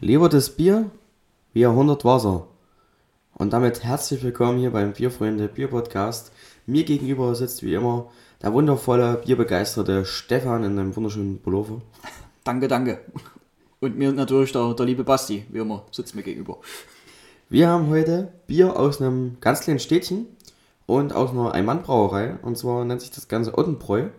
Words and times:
Lieber 0.00 0.28
das 0.28 0.50
Bier 0.50 0.92
wie 1.52 1.66
100 1.66 2.04
Wasser. 2.04 2.46
Und 3.34 3.52
damit 3.52 3.82
herzlich 3.82 4.22
willkommen 4.22 4.60
hier 4.60 4.70
beim 4.70 4.92
Bierfreunde 4.92 5.48
Bier 5.48 5.66
Podcast. 5.66 6.30
Mir 6.66 6.84
gegenüber 6.84 7.34
sitzt 7.34 7.64
wie 7.64 7.74
immer 7.74 8.08
der 8.40 8.52
wundervolle, 8.52 9.20
bierbegeisterte 9.24 10.04
Stefan 10.04 10.62
in 10.62 10.78
einem 10.78 10.94
wunderschönen 10.94 11.40
Pullover. 11.40 11.82
Danke, 12.44 12.68
danke. 12.68 13.00
Und 13.80 13.98
mir 13.98 14.12
natürlich 14.12 14.52
der, 14.52 14.72
der 14.72 14.86
liebe 14.86 15.02
Basti, 15.02 15.44
wie 15.48 15.58
immer, 15.58 15.84
sitzt 15.90 16.14
mir 16.14 16.22
gegenüber. 16.22 16.58
Wir 17.48 17.68
haben 17.68 17.88
heute 17.88 18.32
Bier 18.46 18.78
aus 18.78 19.02
einem 19.02 19.38
ganz 19.40 19.62
kleinen 19.62 19.80
Städtchen 19.80 20.26
und 20.86 21.12
aus 21.12 21.30
einer 21.30 21.54
Ein-Mann-Brauerei. 21.54 22.38
Und 22.42 22.56
zwar 22.56 22.84
nennt 22.84 23.00
sich 23.00 23.10
das 23.10 23.26
Ganze 23.26 23.58
Ottenbräu 23.58 24.10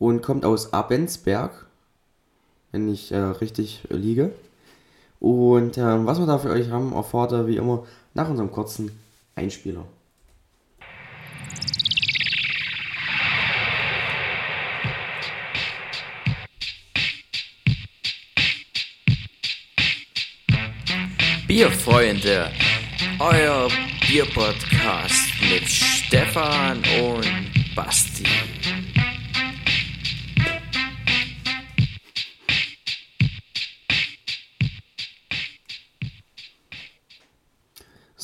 und 0.00 0.22
kommt 0.22 0.44
aus 0.44 0.72
Abensberg, 0.72 1.66
wenn 2.72 2.92
ich 2.92 3.12
äh, 3.12 3.16
richtig 3.16 3.84
äh, 3.90 3.94
liege. 3.94 4.32
Und 5.20 5.78
ähm, 5.78 6.06
was 6.06 6.18
wir 6.18 6.26
da 6.26 6.38
für 6.38 6.50
euch 6.50 6.70
haben, 6.70 6.92
erfahrt 6.92 7.32
ihr 7.32 7.46
wie 7.46 7.56
immer 7.56 7.84
nach 8.14 8.28
unserem 8.28 8.50
kurzen 8.50 8.90
Einspieler. 9.34 9.84
Bierfreunde, 21.46 22.50
euer 23.18 23.68
Bierpodcast 24.06 25.28
mit 25.50 25.68
Stefan 25.68 26.82
und 27.00 27.74
Basti. 27.74 28.24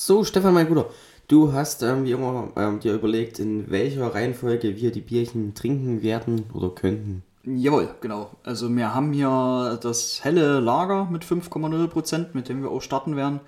So, 0.05 0.25
Stefan, 0.25 0.53
mein 0.53 0.67
Bruder, 0.67 0.87
du 1.29 1.53
hast 1.53 1.85
ähm, 1.85 2.03
wie 2.03 2.11
immer 2.11 2.49
ähm, 2.57 2.81
dir 2.81 2.93
überlegt, 2.93 3.39
in 3.39 3.71
welcher 3.71 4.13
Reihenfolge 4.13 4.77
wir 4.77 4.91
die 4.91 5.01
Bierchen 5.01 5.55
trinken 5.55 6.03
werden 6.03 6.47
oder 6.53 6.71
könnten. 6.71 7.23
Jawohl, 7.45 7.89
genau. 8.01 8.33
Also 8.43 8.69
wir 8.75 8.97
haben 8.97 9.13
hier 9.13 9.79
das 9.81 10.25
helle 10.25 10.59
Lager 10.59 11.05
mit 11.05 11.25
5,0%, 11.25 12.31
mit 12.33 12.49
dem 12.49 12.65
wir 12.65 12.73
auch 12.73 12.83
starten 12.83 13.15
werden. 13.15 13.39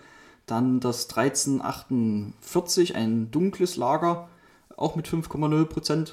Dann 0.46 0.78
das 0.78 1.10
1348, 1.10 2.94
ein 2.94 3.32
dunkles 3.32 3.76
Lager, 3.76 4.28
auch 4.76 4.94
mit 4.94 5.08
5,0%. 5.08 6.12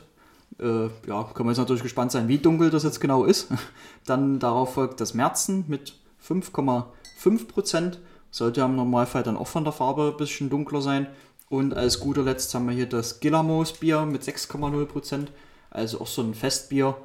Äh, 0.59 0.89
ja, 1.07 1.23
kann 1.35 1.45
man 1.45 1.49
jetzt 1.49 1.59
natürlich 1.59 1.83
gespannt 1.83 2.11
sein, 2.11 2.27
wie 2.27 2.39
dunkel 2.39 2.71
das 2.71 2.81
jetzt 2.81 2.99
genau 2.99 3.25
ist. 3.25 3.49
Dann 4.07 4.39
darauf 4.39 4.73
folgt 4.73 5.01
das 5.01 5.13
Märzen 5.13 5.65
mit 5.67 5.93
5,5%. 6.27 7.97
Sollte 8.31 8.63
am 8.63 8.75
Normalfall 8.75 9.23
dann 9.23 9.37
auch 9.37 9.47
von 9.47 9.63
der 9.63 9.73
Farbe 9.73 10.11
ein 10.13 10.17
bisschen 10.17 10.49
dunkler 10.49 10.81
sein. 10.81 11.07
Und 11.49 11.75
als 11.75 11.99
guter 11.99 12.23
Letzt 12.23 12.53
haben 12.55 12.67
wir 12.67 12.73
hier 12.75 12.87
das 12.87 13.19
Gillamos 13.19 13.73
Bier 13.73 14.05
mit 14.05 14.23
6,0%. 14.23 15.27
Also 15.69 15.99
auch 16.01 16.07
so 16.07 16.21
ein 16.21 16.33
Festbier 16.33 16.95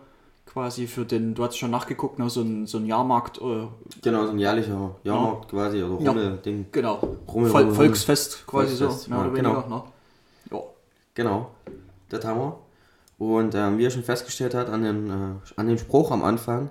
quasi 0.46 0.86
für 0.86 1.04
den, 1.04 1.34
du 1.34 1.44
hast 1.44 1.56
schon 1.58 1.70
nachgeguckt, 1.70 2.18
ne, 2.18 2.30
so 2.30 2.40
ein, 2.42 2.66
so 2.66 2.78
ein 2.78 2.86
Jahrmarkt. 2.86 3.38
Äh, 3.38 3.66
Genau, 4.02 4.24
so 4.24 4.30
ein 4.30 4.38
jährlicher 4.38 4.94
Jahrmarkt 5.02 5.48
quasi 5.50 5.82
oder 5.82 6.00
Ja. 6.02 6.10
Rummel-Ding. 6.12 6.66
genau, 6.72 7.16
Rummel, 7.28 7.50
Vol 7.52 7.60
Rummel, 7.62 7.74
Volksfest 7.74 8.46
quasi 8.46 8.76
Volksfest, 8.76 9.04
so, 9.04 9.10
mehr 9.10 9.18
ja, 9.18 9.24
oder 9.26 9.34
genau. 9.36 9.50
weniger. 9.54 9.68
Ne? 9.68 9.82
Ja. 10.52 10.58
Genau, 11.14 11.50
das 12.08 12.24
haben 12.24 12.40
wir. 12.40 12.58
Und 13.18 13.54
ähm, 13.54 13.78
wie 13.78 13.84
er 13.86 13.90
schon 13.90 14.02
festgestellt 14.04 14.54
hat, 14.54 14.68
an 14.70 14.82
den, 14.82 15.10
äh, 15.10 15.34
an 15.56 15.66
den 15.66 15.78
Spruch 15.78 16.10
am 16.10 16.22
Anfang, 16.22 16.70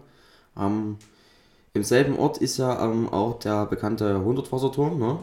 ähm, 0.58 0.98
im 1.76 1.84
selben 1.84 2.18
Ort 2.18 2.40
ist 2.40 2.58
ja 2.58 2.84
ähm, 2.84 3.08
auch 3.14 3.38
der 3.40 3.66
bekannte 3.68 4.24
Hundertwasserturm, 4.24 4.98
ne? 4.98 5.20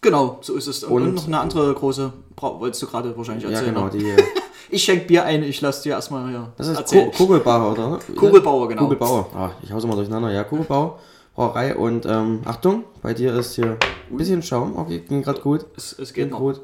Genau, 0.00 0.38
so 0.42 0.54
ist 0.56 0.66
es. 0.66 0.84
Und, 0.84 1.02
Und- 1.02 1.14
noch 1.14 1.26
eine 1.26 1.40
andere 1.40 1.72
große, 1.74 2.12
Bra 2.36 2.58
wolltest 2.58 2.82
du 2.82 2.86
gerade 2.86 3.16
wahrscheinlich 3.16 3.44
Ja, 3.44 3.50
erzählen. 3.50 3.74
genau, 3.74 3.86
ne? 3.86 3.90
die, 3.90 4.14
Ich 4.70 4.84
schenk 4.84 5.06
Bier 5.06 5.24
ein, 5.24 5.42
ich 5.42 5.60
lass 5.62 5.80
dir 5.82 5.92
erstmal 5.92 6.28
hier 6.28 6.52
das 6.58 6.68
ist 6.68 6.76
erzählen. 6.78 7.10
Ku- 7.10 7.16
Kugelbauer, 7.24 7.72
oder? 7.72 7.98
Kugelbauer, 8.16 8.68
genau. 8.68 8.82
Kugelbauer, 8.82 9.28
ah, 9.34 9.50
ich 9.62 9.72
hau's 9.72 9.82
immer 9.84 9.94
durcheinander, 9.96 10.30
ja, 10.30 10.44
Kugelbauer, 10.44 10.98
Brauerei 11.34 11.74
und 11.74 12.04
ähm, 12.06 12.40
Achtung, 12.44 12.84
bei 13.02 13.14
dir 13.14 13.34
ist 13.34 13.54
hier 13.54 13.78
ein 14.10 14.16
bisschen 14.16 14.42
Schaum, 14.42 14.76
okay, 14.76 14.98
ging 15.00 15.22
gerade 15.22 15.40
gut. 15.40 15.64
Es, 15.76 15.98
es 15.98 16.12
Ging 16.12 16.24
geht 16.24 16.32
noch. 16.32 16.38
gut. 16.40 16.60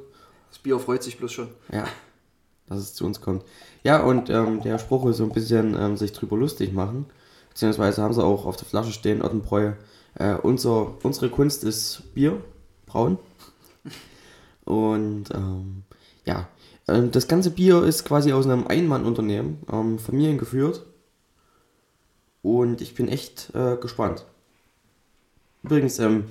Das 0.51 0.59
Bier 0.59 0.79
freut 0.79 1.03
sich 1.03 1.17
bloß 1.19 1.33
schon. 1.33 1.49
Ja, 1.73 1.85
dass 2.69 2.79
es 2.79 2.95
zu 2.95 3.05
uns 3.07 3.21
kommt. 3.23 3.43
Ja, 3.85 4.03
und 4.03 4.29
ähm, 4.31 4.61
der 4.63 4.79
Spruch 4.79 5.07
ist 5.07 5.17
so 5.17 5.25
ein 5.25 5.31
bisschen 5.33 5.75
ähm, 5.79 5.97
sich 5.97 6.13
drüber 6.13 6.37
lustig 6.37 6.73
machen. 6.75 7.07
Beziehungsweise 7.55 8.03
haben 8.03 8.13
sie 8.13 8.23
auch 8.23 8.47
auf 8.47 8.57
der 8.57 8.67
Flasche 8.67 8.93
stehen, 8.93 9.23
Ottenbräu. 9.23 9.73
Äh, 10.17 10.35
unser, 10.35 10.95
unsere 11.05 11.31
Kunst 11.31 11.63
ist 11.63 12.03
Bier, 12.13 12.43
brauen. 12.85 13.17
Und 14.65 15.27
ähm, 15.33 15.85
ja, 16.25 16.49
ähm, 16.89 17.13
das 17.13 17.29
ganze 17.29 17.51
Bier 17.51 17.85
ist 17.85 18.05
quasi 18.05 18.33
aus 18.33 18.47
einem 18.47 18.67
Einmannunternehmen, 18.67 19.59
ähm, 19.73 19.99
familiengeführt. 20.01 20.85
Und 22.43 22.81
ich 22.81 22.97
bin 22.97 23.09
echt 23.09 23.55
äh, 23.55 23.77
gespannt. 23.77 24.27
Übrigens, 25.63 26.01
ähm, 26.01 26.25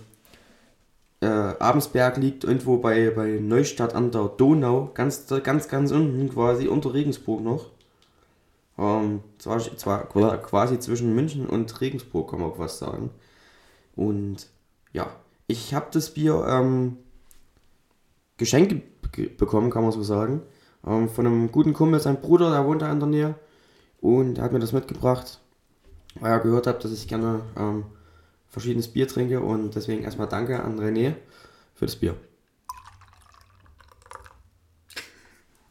äh, 1.22 1.26
Abensberg 1.26 2.18
liegt 2.18 2.44
irgendwo 2.44 2.78
bei, 2.78 3.12
bei 3.12 3.40
Neustadt 3.40 3.96
an 3.96 4.12
der 4.12 4.26
Donau, 4.26 4.92
ganz, 4.94 5.26
ganz, 5.44 5.70
ganz 5.70 5.92
unten 5.92 6.30
quasi, 6.30 6.68
unter 6.68 6.94
Regensburg 6.94 7.42
noch. 7.42 7.72
Ähm, 8.84 9.22
zwar, 9.38 9.60
zwar 9.78 10.08
quasi 10.42 10.78
zwischen 10.80 11.16
München 11.16 11.48
und 11.48 11.80
Regensburg, 11.80 12.30
kann 12.30 12.42
man 12.42 12.52
auch 12.52 12.60
was 12.60 12.80
sagen. 12.80 13.12
Und 13.96 14.48
ja, 14.92 15.08
ich 15.48 15.74
habe 15.74 15.88
das 15.92 16.14
Bier 16.14 16.46
ähm, 16.50 16.98
geschenkt 18.38 18.76
ge- 19.14 19.30
bekommen, 19.30 19.70
kann 19.70 19.84
man 19.84 19.92
so 19.92 20.04
sagen. 20.04 20.42
Ähm, 20.86 21.08
von 21.08 21.26
einem 21.26 21.52
guten 21.52 21.74
Kumpel, 21.74 22.00
sein 22.00 22.20
Bruder, 22.22 22.52
der 22.52 22.66
wohnt 22.66 22.82
da 22.82 22.92
in 22.92 23.00
der 23.00 23.10
Nähe. 23.10 23.36
Und 24.02 24.38
er 24.38 24.44
hat 24.46 24.52
mir 24.52 24.60
das 24.60 24.74
mitgebracht, 24.74 25.40
weil 26.20 26.32
er 26.32 26.40
gehört 26.40 26.68
hat, 26.68 26.84
dass 26.84 26.92
ich 26.92 27.08
gerne 27.08 27.42
ähm, 27.58 27.86
verschiedenes 28.50 28.90
Bier 28.90 29.08
trinke. 29.08 29.40
Und 29.40 29.76
deswegen 29.76 30.04
erstmal 30.04 30.28
danke 30.28 30.62
an 30.62 30.80
René 30.80 31.16
für 31.76 31.86
das 31.86 31.96
Bier. 31.96 32.16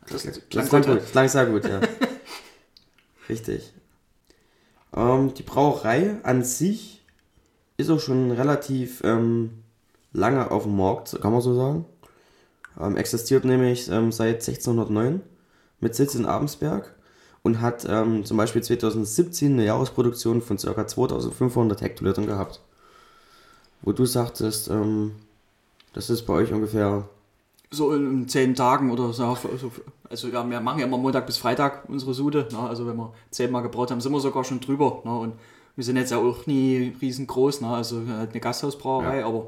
Das 0.09 0.23
Das 0.25 0.41
klang 0.49 0.69
klang 0.69 0.83
gut, 0.83 1.03
das 1.03 1.11
klang 1.13 1.29
sehr 1.29 1.47
gut, 1.47 1.65
ja. 1.65 1.81
Richtig. 3.33 3.73
Ähm, 4.95 5.33
die 5.33 5.43
Brauerei 5.43 6.17
an 6.23 6.45
sich 6.45 7.03
ist 7.79 7.89
auch 7.89 7.99
schon 7.99 8.31
relativ 8.31 9.01
ähm, 9.05 9.63
lange 10.13 10.51
auf 10.51 10.65
dem 10.65 10.77
Markt, 10.77 11.19
kann 11.23 11.33
man 11.33 11.41
so 11.41 11.55
sagen. 11.55 11.87
Ähm, 12.79 12.99
existiert 12.99 13.47
nämlich 13.47 13.89
ähm, 13.89 14.13
seit 14.13 14.47
1609 14.47 15.23
mit 15.81 15.95
Sitz 15.95 16.15
in 16.15 16.27
Abensberg 16.27 16.95
und 17.43 17.63
hat 17.63 17.87
ähm, 17.89 18.27
zum 18.27 18.37
Beispiel 18.37 18.63
2017 18.63 19.55
eine 19.55 19.65
Jahresproduktion 19.65 20.43
von 20.43 20.59
ca. 20.59 20.87
2500 20.87 21.81
Hektolitern 21.81 22.27
gehabt. 22.27 22.61
Wo 23.81 23.93
du 23.93 24.05
sagtest, 24.05 24.69
ähm, 24.69 25.13
das 25.95 26.11
ist 26.11 26.27
bei 26.27 26.35
euch 26.35 26.53
ungefähr 26.53 27.09
So 27.75 27.93
in 27.95 28.29
zehn 28.29 28.55
Tagen 28.55 28.91
oder 28.91 29.13
so. 29.13 29.25
Also, 29.25 29.73
also 30.11 30.29
ja, 30.29 30.49
wir 30.49 30.61
machen 30.61 30.79
ja 30.81 30.87
immer 30.87 30.99
Montag 30.99 31.27
bis 31.27 31.39
Freitag 31.39 31.89
unsere 31.89 32.13
Sude. 32.15 32.47
Ne? 32.53 32.59
Also 32.59 32.87
wenn 32.87 32.97
wir 32.97 33.13
zehnmal 33.31 33.63
gebraut 33.63 33.91
haben, 33.91 34.01
sind 34.01 34.13
wir 34.13 34.21
sogar 34.21 34.45
schon 34.45 34.61
drüber. 34.61 35.01
Ne? 35.05 35.19
Und 35.19 35.33
wir 35.75 35.83
sind 35.85 35.97
jetzt 35.97 36.11
ja 36.11 36.19
auch 36.19 36.47
nie 36.47 36.93
riesengroß. 37.01 37.63
Ne? 37.63 37.69
Also 37.69 38.03
halt 38.07 38.33
eine 38.33 38.41
Gasthausbrauerei, 38.41 39.21
Ja. 39.21 39.27
aber 39.27 39.47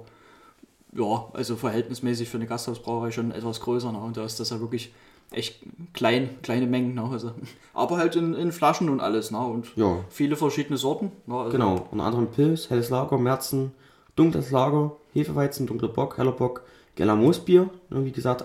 ja, 0.96 1.26
also 1.32 1.56
verhältnismäßig 1.56 2.28
für 2.28 2.38
eine 2.38 2.46
Gasthausbrauerei 2.46 3.10
schon 3.10 3.30
etwas 3.32 3.60
größer. 3.60 3.92
Ne? 3.92 3.98
Und 3.98 4.16
da 4.16 4.24
ist 4.24 4.40
das 4.40 4.50
ja 4.50 4.60
wirklich 4.60 4.92
echt 5.30 5.60
klein, 5.92 6.30
kleine 6.42 6.66
Mengen. 6.66 6.94
Ne? 6.94 7.04
Also, 7.10 7.32
aber 7.74 7.98
halt 7.98 8.16
in, 8.16 8.32
in 8.34 8.52
Flaschen 8.52 8.88
und 8.88 9.00
alles. 9.00 9.30
Ne? 9.32 9.38
Und 9.38 9.66
Ja. 9.76 9.98
viele 10.08 10.36
verschiedene 10.36 10.78
Sorten. 10.78 11.12
Ne? 11.26 11.36
Also, 11.36 11.50
Genau, 11.50 11.86
unter 11.90 12.04
anderem 12.04 12.28
Pilz, 12.28 12.70
helles 12.70 12.88
Lager, 12.90 13.18
Märzen, 13.18 13.72
dunkles 14.16 14.50
Lager, 14.50 14.92
Hefeweizen, 15.12 15.66
dunkler 15.66 15.88
Bock, 15.88 16.16
heller 16.16 16.32
Bock, 16.32 16.62
Geller 16.94 17.16
Moosbier, 17.16 17.70
ne, 17.90 18.04
wie 18.04 18.12
gesagt, 18.12 18.44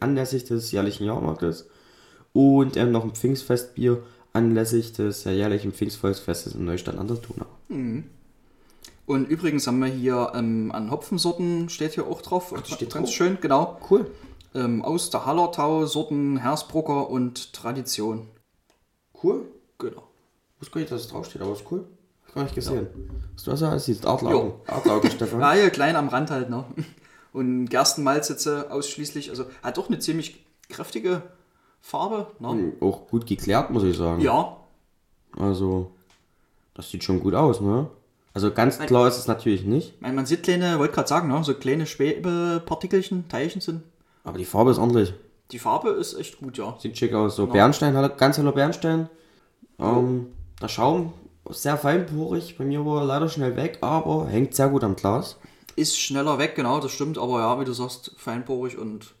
anlässlich 0.00 0.44
des 0.44 0.70
jährlichen 0.72 1.04
Jahrmarktes. 1.04 1.68
Und 2.32 2.76
ähm, 2.76 2.92
noch 2.92 3.04
ein 3.04 3.12
Pfingstfestbier 3.14 4.02
anlässlich 4.32 4.92
des 4.92 5.26
äh, 5.26 5.32
jährlichen 5.32 5.72
Pfingstvolksfestes 5.72 6.54
in 6.54 6.64
Neustadt 6.64 6.98
an 6.98 7.08
der 7.08 7.16
Donau. 7.16 7.46
Und 9.06 9.28
übrigens 9.28 9.66
haben 9.66 9.78
wir 9.80 9.88
hier 9.88 10.32
ähm, 10.34 10.70
an 10.72 10.90
Hopfensorten, 10.90 11.68
steht 11.70 11.94
hier 11.94 12.06
auch 12.06 12.20
drauf. 12.20 12.52
das 12.54 12.68
steht 12.68 12.92
Ganz 12.92 13.08
drauf? 13.08 13.14
schön, 13.16 13.38
genau. 13.40 13.78
Cool. 13.90 14.10
Ähm, 14.54 14.84
aus 14.84 15.10
der 15.10 15.24
Hallertau, 15.24 15.86
Sorten 15.86 16.36
Hersbrucker 16.38 17.08
und 17.08 17.52
Tradition. 17.54 18.28
Cool. 19.22 19.46
Genau. 19.78 20.02
Wusste 20.58 20.74
gar 20.74 20.80
nicht, 20.80 20.92
dass 20.92 21.02
es 21.02 21.08
draufsteht, 21.08 21.40
aber 21.42 21.52
ist 21.52 21.64
cool. 21.70 21.86
Hab 22.26 22.34
gar 22.34 22.42
nicht 22.44 22.54
gesehen. 22.54 22.86
Du 23.44 23.52
hast 23.52 23.60
ja, 23.60 23.74
es 23.74 23.84
sieht 23.86 24.04
Artlaugen. 24.04 24.50
Jo. 24.50 24.60
Artlaugen, 24.66 25.10
Stefan. 25.10 25.40
Ja, 25.40 25.52
hier 25.52 25.70
klein 25.70 25.96
am 25.96 26.08
Rand 26.08 26.30
halt, 26.30 26.50
ne? 26.50 26.64
Und 27.32 27.66
Gerstenmalz 27.68 28.46
äh, 28.46 28.62
ausschließlich, 28.70 29.30
also 29.30 29.44
hat 29.62 29.76
doch 29.76 29.88
eine 29.88 29.98
ziemlich 29.98 30.44
kräftige 30.68 31.22
Farbe, 31.80 32.26
ne? 32.40 32.72
Auch 32.80 33.06
gut 33.08 33.26
geklärt, 33.26 33.70
muss 33.70 33.82
ich 33.84 33.96
sagen. 33.96 34.20
Ja, 34.20 34.56
Also, 35.38 35.90
das 36.74 36.90
sieht 36.90 37.04
schon 37.04 37.20
gut 37.20 37.34
aus, 37.34 37.60
ne? 37.60 37.88
Also 38.34 38.52
ganz 38.52 38.78
klar 38.78 39.08
ist 39.08 39.18
es 39.18 39.26
natürlich 39.26 39.64
nicht. 39.64 39.94
Ich 39.96 40.00
meine, 40.00 40.14
man 40.14 40.26
sieht 40.26 40.42
kleine, 40.44 40.78
wollte 40.78 40.94
gerade 40.94 41.08
sagen, 41.08 41.28
ne, 41.28 41.42
so 41.42 41.54
kleine 41.54 41.86
Schwebepartikelchen, 41.86 43.28
Teilchen 43.28 43.60
sind. 43.60 43.82
Aber 44.24 44.38
die 44.38 44.44
Farbe 44.44 44.70
ist 44.70 44.78
ordentlich. 44.78 45.12
Die 45.50 45.58
Farbe 45.58 45.90
ist 45.90 46.14
echt 46.18 46.38
gut, 46.38 46.58
ja. 46.58 46.76
Sieht 46.78 46.96
schick 46.98 47.14
aus. 47.14 47.36
So 47.36 47.46
Bernstein, 47.46 47.94
heller- 47.94 48.10
ganz 48.10 48.36
heller 48.38 48.52
Bernstein. 48.52 49.08
Ähm, 49.78 50.26
der 50.60 50.68
Schaum 50.68 51.12
sehr 51.48 51.78
feinporig. 51.78 52.58
Bei 52.58 52.64
mir 52.64 52.84
war 52.84 53.00
er 53.02 53.06
leider 53.06 53.28
schnell 53.28 53.56
weg, 53.56 53.78
aber 53.80 54.26
hängt 54.26 54.54
sehr 54.54 54.68
gut 54.68 54.84
am 54.84 54.94
Glas. 54.96 55.38
Ist 55.78 55.98
schneller 56.00 56.38
weg, 56.38 56.54
genau, 56.56 56.80
das 56.80 56.90
stimmt, 56.92 57.18
aber 57.18 57.38
ja, 57.40 57.60
wie 57.60 57.64
du 57.64 57.72
sagst, 57.72 58.12
feinporig 58.16 58.76
und 58.78 59.14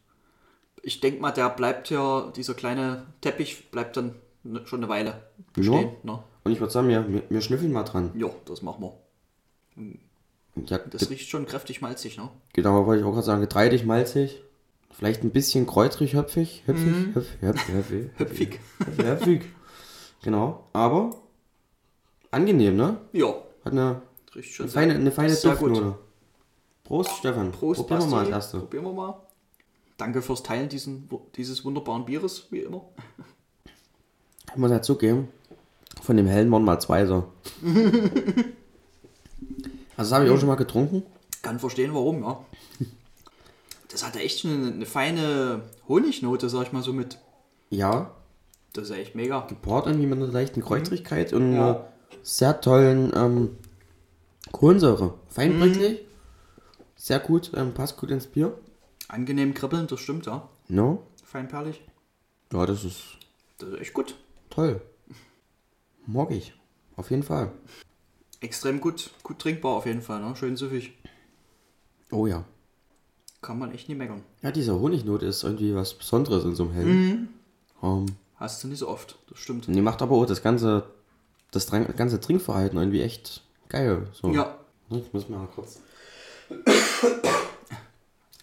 ich 0.82 1.00
denke 1.00 1.20
mal, 1.20 1.30
der 1.32 1.50
bleibt 1.50 1.90
ja, 1.90 2.32
dieser 2.34 2.54
kleine 2.54 3.06
Teppich 3.20 3.70
bleibt 3.70 3.96
dann 3.96 4.14
ne- 4.42 4.62
schon 4.66 4.80
eine 4.80 4.88
Weile 4.88 5.22
bestehen. 5.52 5.90
Ne? 6.02 6.22
Und 6.44 6.52
ich 6.52 6.60
würde 6.60 6.72
sagen, 6.72 6.88
wir, 6.88 7.06
wir, 7.12 7.22
wir 7.28 7.40
schnüffeln 7.40 7.72
mal 7.72 7.84
dran. 7.84 8.10
Ja, 8.14 8.28
das 8.46 8.62
machen 8.62 8.82
wir. 8.82 10.64
Ja, 10.66 10.78
Das 10.78 11.08
riecht 11.10 11.28
schon 11.28 11.46
kräftig 11.46 11.80
malzig, 11.80 12.16
ne? 12.18 12.28
genau, 12.52 12.86
wollte 12.86 13.00
ich 13.02 13.06
auch 13.06 13.12
gerade 13.12 13.26
sagen, 13.26 13.40
getreidig, 13.40 13.84
malzig. 13.84 14.42
Vielleicht 14.90 15.22
ein 15.22 15.30
bisschen 15.30 15.66
kräutrig, 15.66 16.14
höpfig. 16.14 16.64
Höpfig, 16.66 17.14
höpfig, 17.14 17.40
höpfig, 17.42 17.70
höpfig. 17.70 18.10
Hüpfig. 18.18 18.60
höpfig, 18.78 19.04
höpfig. 19.06 19.42
Genau, 20.22 20.64
aber 20.72 21.14
angenehm, 22.32 22.76
ne? 22.76 22.96
Ja, 23.12 23.28
Hat 23.64 23.72
eine, 23.72 24.02
riecht 24.34 24.52
schon 24.54 24.64
eine 24.64 24.72
feine, 24.72 24.94
eine 24.94 25.12
feine. 25.12 25.34
Duftnote. 25.36 25.98
Prost, 26.88 27.10
Stefan. 27.18 27.52
Prost, 27.52 27.80
Probieren 27.80 28.00
wir 28.00 28.06
mal 28.16 28.20
als 28.20 28.30
erste. 28.30 28.58
Probieren 28.60 28.84
wir 28.84 28.92
mal. 28.94 29.20
Danke 29.98 30.22
fürs 30.22 30.42
Teilen 30.42 30.70
diesen, 30.70 31.06
dieses 31.36 31.62
wunderbaren 31.64 32.06
Bieres, 32.06 32.46
wie 32.50 32.60
immer. 32.60 32.82
Ich 34.50 34.56
muss 34.56 34.70
ja 34.70 34.80
zugeben, 34.80 35.28
von 36.00 36.16
dem 36.16 36.26
hellen 36.26 36.50
waren 36.50 36.64
mal 36.64 36.80
zwei 36.80 37.04
so. 37.04 37.24
also 39.96 40.10
das 40.10 40.12
habe 40.12 40.24
ich 40.24 40.30
auch 40.30 40.38
schon 40.38 40.48
mal 40.48 40.54
getrunken. 40.54 41.02
Kann 41.42 41.58
verstehen, 41.58 41.92
warum, 41.92 42.22
ja. 42.22 42.42
Das 43.90 44.02
hatte 44.06 44.20
echt 44.20 44.46
eine, 44.46 44.68
eine 44.72 44.86
feine 44.86 45.62
Honignote, 45.88 46.48
sag 46.48 46.62
ich 46.68 46.72
mal 46.72 46.82
so 46.82 46.94
mit. 46.94 47.18
Ja, 47.68 48.12
Das 48.72 48.84
ist 48.84 48.90
ja 48.90 48.96
echt 48.96 49.14
mega. 49.14 49.40
gepaart 49.46 49.88
irgendwie 49.88 50.06
mit 50.06 50.18
einer 50.18 50.28
leichten 50.28 50.62
Kräutrigkeit 50.62 51.34
und 51.34 51.52
Ja. 51.52 51.58
einer 51.70 51.84
sehr 52.22 52.60
tollen 52.62 53.12
ähm, 53.14 53.56
Kohlensäure. 54.52 55.14
Feinbröcklich, 55.28 56.00
sehr 56.98 57.20
gut, 57.20 57.52
ähm, 57.54 57.72
passt 57.72 57.96
gut 57.96 58.10
ins 58.10 58.26
Bier. 58.26 58.58
Angenehm 59.08 59.54
kribbelnd, 59.54 59.90
das 59.90 60.00
stimmt, 60.00 60.26
ja. 60.26 60.46
No? 60.68 61.02
Feinperlig. 61.24 61.80
Ja, 62.52 62.66
das 62.66 62.84
ist 62.84 63.02
Das 63.58 63.70
ist 63.70 63.80
echt 63.80 63.94
gut. 63.94 64.14
toll. 64.50 64.82
Mag 66.06 66.30
ich. 66.30 66.52
Auf 66.96 67.10
jeden 67.10 67.22
Fall. 67.22 67.52
Extrem 68.40 68.80
gut, 68.80 69.10
gut 69.22 69.38
trinkbar 69.38 69.72
auf 69.72 69.86
jeden 69.86 70.02
Fall, 70.02 70.20
ne? 70.20 70.34
Schön 70.36 70.56
süffig. 70.56 70.92
Oh 72.10 72.26
ja. 72.26 72.44
Kann 73.40 73.58
man 73.58 73.72
echt 73.72 73.88
nie 73.88 73.94
meckern. 73.94 74.22
Ja, 74.42 74.50
diese 74.50 74.78
Honignote 74.80 75.24
ist 75.26 75.44
irgendwie 75.44 75.74
was 75.74 75.94
Besonderes 75.94 76.44
in 76.44 76.54
so 76.54 76.64
einem 76.64 76.72
hellen. 76.72 77.28
Ähm, 77.82 78.06
Hast 78.36 78.62
du 78.64 78.68
nicht 78.68 78.78
so 78.80 78.88
oft, 78.88 79.16
das 79.28 79.38
stimmt. 79.38 79.66
die 79.66 79.80
macht 79.80 80.00
aber 80.02 80.16
auch 80.16 80.26
das 80.26 80.42
ganze, 80.42 80.84
das 81.50 81.70
ganze 81.70 82.20
Trinkverhalten 82.20 82.78
irgendwie 82.78 83.02
echt 83.02 83.42
geil. 83.68 84.06
So. 84.12 84.30
Ja, 84.30 84.56
Ich 84.90 85.12
muss 85.12 85.28
mal 85.28 85.46
kurz. 85.54 85.80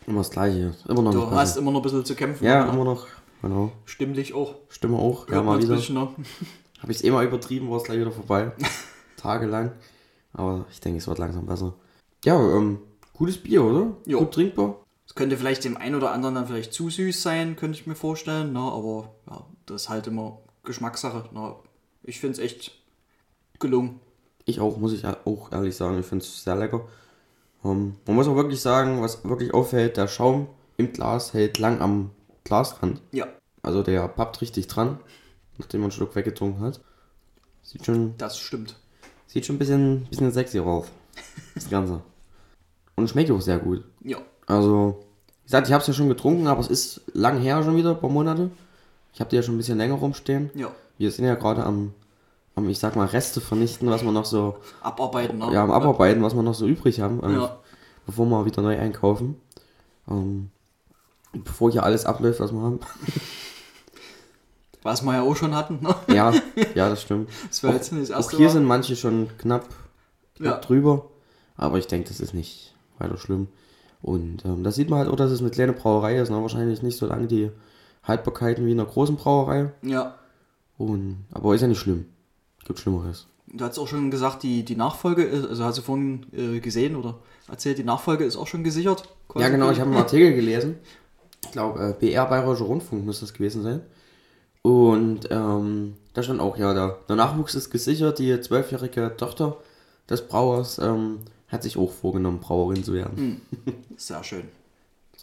Immer 0.08 0.20
das 0.20 0.30
gleiche. 0.30 0.76
Immer 0.88 1.02
noch 1.02 1.12
du 1.12 1.32
hast 1.32 1.58
immer 1.58 1.72
noch 1.72 1.80
ein 1.80 1.84
bisschen 1.84 2.06
zu 2.06 2.16
kämpfen. 2.16 2.46
Ja, 2.46 2.66
ne? 2.66 2.72
immer 2.72 2.84
noch. 2.84 3.08
Genau. 3.42 3.72
Stimmlich 3.86 4.34
auch. 4.34 4.56
Stimme 4.70 4.98
auch. 4.98 5.28
Ja, 5.28 5.36
Hört 5.36 5.46
mal 5.46 5.58
man's 5.58 5.90
wieder. 5.90 6.02
Habe 6.02 6.92
ich 6.92 6.98
es 6.98 7.04
eh 7.04 7.12
mal 7.12 7.26
übertrieben, 7.26 7.70
war 7.70 7.78
es 7.78 7.84
gleich 7.84 8.00
wieder 8.00 8.12
vorbei. 8.12 8.52
Tagelang. 9.18 9.72
Aber 10.34 10.66
ich 10.72 10.80
denke, 10.80 11.00
es 11.00 11.08
wird 11.08 11.18
langsam 11.18 11.46
besser. 11.46 11.74
Ja, 12.24 12.40
ähm, 12.40 12.80
gutes 13.14 13.42
Bier, 13.42 13.64
oder? 13.64 13.94
Jo. 14.06 14.20
Gut 14.20 14.34
trinkbar. 14.34 14.86
Es 15.08 15.16
könnte 15.16 15.38
vielleicht 15.38 15.64
dem 15.64 15.78
einen 15.78 15.96
oder 15.96 16.12
anderen 16.12 16.36
dann 16.36 16.48
vielleicht 16.48 16.74
zu 16.74 16.90
süß 16.90 17.22
sein, 17.22 17.56
könnte 17.56 17.80
ich 17.80 17.88
mir 17.88 17.96
vorstellen, 17.96 18.54
ne? 18.54 18.60
aber 18.60 19.14
ja, 19.30 19.46
das 19.66 19.84
ist 19.84 19.90
halt 19.90 20.08
immer 20.08 20.40
Geschmackssache. 20.64 21.30
Ne? 21.32 21.56
Ich 22.04 22.20
finde 22.20 22.34
es 22.34 22.40
echt 22.40 22.72
gelungen. 23.60 24.00
Ich 24.46 24.60
auch, 24.60 24.78
muss 24.78 24.94
ich 24.94 25.04
ja 25.04 25.18
auch 25.26 25.52
ehrlich 25.52 25.76
sagen. 25.76 26.00
Ich 26.00 26.06
finde 26.06 26.26
es 26.26 26.44
sehr 26.44 26.56
lecker. 26.56 26.88
Ähm, 27.66 27.96
man 28.06 28.16
muss 28.16 28.28
auch 28.28 28.36
wirklich 28.36 28.62
sagen, 28.62 29.02
was 29.02 29.26
wirklich 29.26 29.54
auffällt, 29.54 29.98
der 29.98 30.08
Schaum 30.08 30.48
im 30.78 30.94
Glas 30.94 31.34
hält 31.34 31.58
lang 31.58 31.82
am 31.82 32.12
Glasrand. 32.44 33.02
Ja, 33.12 33.28
Also 33.64 33.82
der 33.84 34.08
pappt 34.08 34.42
richtig 34.42 34.68
dran, 34.68 35.00
nachdem 35.58 35.82
man 35.82 35.86
einen 35.86 35.92
Schluck 35.92 36.16
weggetrunken 36.16 36.62
hat. 36.64 36.80
Sieht 37.64 37.86
schon, 37.86 38.14
das 38.18 38.38
stimmt. 38.38 38.76
sieht 39.26 39.46
schon 39.46 39.56
ein 39.56 39.60
bisschen, 39.60 40.06
bisschen 40.06 40.32
sexy 40.32 40.60
raus. 40.60 40.88
Das 41.56 41.70
Ganze. 41.70 42.02
Und 42.96 43.10
schmeckt 43.10 43.32
auch 43.32 43.42
sehr 43.42 43.58
gut. 43.60 43.84
Ja, 44.04 44.18
Also, 44.48 45.00
wie 45.44 45.48
gesagt, 45.48 45.68
ich 45.68 45.74
habe 45.74 45.82
es 45.82 45.88
ja 45.88 45.94
schon 45.94 46.10
getrunken, 46.10 46.48
aber 46.48 46.60
es 46.60 46.68
ist 46.68 47.02
lang 47.14 47.40
her 47.40 47.64
schon 47.64 47.76
wieder, 47.78 47.92
ein 47.92 48.00
paar 48.00 48.10
Monate. 48.10 48.52
Ich 49.14 49.20
habe 49.22 49.30
die 49.30 49.38
ja 49.38 49.42
schon 49.44 49.56
ein 49.56 49.58
bisschen 49.58 49.78
länger 49.78 49.96
rumstehen. 49.96 50.50
ja. 50.54 50.70
Wir 50.98 51.12
sind 51.12 51.26
ja 51.26 51.36
gerade 51.36 51.64
am, 51.66 51.94
am, 52.56 52.70
ich 52.70 52.80
sag 52.80 52.96
mal, 52.96 53.06
Reste 53.06 53.42
vernichten, 53.42 53.90
was 53.90 54.04
wir 54.04 54.12
noch 54.12 54.26
so, 54.26 54.58
Abarbeiten. 54.82 55.38
Ne? 55.40 55.50
ja, 55.54 55.64
am 55.64 55.72
Abarbeiten, 55.72 56.24
was 56.24 56.36
wir 56.36 56.42
noch 56.44 56.54
so 56.56 56.66
übrig 56.68 57.02
haben, 57.02 57.20
ähm, 57.24 57.36
Ja. 57.36 57.58
bevor 58.06 58.26
wir 58.28 58.46
wieder 58.46 58.62
neu 58.62 58.78
einkaufen. 58.80 59.36
Ähm, 60.10 60.50
bevor 61.34 61.72
hier 61.72 61.84
alles 61.84 62.06
abläuft, 62.06 62.40
was 62.40 62.52
wir 62.54 62.62
haben. 62.62 62.80
Was 64.84 65.02
wir 65.04 65.14
ja 65.14 65.22
auch 65.24 65.36
schon 65.36 65.56
hatten. 65.56 65.80
Ne? 65.82 65.96
ja, 66.16 66.32
ja, 66.76 66.90
das 66.90 67.02
stimmt. 67.02 67.30
Das 67.50 67.64
war 67.64 67.72
Auch, 67.72 67.74
jetzt 67.76 67.92
nicht 67.92 68.04
das 68.10 68.12
auch 68.12 68.18
erste 68.22 68.38
hier 68.38 68.46
Mal. 68.48 68.54
sind 68.54 68.66
manche 68.66 68.96
schon 68.96 69.30
knapp, 69.40 69.66
knapp 70.36 70.54
Ja. 70.54 70.58
drüber. 70.60 71.10
Aber 71.58 71.78
ich 71.80 71.88
denke, 71.88 72.08
das 72.10 72.20
ist 72.20 72.34
nicht 72.34 72.76
weiter 73.00 73.18
schlimm. 73.18 73.48
Und 74.02 74.46
ähm, 74.46 74.64
da 74.64 74.72
sieht 74.72 74.90
man 74.90 75.00
halt 75.00 75.10
auch, 75.10 75.16
dass 75.16 75.32
es 75.32 75.40
eine 75.42 75.50
kleine 75.50 75.74
Brauerei 75.74 76.18
ist. 76.20 76.30
Ne? 76.30 76.40
Wahrscheinlich 76.40 76.84
nicht 76.84 76.98
so 76.98 77.08
lange 77.08 77.26
die 77.28 77.50
Haltbarkeiten 78.04 78.66
wie 78.68 78.72
in 78.74 78.80
einer 78.80 78.88
großen 78.88 79.16
Brauerei. 79.16 79.72
Ja. 79.82 80.16
Und, 80.78 81.26
aber 81.32 81.56
ist 81.56 81.62
ja 81.62 81.68
nicht 81.68 81.80
schlimm. 81.80 82.06
Gibt 82.66 82.80
Schlimmeres. 82.80 83.28
Du 83.48 83.64
hast 83.64 83.78
auch 83.80 83.88
schon 83.88 84.12
gesagt, 84.12 84.44
die, 84.44 84.66
die 84.66 84.76
Nachfolge, 84.76 85.24
ist, 85.24 85.48
also 85.48 85.64
hast 85.64 85.78
du 85.78 85.82
vorhin 85.82 86.26
äh, 86.34 86.60
gesehen 86.60 86.96
oder 86.96 87.20
erzählt, 87.48 87.78
die 87.78 87.84
Nachfolge 87.84 88.26
ist 88.26 88.36
auch 88.36 88.48
schon 88.48 88.64
gesichert? 88.64 89.08
Ja, 89.36 89.50
genau, 89.50 89.72
ich 89.72 89.80
habe 89.80 89.90
einen 89.92 90.00
Artikel 90.00 90.34
gelesen. 90.34 90.78
Ich 91.44 91.52
glaube, 91.52 91.80
äh, 91.80 91.94
BR 91.94 92.26
Bayerischer 92.26 92.66
Rundfunk 92.66 93.06
müsste 93.06 93.26
das 93.26 93.34
gewesen 93.34 93.62
sein. 93.64 93.82
Und 94.64 95.28
ähm, 95.30 95.94
da 96.14 96.24
stand 96.24 96.42
auch, 96.42 96.58
ja, 96.58 96.74
der, 96.74 96.98
der 97.08 97.16
Nachwuchs 97.16 97.54
ist 97.54 97.70
gesichert. 97.70 98.18
Die 98.18 98.42
zwölfjährige 98.42 99.14
Tochter 99.16 99.58
des 100.10 100.28
Brauers 100.28 100.80
ähm, 100.80 101.20
hat 101.48 101.62
sich 101.62 101.78
auch 101.78 101.92
vorgenommen, 101.92 102.40
Brauerin 102.40 102.84
zu 102.84 102.94
werden. 102.94 103.42
Sehr 103.98 104.24
schön. 104.24 104.44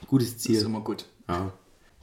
Gutes 0.07 0.35
Das 0.35 0.37
ist 0.37 0.43
Ziel. 0.43 0.61
immer 0.65 0.81
gut. 0.81 1.07
Ja, 1.29 1.53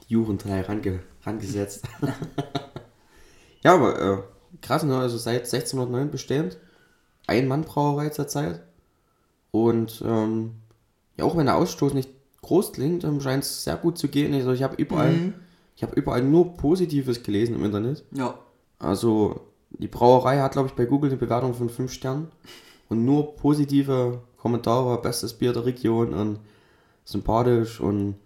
die 0.06 0.12
Jugendteil 0.12 0.62
range, 0.62 1.00
rangesetzt. 1.24 1.84
ja, 3.62 3.74
aber 3.74 4.00
äh, 4.00 4.18
krass, 4.62 4.82
ne? 4.82 4.96
Also 4.96 5.18
seit 5.18 5.40
1609 5.40 6.10
bestehend. 6.10 6.58
Ein-Mann-Brauerei 7.26 8.10
zurzeit. 8.10 8.60
Und 9.50 10.02
ähm, 10.06 10.52
ja, 11.16 11.24
auch 11.24 11.36
wenn 11.36 11.46
der 11.46 11.56
Ausstoß 11.56 11.94
nicht 11.94 12.10
groß 12.42 12.72
klingt, 12.72 13.04
ähm, 13.04 13.20
scheint 13.20 13.44
es 13.44 13.64
sehr 13.64 13.76
gut 13.76 13.98
zu 13.98 14.08
gehen. 14.08 14.34
Also 14.34 14.52
ich 14.52 14.62
habe 14.62 14.76
überall, 14.76 15.32
ich 15.76 15.82
habe 15.82 15.94
überall 15.94 16.22
nur 16.22 16.56
Positives 16.56 17.22
gelesen 17.22 17.56
im 17.56 17.64
Internet. 17.64 18.04
Ja. 18.12 18.38
Also 18.78 19.40
die 19.70 19.88
Brauerei 19.88 20.40
hat, 20.40 20.52
glaube 20.52 20.68
ich, 20.68 20.74
bei 20.74 20.84
Google 20.84 21.10
eine 21.10 21.18
Bewertung 21.18 21.54
von 21.54 21.68
5 21.68 21.92
Sternen. 21.92 22.28
Und 22.88 23.04
nur 23.04 23.36
positive 23.36 24.20
Kommentare, 24.36 25.00
bestes 25.00 25.34
Bier 25.34 25.52
der 25.52 25.64
Region 25.64 26.12
und 26.12 26.40
sympathisch 27.04 27.80
und 27.80 28.16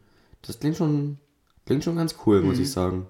das 0.43 0.61
klingt 0.61 0.77
schon, 0.77 1.19
klingt 1.67 1.85
schon 1.85 1.97
ganz 1.97 2.15
cool, 2.25 2.43
muss 2.43 2.59
ich 2.59 2.71
sagen. 2.71 3.07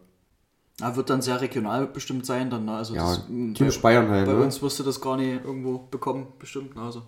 Ja, 0.80 0.96
wird 0.96 1.08
dann 1.08 1.22
sehr 1.22 1.40
regional 1.40 1.86
bestimmt 1.86 2.26
sein, 2.26 2.50
dann, 2.50 2.64
ne? 2.64 2.76
Also 2.76 2.94
Ja, 2.94 3.08
das, 3.08 3.26
typisch 3.26 3.80
bei, 3.80 3.90
Bayern 3.94 4.08
halt, 4.10 4.26
bei 4.26 4.32
ne? 4.32 4.42
uns 4.42 4.60
wirst 4.60 4.78
du 4.80 4.82
das 4.82 5.00
gar 5.00 5.16
nicht 5.16 5.44
irgendwo 5.44 5.78
bekommen, 5.78 6.26
bestimmt. 6.38 6.74
ne? 6.74 6.82
Also 6.82 7.02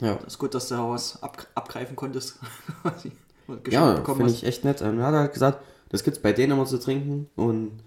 Ja, 0.00 0.14
das 0.14 0.34
ist 0.34 0.38
gut, 0.38 0.54
dass 0.54 0.68
du 0.68 0.76
da 0.76 0.88
was 0.88 1.20
ab, 1.22 1.46
abgreifen 1.54 1.96
konntest. 1.96 2.38
Und 3.48 3.66
ja 3.68 4.04
finde 4.04 4.30
ich 4.30 4.44
echt 4.44 4.64
nett. 4.64 4.82
Ähm, 4.82 4.98
Er 5.00 5.06
hat 5.06 5.14
halt 5.14 5.32
gesagt, 5.32 5.64
das 5.88 6.04
gibt's 6.04 6.20
bei 6.20 6.32
denen 6.34 6.52
immer 6.52 6.66
zu 6.66 6.78
trinken 6.78 7.30
und 7.34 7.82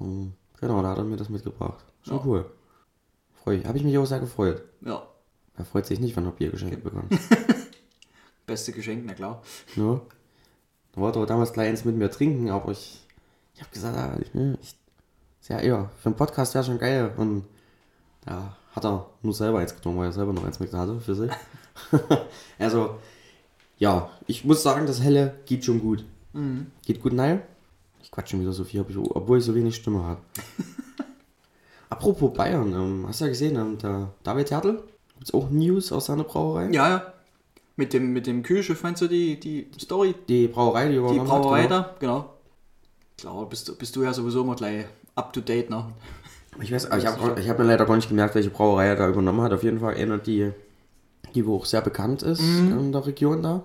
ähm, 0.00 0.32
genau, 0.60 0.82
da 0.82 0.88
hat 0.90 0.98
er 0.98 1.04
mir 1.04 1.16
das 1.16 1.28
mitgebracht. 1.28 1.84
Schon 2.02 2.16
Ja. 2.18 2.22
cool. 2.24 2.50
Freu 3.44 3.54
ich. 3.54 3.66
Habe 3.66 3.78
ich 3.78 3.84
mich 3.84 3.96
auch 3.98 4.04
sehr 4.04 4.18
gefreut. 4.18 4.62
Ja, 4.80 5.06
Er 5.56 5.64
freut 5.64 5.86
sich 5.86 6.00
nicht, 6.00 6.16
wenn 6.16 6.24
er 6.26 6.32
Bier 6.32 6.50
geschenkt 6.50 6.82
bekommt. 6.82 7.12
beste 8.46 8.72
Geschenk, 8.72 9.04
na 9.06 9.14
klar. 9.14 9.42
Ja. 9.76 10.00
Da 10.92 11.00
wollte 11.00 11.20
er 11.20 11.26
damals 11.26 11.52
gleich 11.52 11.68
eins 11.68 11.84
mit 11.84 11.96
mir 11.96 12.10
trinken, 12.10 12.50
aber 12.50 12.72
ich, 12.72 12.99
ich 13.60 13.66
habe 13.66 13.74
gesagt, 13.74 14.22
ich, 14.22 14.34
ne, 14.34 14.58
ich, 14.62 14.74
sehr 15.40 15.60
eher. 15.60 15.90
Für 15.98 16.06
einen 16.06 16.16
Podcast 16.16 16.54
wäre 16.54 16.64
schon 16.64 16.78
geil. 16.78 17.12
Und 17.16 17.44
da 18.24 18.56
hat 18.72 18.84
er 18.84 19.06
nur 19.22 19.34
selber 19.34 19.58
eins 19.58 19.74
getrunken, 19.74 20.00
weil 20.00 20.08
er 20.08 20.12
selber 20.12 20.32
noch 20.32 20.44
eins 20.44 20.60
mit 20.60 20.72
hatte 20.72 20.98
für 21.00 21.14
sich. 21.14 21.30
also, 22.58 22.96
ja, 23.78 24.10
ich 24.26 24.44
muss 24.44 24.62
sagen, 24.62 24.86
das 24.86 25.02
Helle 25.02 25.34
geht 25.44 25.64
schon 25.64 25.80
gut. 25.80 26.04
Geht 26.86 27.02
gut 27.02 27.12
nein. 27.12 27.42
Ich 28.02 28.10
quatsch 28.10 28.30
schon 28.30 28.40
wieder 28.40 28.52
so 28.52 28.64
viel, 28.64 28.84
ich, 28.88 28.96
obwohl 28.96 29.38
ich 29.38 29.44
so 29.44 29.54
wenig 29.54 29.76
Stimme 29.76 30.02
habe. 30.02 30.20
Apropos 31.90 32.32
Bayern, 32.32 32.72
ähm, 32.72 33.04
hast 33.06 33.20
du 33.20 33.24
ja 33.24 33.30
gesehen, 33.30 33.56
ähm, 33.56 33.76
der 33.76 34.10
David 34.22 34.50
Hertel, 34.50 34.82
Gibt 35.20 35.28
es 35.28 35.34
auch 35.34 35.50
News 35.50 35.92
aus 35.92 36.06
seiner 36.06 36.24
Brauerei? 36.24 36.70
Ja, 36.70 36.88
ja. 36.88 37.12
Mit 37.76 37.92
dem, 37.92 38.14
mit 38.14 38.26
dem 38.26 38.42
Kühlschiff, 38.42 38.82
meinst 38.82 39.02
du 39.02 39.06
die, 39.06 39.38
die 39.38 39.66
Story? 39.78 40.14
Die 40.28 40.48
Brauerei, 40.48 40.86
die 40.86 40.92
Die 40.92 40.96
übernommen 40.96 41.26
Brauerei 41.26 41.64
hat, 41.64 41.68
genau. 41.68 41.82
da, 41.82 41.96
genau. 42.00 42.34
Klar, 43.20 43.46
bist 43.50 43.68
du, 43.68 43.74
bist 43.76 43.94
du 43.96 44.02
ja 44.02 44.14
sowieso 44.14 44.40
immer 44.40 44.54
gleich 44.56 44.86
up 45.14 45.32
to 45.34 45.40
date, 45.42 45.68
ne? 45.68 45.84
Ich 46.62 46.72
weiß, 46.72 46.88
ich 46.98 47.06
habe 47.06 47.38
ich 47.40 47.48
hab 47.48 47.58
mir 47.58 47.64
leider 47.64 47.84
gar 47.84 47.96
nicht 47.96 48.08
gemerkt, 48.08 48.34
welche 48.34 48.48
Brauerei 48.50 48.86
er 48.86 48.96
da 48.96 49.08
übernommen 49.08 49.42
hat. 49.42 49.52
Auf 49.52 49.62
jeden 49.62 49.80
Fall 49.80 49.94
eine, 49.94 50.18
die, 50.18 50.50
die 51.34 51.46
wo 51.46 51.56
auch 51.56 51.66
sehr 51.66 51.82
bekannt 51.82 52.22
ist 52.22 52.40
Mhm. 52.40 52.78
in 52.78 52.92
der 52.92 53.06
Region 53.06 53.42
da. 53.42 53.62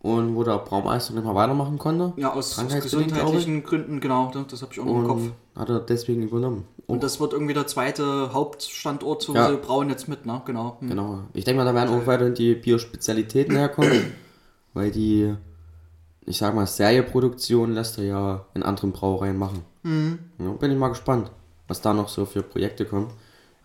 Und 0.00 0.36
wo 0.36 0.44
der 0.44 0.58
Braumeister 0.58 1.14
nicht 1.14 1.24
mal 1.24 1.34
weitermachen 1.34 1.78
konnte. 1.78 2.12
Ja, 2.16 2.34
aus, 2.34 2.58
aus 2.58 2.74
gesundheitlichen 2.74 3.64
Gründen, 3.64 4.00
genau, 4.00 4.30
ne, 4.34 4.44
das 4.50 4.60
habe 4.60 4.70
ich 4.74 4.80
auch 4.80 4.84
noch 4.84 4.96
im 5.00 5.06
Kopf. 5.06 5.22
Und 5.22 5.60
hat 5.60 5.70
er 5.70 5.80
deswegen 5.80 6.22
übernommen. 6.22 6.64
Und 6.86 7.02
das 7.02 7.20
wird 7.20 7.32
irgendwie 7.32 7.54
der 7.54 7.66
zweite 7.66 8.34
Hauptstandort, 8.34 9.22
so 9.22 9.34
Ja. 9.34 9.50
brauen 9.56 9.88
jetzt 9.88 10.08
mit, 10.08 10.26
ne? 10.26 10.42
Genau. 10.44 10.76
Hm. 10.80 10.88
Genau. 10.90 11.20
Ich 11.32 11.44
denke 11.46 11.62
mal, 11.62 11.64
da 11.64 11.74
werden 11.74 11.88
auch 11.98 12.06
weiterhin 12.06 12.34
die 12.34 12.54
Biospezialitäten 12.54 13.56
herkommen. 13.56 14.12
weil 14.74 14.90
die, 14.90 15.34
ich 16.26 16.38
sag 16.38 16.54
mal, 16.54 16.66
Serieproduktion 16.66 17.72
lässt 17.72 17.98
er 17.98 18.04
ja 18.04 18.46
in 18.54 18.62
anderen 18.62 18.92
Brauereien 18.92 19.36
machen. 19.38 19.64
Mhm. 19.82 20.18
Ja, 20.38 20.50
bin 20.52 20.70
ich 20.70 20.78
mal 20.78 20.88
gespannt, 20.88 21.30
was 21.68 21.80
da 21.80 21.92
noch 21.92 22.08
so 22.08 22.24
für 22.26 22.42
Projekte 22.42 22.86
kommen. 22.86 23.10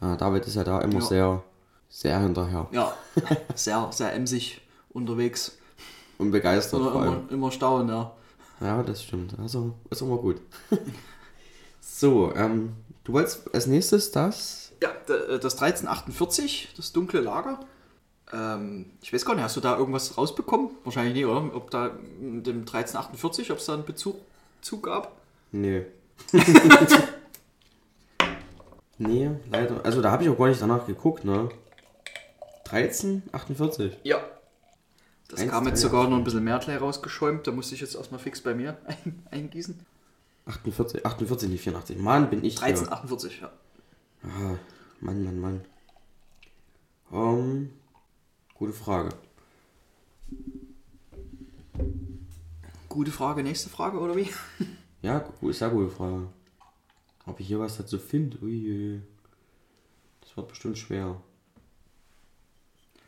Ja, 0.01 0.15
David 0.15 0.45
ist 0.45 0.55
ja 0.55 0.63
da 0.63 0.79
immer 0.81 0.95
Ja. 0.99 1.01
sehr, 1.01 1.43
sehr 1.89 2.19
hinterher. 2.19 2.67
Ja, 2.71 2.93
sehr, 3.55 3.87
sehr 3.91 4.13
emsig 4.13 4.61
unterwegs. 4.91 5.57
Und 6.17 6.31
begeistert 6.31 6.81
Oder 6.81 6.91
vor 6.91 7.01
allem. 7.01 7.13
immer, 7.21 7.31
immer 7.31 7.51
staunen, 7.51 7.87
ja. 7.89 8.11
Ja, 8.59 8.83
das 8.83 9.03
stimmt. 9.03 9.35
Also 9.39 9.73
ist 9.89 10.01
immer 10.01 10.17
gut. 10.17 10.41
so, 11.81 12.33
ähm, 12.35 12.73
du 13.03 13.13
wolltest 13.13 13.53
als 13.53 13.67
nächstes 13.67 14.11
das. 14.11 14.71
Ja, 14.81 14.89
d- 15.07 15.39
das 15.39 15.61
1348, 15.61 16.73
das 16.75 16.91
dunkle 16.91 17.21
Lager. 17.21 17.59
Ähm, 18.31 18.91
ich 19.01 19.11
weiß 19.11 19.25
gar 19.25 19.33
nicht, 19.35 19.43
hast 19.43 19.55
du 19.57 19.61
da 19.61 19.77
irgendwas 19.77 20.17
rausbekommen? 20.17 20.71
Wahrscheinlich 20.83 21.13
nicht, 21.15 21.25
oder? 21.25 21.55
Ob 21.55 21.71
da 21.71 21.87
in 22.21 22.43
dem 22.43 22.59
1348, 22.59 23.51
ob 23.51 23.57
es 23.57 23.65
da 23.65 23.73
einen 23.73 23.85
Bezug, 23.85 24.17
Bezug 24.59 24.83
gab? 24.83 25.17
Nee. 25.51 25.85
nee, 28.97 29.31
leider. 29.51 29.83
Also 29.83 30.01
da 30.01 30.11
habe 30.11 30.23
ich 30.23 30.29
auch 30.29 30.37
gar 30.37 30.47
nicht 30.47 30.61
danach 30.61 30.85
geguckt, 30.85 31.25
ne? 31.25 31.49
13, 32.65 33.23
48. 33.31 33.97
Ja. 34.03 34.19
Das 35.27 35.39
Eins, 35.39 35.51
kam 35.51 35.65
jetzt 35.67 35.83
drei, 35.83 35.89
sogar 35.89 36.09
noch 36.09 36.17
ein 36.17 36.23
bisschen 36.23 36.43
mehr 36.43 36.59
gleich 36.59 36.81
rausgeschäumt. 36.81 37.47
Da 37.47 37.51
musste 37.51 37.75
ich 37.75 37.81
jetzt 37.81 37.95
erstmal 37.95 38.19
fix 38.19 38.41
bei 38.41 38.53
mir 38.53 38.77
ein, 38.85 39.23
eingießen. 39.31 39.79
48, 40.45 41.05
48, 41.05 41.49
nicht 41.49 41.61
84. 41.61 41.97
Mann, 41.97 42.29
bin 42.29 42.43
ich. 42.43 42.55
hier. 42.59 42.67
1348, 42.67 43.41
ja. 43.41 43.51
Ah, 44.23 44.57
Mann, 44.99 45.23
Mann, 45.23 45.39
Mann. 45.39 45.61
Ähm, 47.11 47.69
gute 48.59 48.73
Frage. 48.73 49.09
Gute 52.89 53.11
Frage, 53.11 53.43
nächste 53.43 53.69
Frage, 53.69 53.99
oder 53.99 54.15
wie? 54.15 54.29
Ja, 55.01 55.19
gu- 55.19 55.53
sehr 55.53 55.69
gute 55.69 55.89
Frage. 55.89 56.27
Ob 57.25 57.39
ich 57.39 57.47
hier 57.47 57.57
was 57.61 57.77
dazu 57.77 57.97
finde? 57.97 58.37
Ui, 58.41 58.99
das 60.19 60.35
wird 60.35 60.49
bestimmt 60.49 60.77
schwer. 60.77 61.21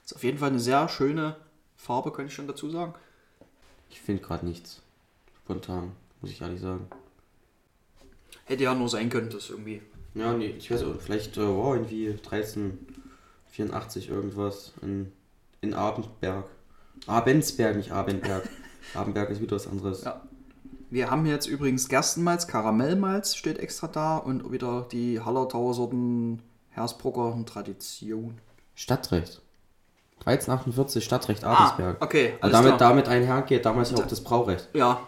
Ist 0.05 0.15
auf 0.15 0.24
jeden 0.24 0.38
Fall 0.38 0.51
eine 0.51 0.60
sehr 0.62 0.88
schöne 0.88 1.36
Farbe, 1.75 2.13
kann 2.13 2.27
ich 2.27 2.34
schon 2.34 2.48
dazu 2.48 2.70
sagen. 2.70 2.93
Ich 3.89 4.00
finde 4.00 4.22
gerade 4.24 4.46
nichts. 4.46 4.81
Spontan, 5.43 5.91
muss 6.22 6.31
ich 6.31 6.39
ehrlich 6.39 6.62
sagen. 6.62 6.88
Hätte 8.46 8.63
ja 8.63 8.74
nur 8.74 8.88
sein 8.88 9.10
können, 9.10 9.29
dass 9.29 9.50
irgendwie. 9.50 9.81
Ja, 10.13 10.31
nee, 10.31 10.51
ich 10.58 10.72
weiß 10.72 10.84
auch, 10.84 10.96
vielleicht 11.01 11.36
äh, 11.36 11.41
war 11.41 11.74
irgendwie 11.75 12.08
1384 12.12 14.08
irgendwas 14.08 14.72
in, 14.81 15.12
in 15.62 15.74
Abendberg. 15.74 16.46
Abensberg, 17.08 17.77
nicht 17.77 17.91
Abendberg. 17.91 18.48
Abenberg 18.94 19.30
ist 19.30 19.41
wieder 19.41 19.56
was 19.56 19.68
anderes. 19.68 20.03
Ja. 20.03 20.22
Wir 20.89 21.10
haben 21.10 21.25
jetzt 21.25 21.48
übrigens 21.48 21.88
Gerstenmalz, 21.88 22.48
Karamellmalz 22.48 23.36
steht 23.36 23.60
extra 23.60 23.88
da 23.88 24.18
und 24.18 24.51
wieder 24.51 24.88
die 24.91 25.22
Hallertauer 25.22 25.74
Sorten 25.74 26.41
Hersbrucker 26.72 27.34
und 27.34 27.48
Tradition. 27.48 28.39
Stadtrecht. 28.75 29.41
1348 30.25 31.03
Stadtrecht 31.03 31.44
Abensberg. 31.44 31.98
Ah, 32.00 32.06
okay, 32.06 32.34
Also 32.41 32.51
damit, 32.53 32.77
klar. 32.77 32.89
damit 32.89 33.08
einhergeht 33.08 33.65
damals 33.65 33.91
ja 33.91 33.98
auch 33.98 34.08
das 34.08 34.22
Braurecht. 34.24 34.68
Ja. 34.74 35.08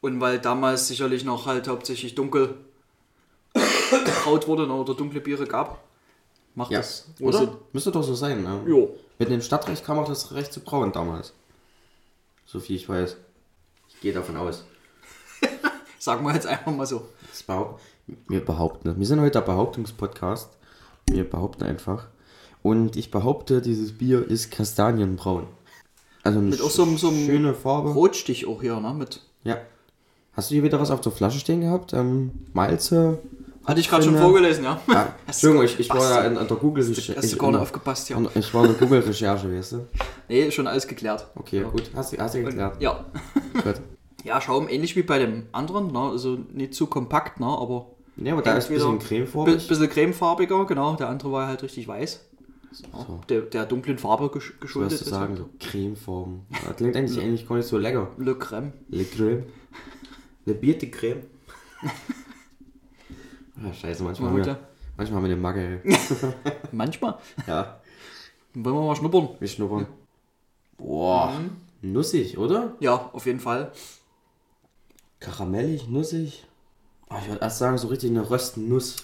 Und 0.00 0.20
weil 0.20 0.38
damals 0.40 0.88
sicherlich 0.88 1.24
noch 1.24 1.46
halt 1.46 1.68
hauptsächlich 1.68 2.14
dunkel 2.14 2.56
gebraut 3.54 4.48
wurde 4.48 4.66
ne, 4.66 4.74
oder 4.74 4.94
dunkle 4.94 5.20
Biere 5.20 5.46
gab, 5.46 5.85
macht 6.56 6.72
Ja, 6.72 6.78
das 6.80 7.06
oder? 7.20 7.38
Sinn. 7.38 7.48
Müsste 7.72 7.92
doch 7.92 8.02
so 8.02 8.14
sein, 8.16 8.42
ne? 8.42 8.60
Jo. 8.66 8.96
Mit 9.20 9.30
dem 9.30 9.40
Stadtrecht 9.40 9.84
kam 9.84 9.98
auch 10.00 10.08
das 10.08 10.32
Recht 10.34 10.52
zu 10.52 10.60
brauen 10.60 10.90
damals. 10.92 11.32
So 12.44 12.58
viel 12.60 12.74
ich 12.76 12.88
weiß. 12.88 13.16
Ich 13.88 14.00
gehe 14.00 14.12
davon 14.12 14.36
aus. 14.36 14.64
Sagen 15.98 16.24
wir 16.24 16.34
jetzt 16.34 16.46
einfach 16.46 16.72
mal 16.74 16.86
so. 16.86 17.08
Behaupt, 17.46 17.80
wir 18.28 18.44
behaupten. 18.44 18.98
Wir 18.98 19.06
sind 19.06 19.20
heute 19.20 19.32
der 19.32 19.40
Behauptungspodcast. 19.42 20.50
Wir 21.08 21.28
behaupten 21.28 21.62
einfach. 21.64 22.08
Und 22.62 22.96
ich 22.96 23.10
behaupte, 23.10 23.62
dieses 23.62 23.96
Bier 23.96 24.26
ist 24.28 24.50
Kastanienbraun. 24.50 25.46
Also 26.24 26.40
Mit 26.40 26.60
auch 26.60 26.70
so 26.70 26.82
einem- 26.82 26.98
so 26.98 27.08
einem 27.08 27.24
schöne 27.24 27.54
Farbe. 27.54 27.90
Rotstich 27.90 28.46
auch 28.46 28.60
hier, 28.60 28.80
ne? 28.80 28.92
Mit. 28.94 29.20
Ja. 29.44 29.58
Hast 30.32 30.50
du 30.50 30.54
hier 30.54 30.64
wieder 30.64 30.80
was 30.80 30.90
auf 30.90 31.00
der 31.00 31.12
Flasche 31.12 31.38
stehen 31.38 31.60
gehabt? 31.60 31.92
Ähm, 31.92 32.32
Malze? 32.52 33.18
Hatte 33.66 33.80
ich 33.80 33.88
gerade 33.88 34.04
schon 34.04 34.16
vorgelesen, 34.16 34.64
ja. 34.64 34.80
Ja, 34.86 35.14
Entschuldigung, 35.26 35.64
ich, 35.64 35.80
ich 35.80 35.90
war 35.90 35.98
ja 36.10 36.20
in, 36.28 36.36
in 36.36 36.46
der 36.46 36.56
Google-Recherche. 36.56 37.16
Hast 37.16 37.32
du 37.32 37.36
gar 37.36 37.50
nicht 37.50 37.60
aufgepasst, 37.60 38.08
ja. 38.08 38.20
Ich 38.34 38.54
war 38.54 38.64
in 38.64 38.70
der 38.72 38.78
Google-Recherche, 38.80 39.52
weißt 39.52 39.72
du? 39.72 39.86
Nee, 40.28 40.50
schon 40.50 40.66
alles 40.66 40.86
geklärt. 40.88 41.26
Okay, 41.36 41.60
Ja. 41.60 41.68
gut. 41.68 41.90
Hast 41.94 42.12
du, 42.12 42.18
hast 42.18 42.34
du 42.34 42.42
geklärt. 42.44 42.80
Ja. 42.80 43.04
Gut. 43.62 43.80
Ja, 44.24 44.40
Schaum 44.40 44.68
ähnlich 44.68 44.96
wie 44.96 45.02
bei 45.04 45.20
dem 45.20 45.44
anderen, 45.52 45.92
ne? 45.92 46.00
Also 46.00 46.36
nicht 46.52 46.74
zu 46.74 46.88
kompakt, 46.88 47.38
ne? 47.38 47.46
Aber 47.46 47.92
Ja, 48.16 48.32
aber 48.32 48.42
da 48.42 48.54
ist 48.56 48.68
ein 48.68 48.74
bisschen 48.74 48.98
cremefarbig. 48.98 49.54
Ein 49.62 49.68
bisschen 49.68 49.88
cremefarbiger, 49.88 50.64
genau. 50.66 50.96
Der 50.96 51.08
andere 51.08 51.30
war 51.30 51.46
halt 51.46 51.62
richtig 51.62 51.86
weiß. 51.86 52.24
So. 52.72 53.20
der, 53.28 53.42
der 53.42 53.66
dunklen 53.66 53.98
Farbe 53.98 54.28
gesch 54.30 54.52
Was 54.54 54.60
geschuldet. 54.60 54.98
zu 54.98 55.04
sagen, 55.04 55.36
so 55.36 55.48
Cremeform. 55.60 56.40
Das 56.66 56.74
klingt 56.76 56.96
eigentlich, 56.96 57.20
eigentlich 57.22 57.46
gar 57.48 57.54
nicht 57.56 57.68
so 57.68 57.78
lecker. 57.78 58.08
Le 58.18 58.34
Creme. 58.34 58.72
Le 58.88 59.04
Creme. 59.04 59.44
Le 60.44 60.54
Bier 60.54 60.76
de 60.76 60.90
Creme. 60.90 61.22
Ah, 63.62 63.72
scheiße, 63.72 64.02
manchmal 64.02 64.30
haben, 64.30 64.36
wir, 64.38 64.46
ja. 64.46 64.58
manchmal 64.96 65.16
haben 65.22 65.28
wir 65.28 65.32
eine 65.32 65.40
Macke. 65.40 65.80
Manchmal. 66.72 67.18
Ja, 67.46 67.80
Wollen 68.54 68.76
wir 68.76 68.82
mal 68.82 68.96
schnuppern? 68.96 69.28
wir 69.38 69.48
schnuppern. 69.48 69.86
Boah, 70.78 71.32
nussig, 71.82 72.36
oder? 72.38 72.74
Ja, 72.80 73.10
auf 73.12 73.24
jeden 73.26 73.40
Fall. 73.40 73.72
Karamellig, 75.20 75.88
nussig. 75.88 76.44
Ah, 77.08 77.18
ich 77.22 77.28
würde 77.28 77.40
erst 77.40 77.58
sagen, 77.58 77.78
so 77.78 77.86
richtig 77.88 78.10
eine 78.10 78.28
Röstnuss. 78.28 78.96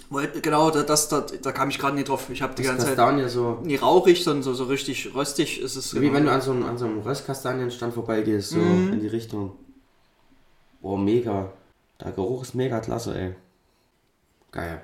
Genau, 0.42 0.70
da, 0.70 0.82
das, 0.82 1.08
da, 1.08 1.22
kam 1.52 1.70
ich 1.70 1.78
gerade 1.78 1.94
nicht 1.94 2.08
drauf. 2.08 2.28
Ich 2.30 2.42
habe 2.42 2.52
die 2.54 2.62
Das 2.62 2.72
ganze 2.72 2.86
Zeit 2.88 2.96
Kastanie 2.96 3.28
so. 3.28 3.60
nie 3.62 3.76
rauchig, 3.76 4.24
sondern 4.24 4.42
so, 4.42 4.54
so 4.54 4.64
richtig 4.64 5.14
röstig 5.14 5.60
ist 5.60 5.76
es. 5.76 5.94
Wie 5.94 6.00
genau. 6.00 6.14
wenn 6.14 6.24
du 6.26 6.32
an 6.32 6.40
so, 6.40 6.50
einem- 6.50 6.64
an 6.64 6.76
so 6.76 6.84
einem 6.86 6.98
Röstkastanienstand 7.00 7.94
vorbeigehst, 7.94 8.50
so 8.50 8.58
Mhm. 8.58 8.94
in 8.94 9.00
die 9.00 9.06
Richtung. 9.06 9.52
Boah, 10.80 10.98
mega. 10.98 11.52
Der 12.00 12.10
Geruch 12.10 12.42
ist 12.42 12.54
mega 12.56 12.80
klasse, 12.80 13.16
ey. 13.18 13.34
Geil. 14.52 14.82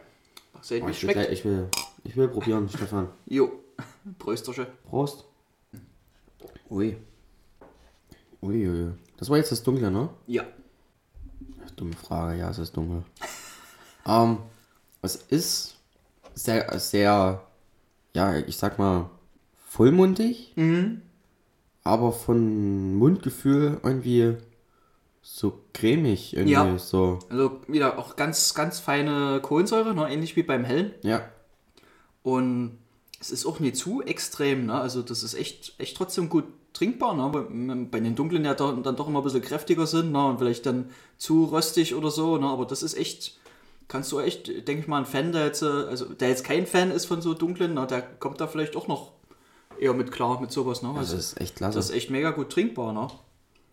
Mal 0.54 0.62
sehen, 0.64 0.82
Oh, 0.82 0.86
wie 0.86 0.90
ich, 0.90 0.96
es 0.98 1.02
will, 1.04 1.12
schmeckt. 1.14 1.32
ich, 1.32 1.44
will, 1.44 1.68
ich 2.04 2.16
will 2.16 2.28
probieren, 2.28 2.68
Stefan. 2.68 3.08
Jo. 3.26 3.52
Prösterchen. 4.18 4.66
Prost. 4.88 5.24
Ui. 6.70 6.96
Ui, 8.42 8.68
ui, 8.68 8.84
ui. 8.86 8.92
Das 9.16 9.28
war 9.30 9.36
jetzt 9.36 9.52
das 9.52 9.62
Dunkle, 9.62 9.90
ne? 9.90 10.08
Ja. 10.26 10.44
Ach, 11.64 11.70
dumme 11.72 11.92
Frage, 11.94 12.38
ja, 12.38 12.50
es 12.50 12.58
ist 12.58 12.76
dunkel. 12.76 13.02
ähm, 14.06 14.38
es 15.02 15.16
ist 15.16 15.76
sehr, 16.34 16.78
sehr, 16.78 17.42
ja, 18.14 18.36
ich 18.38 18.56
sag 18.56 18.78
mal, 18.78 19.10
vollmundig, 19.66 20.52
Mhm. 20.56 21.02
aber 21.84 22.12
von 22.12 22.94
Mundgefühl 22.94 23.80
irgendwie 23.82 24.36
so 25.30 25.60
cremig, 25.74 26.32
irgendwie 26.34 26.52
Ja. 26.52 26.78
so. 26.78 27.18
Also 27.28 27.60
wieder 27.68 27.98
auch 27.98 28.16
ganz, 28.16 28.54
ganz 28.54 28.80
feine 28.80 29.40
Kohlensäure, 29.42 29.94
ne? 29.94 30.10
ähnlich 30.10 30.36
wie 30.36 30.42
beim 30.42 30.64
Hellen. 30.64 30.92
Ja, 31.02 31.22
Und 32.22 32.78
es 33.20 33.30
ist 33.30 33.46
auch 33.46 33.60
nicht 33.60 33.76
zu 33.76 34.02
extrem, 34.02 34.66
ne? 34.66 34.74
Also 34.74 35.02
das 35.02 35.22
ist 35.22 35.34
echt, 35.34 35.74
echt 35.78 35.96
trotzdem 35.96 36.28
gut 36.28 36.44
trinkbar, 36.72 37.14
ne? 37.14 37.28
Bei, 37.32 37.40
bei 37.90 38.00
den 38.00 38.14
dunklen 38.14 38.44
ja 38.44 38.54
dann, 38.54 38.82
dann 38.82 38.96
doch 38.96 39.08
immer 39.08 39.20
ein 39.20 39.24
bisschen 39.24 39.42
kräftiger 39.42 39.86
sind, 39.86 40.12
ne? 40.12 40.24
Und 40.26 40.38
vielleicht 40.38 40.64
dann 40.66 40.90
zu 41.18 41.44
röstig 41.44 41.94
oder 41.94 42.10
so, 42.10 42.36
ne? 42.38 42.46
Aber 42.48 42.64
das 42.64 42.82
ist 42.82 42.94
echt, 42.96 43.38
kannst 43.88 44.10
du 44.12 44.20
echt, 44.20 44.48
denke 44.68 44.82
ich 44.82 44.88
mal, 44.88 44.98
ein 44.98 45.06
Fan, 45.06 45.32
der 45.32 45.44
jetzt, 45.46 45.62
äh, 45.62 45.66
also 45.66 46.06
der 46.06 46.28
jetzt 46.28 46.44
kein 46.44 46.66
Fan 46.66 46.90
ist 46.90 47.06
von 47.06 47.20
so 47.22 47.34
dunklen, 47.34 47.74
ne? 47.74 47.86
Der 47.86 48.02
kommt 48.02 48.40
da 48.40 48.46
vielleicht 48.46 48.76
auch 48.76 48.88
noch 48.88 49.12
eher 49.80 49.94
mit 49.94 50.10
klar 50.10 50.40
mit 50.40 50.50
sowas, 50.52 50.82
ne? 50.82 50.88
das 50.96 51.10
Also, 51.10 51.16
ist 51.16 51.40
echt 51.40 51.56
klasse. 51.56 51.76
das 51.78 51.90
ist 51.90 51.96
echt 51.96 52.10
mega 52.10 52.30
gut 52.30 52.50
trinkbar, 52.50 52.92
ne? 52.92 53.08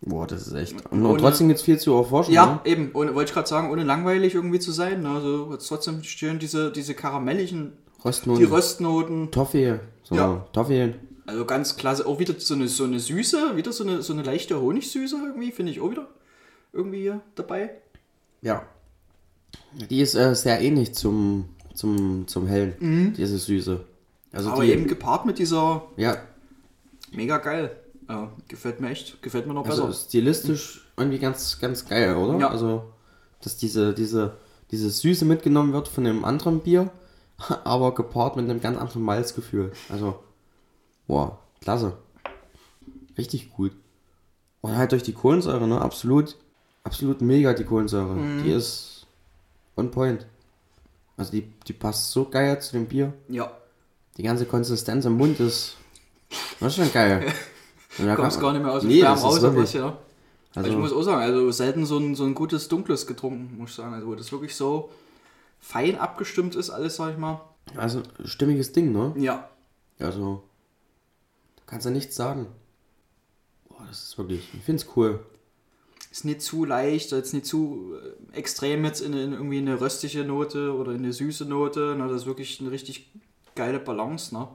Boah, 0.02 0.26
das 0.26 0.46
ist 0.46 0.52
echt. 0.54 0.74
Und, 0.90 1.04
Ohne- 1.04 1.18
trotzdem 1.20 1.48
gibt's 1.48 1.62
viel 1.62 1.78
zu 1.78 1.94
erforschen. 1.94 2.32
Ja, 2.34 2.46
Ne? 2.64 2.70
eben, 2.70 2.90
ohne, 2.94 3.14
wollte 3.14 3.30
ich 3.30 3.34
gerade 3.34 3.48
sagen, 3.48 3.70
ohne 3.70 3.82
langweilig 3.82 4.34
irgendwie 4.34 4.58
zu 4.60 4.70
sein, 4.72 5.02
ne? 5.02 5.08
Also 5.10 5.56
trotzdem 5.56 6.02
schön 6.04 6.38
diese, 6.38 6.70
diese 6.70 6.94
karamelligen 6.94 7.72
Röstnoten. 8.04 8.40
Die 8.44 8.50
Röstnoten. 8.50 9.30
Toffee. 9.30 9.80
So, 10.02 10.14
Ja. 10.14 10.46
Toffee. 10.52 10.94
Also 11.26 11.44
ganz 11.44 11.76
klasse. 11.76 12.06
Auch 12.06 12.18
wieder 12.20 12.34
so 12.38 12.54
eine, 12.54 12.68
so 12.68 12.84
eine 12.84 13.00
Süße, 13.00 13.56
wieder 13.56 13.72
so 13.72 13.82
eine, 13.84 14.02
so 14.02 14.12
eine 14.12 14.22
leichte 14.22 14.60
Honigsüße 14.60 15.16
irgendwie, 15.16 15.50
finde 15.50 15.72
ich 15.72 15.80
auch 15.80 15.90
wieder 15.90 16.06
irgendwie 16.72 17.00
hier 17.00 17.20
dabei. 17.34 17.70
Ja. 18.42 18.62
Die 19.90 20.00
ist 20.00 20.14
äh, 20.14 20.34
sehr 20.34 20.60
ähnlich 20.60 20.94
zum, 20.94 21.46
zum, 21.74 22.28
zum 22.28 22.46
Hellen. 22.46 23.14
Diese 23.16 23.38
Süße. 23.38 23.80
Also 24.32 24.48
Mhm. 24.50 24.54
Aber 24.54 24.64
die, 24.64 24.70
eben 24.72 24.86
gepaart 24.86 25.24
mit 25.26 25.38
dieser 25.38 25.82
ja, 25.96 26.16
mega 27.12 27.38
geil. 27.38 27.74
Ja, 28.08 28.30
gefällt 28.48 28.80
mir 28.80 28.90
echt, 28.90 29.20
gefällt 29.22 29.46
mir 29.46 29.54
noch 29.54 29.66
also 29.66 29.86
besser. 29.86 29.98
stilistisch 30.08 30.86
irgendwie 30.96 31.18
ganz, 31.18 31.58
ganz 31.58 31.86
geil, 31.88 32.16
oder? 32.16 32.38
Ja. 32.38 32.50
Also, 32.50 32.84
dass 33.42 33.56
diese, 33.56 33.92
diese, 33.94 34.36
diese 34.70 34.90
Süße 34.90 35.24
mitgenommen 35.24 35.72
wird 35.72 35.88
von 35.88 36.06
einem 36.06 36.24
anderen 36.24 36.60
Bier, 36.60 36.90
aber 37.64 37.94
gepaart 37.94 38.36
mit 38.36 38.48
einem 38.48 38.60
ganz 38.60 38.78
anderen 38.78 39.02
Malzgefühl. 39.02 39.72
Also, 39.88 40.20
wow, 41.08 41.32
klasse. 41.60 41.96
Richtig 43.18 43.50
gut. 43.52 43.72
Und 44.60 44.76
halt 44.76 44.92
durch 44.92 45.02
die 45.02 45.12
Kohlensäure, 45.12 45.66
ne? 45.66 45.80
Absolut, 45.80 46.36
absolut 46.84 47.20
mega 47.20 47.54
die 47.54 47.64
Kohlensäure. 47.64 48.14
Mhm. 48.14 48.44
Die 48.44 48.52
ist 48.52 49.06
on 49.76 49.90
point. 49.90 50.26
Also 51.16 51.32
die, 51.32 51.50
die 51.66 51.72
passt 51.72 52.10
so 52.10 52.28
geil 52.28 52.60
zu 52.60 52.72
dem 52.72 52.86
Bier. 52.86 53.12
Ja, 53.28 53.50
Die 54.16 54.22
ganze 54.22 54.44
Konsistenz 54.46 55.04
im 55.04 55.14
Mund 55.14 55.40
ist, 55.40 55.76
das 56.60 56.68
ist 56.72 56.76
schon 56.76 56.92
geil. 56.92 57.32
Und 57.98 58.06
da 58.06 58.16
kommst 58.16 58.40
gar 58.40 58.52
nicht 58.52 58.62
mehr 58.62 58.72
aus 58.72 58.82
dem 58.82 58.90
nee, 58.90 59.00
ist 59.00 59.06
raus 59.06 59.40
wirklich- 59.42 59.72
ja. 59.74 59.96
Also, 60.54 60.70
ich 60.70 60.76
muss 60.76 60.92
auch 60.92 61.02
sagen, 61.02 61.20
also 61.20 61.50
selten 61.50 61.84
so 61.84 61.98
ein, 61.98 62.14
so 62.14 62.24
ein 62.24 62.34
gutes 62.34 62.68
Dunkles 62.68 63.06
getrunken, 63.06 63.58
muss 63.58 63.70
ich 63.70 63.76
sagen. 63.76 63.92
Also 63.92 64.06
wo 64.06 64.14
das 64.14 64.32
wirklich 64.32 64.54
so 64.56 64.90
fein 65.60 65.98
abgestimmt 65.98 66.54
ist, 66.54 66.70
alles, 66.70 66.96
sag 66.96 67.12
ich 67.12 67.18
mal. 67.18 67.40
also 67.76 68.02
stimmiges 68.24 68.72
Ding, 68.72 68.90
ne? 68.92 69.12
Ja, 69.18 69.50
Also, 69.98 70.42
da 71.56 71.62
kannst 71.66 71.84
du 71.86 71.90
nichts 71.90 72.16
sagen. 72.16 72.46
Boah, 73.68 73.84
das 73.88 74.02
ist 74.04 74.18
wirklich, 74.18 74.48
ich 74.54 74.62
find's 74.62 74.86
cool. 74.96 75.20
ist 76.10 76.24
nicht 76.24 76.40
zu 76.40 76.64
leicht, 76.64 77.12
jetzt 77.12 77.34
nicht 77.34 77.44
zu 77.44 77.92
äh, 78.32 78.36
extrem 78.38 78.84
jetzt 78.86 79.00
in, 79.02 79.12
in 79.12 79.32
irgendwie 79.32 79.58
eine 79.58 79.78
röstige 79.78 80.24
Note 80.24 80.72
oder 80.74 80.92
in 80.92 80.98
eine 80.98 81.12
süße 81.12 81.44
Note. 81.44 81.96
Ne? 81.96 82.08
Das 82.08 82.22
ist 82.22 82.26
wirklich 82.26 82.60
eine 82.60 82.70
richtig 82.70 83.10
geile 83.54 83.78
Balance, 83.78 84.34
ne? 84.34 84.48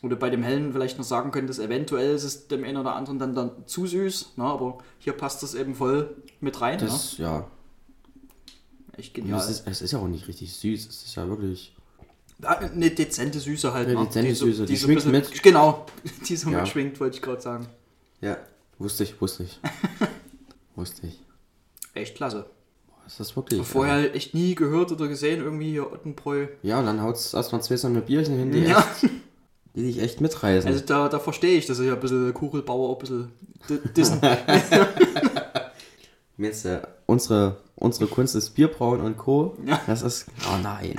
Ja. 0.00 0.06
Oder 0.06 0.16
bei 0.16 0.30
dem 0.30 0.42
Hellen 0.42 0.72
vielleicht 0.72 0.98
noch 0.98 1.04
sagen 1.04 1.30
könntest, 1.30 1.58
eventuell 1.60 2.14
ist 2.14 2.24
es 2.24 2.48
dem 2.48 2.64
einen 2.64 2.76
oder 2.76 2.94
anderen 2.94 3.18
dann, 3.18 3.34
dann 3.34 3.66
zu 3.66 3.86
süß, 3.86 4.34
ne? 4.36 4.44
aber 4.44 4.78
hier 4.98 5.12
passt 5.12 5.42
das 5.42 5.54
eben 5.54 5.74
voll 5.74 6.16
mit 6.40 6.60
rein. 6.60 6.78
Das, 6.78 7.18
ja. 7.18 7.38
ne? 7.38 7.44
Echt 8.96 9.16
Und 9.16 9.24
genial. 9.24 9.40
Es, 9.40 9.48
ist, 9.50 9.66
es 9.66 9.82
ist 9.82 9.92
ja 9.92 9.98
auch 9.98 10.08
nicht 10.08 10.26
richtig 10.28 10.52
süß. 10.54 10.86
Es 10.88 11.04
ist 11.04 11.14
ja 11.14 11.28
wirklich. 11.28 11.74
Ja, 12.42 12.50
eine 12.58 12.90
dezente 12.90 13.40
Süße 13.40 13.72
halt. 13.72 13.88
Eine 13.88 13.98
ne? 13.98 14.04
dezente 14.06 14.34
so- 14.34 14.46
Süße, 14.46 14.66
die 14.66 14.76
so 14.76 14.86
schwingt 14.86 15.06
mit. 15.06 15.42
Genau, 15.42 15.86
die 16.28 16.36
so 16.36 16.50
Ja. 16.50 16.60
mitschwingt, 16.60 16.98
wollte 17.00 17.16
ich 17.16 17.22
gerade 17.22 17.40
sagen. 17.40 17.66
Ja. 18.20 18.36
Wusste 18.78 19.02
ich, 19.04 19.20
wusste 19.20 19.42
ich. 19.44 19.58
wusste 20.76 21.06
ich. 21.08 21.20
Echt 21.94 22.14
klasse. 22.16 22.46
Ist 23.06 23.18
das 23.20 23.34
wirklich. 23.36 23.66
Vorher 23.66 24.14
echt 24.14 24.34
nie 24.34 24.54
gehört 24.54 24.92
oder 24.92 25.08
gesehen, 25.08 25.40
irgendwie 25.42 25.70
hier 25.70 25.90
Ottenbräu. 25.92 26.46
Ja, 26.62 26.78
und 26.78 26.86
dann 26.86 27.00
haut's 27.02 27.32
erstmal 27.34 27.62
zwei 27.62 27.76
so 27.76 27.88
eine 27.88 28.02
Bierchen 28.02 28.36
hin, 28.38 28.52
die, 28.52 28.60
Ja. 28.60 28.78
echt, 28.80 29.10
die 29.78 29.84
dich 29.92 30.02
echt 30.02 30.20
mitreißen. 30.20 30.70
Also 30.70 30.84
da, 30.84 31.08
da 31.08 31.18
verstehe 31.18 31.56
ich, 31.56 31.66
dass 31.66 31.78
ja 31.80 31.94
ein 31.94 32.00
bisschen 32.00 32.34
Kugelbauer 32.34 32.90
auch 32.90 32.96
ein 32.96 33.00
bisschen 33.00 33.32
di- 33.68 33.80
dissen. 33.96 34.20
Meinst 36.36 36.64
du, 36.64 36.82
unsere, 37.06 37.56
unsere 37.76 38.06
Kunst 38.06 38.34
ist 38.36 38.50
Bierbrauen 38.50 39.00
und 39.00 39.16
Co. 39.16 39.56
Ja. 39.64 39.80
Das 39.86 40.02
ist. 40.02 40.26
Oh 40.46 40.56
nein. 40.62 40.94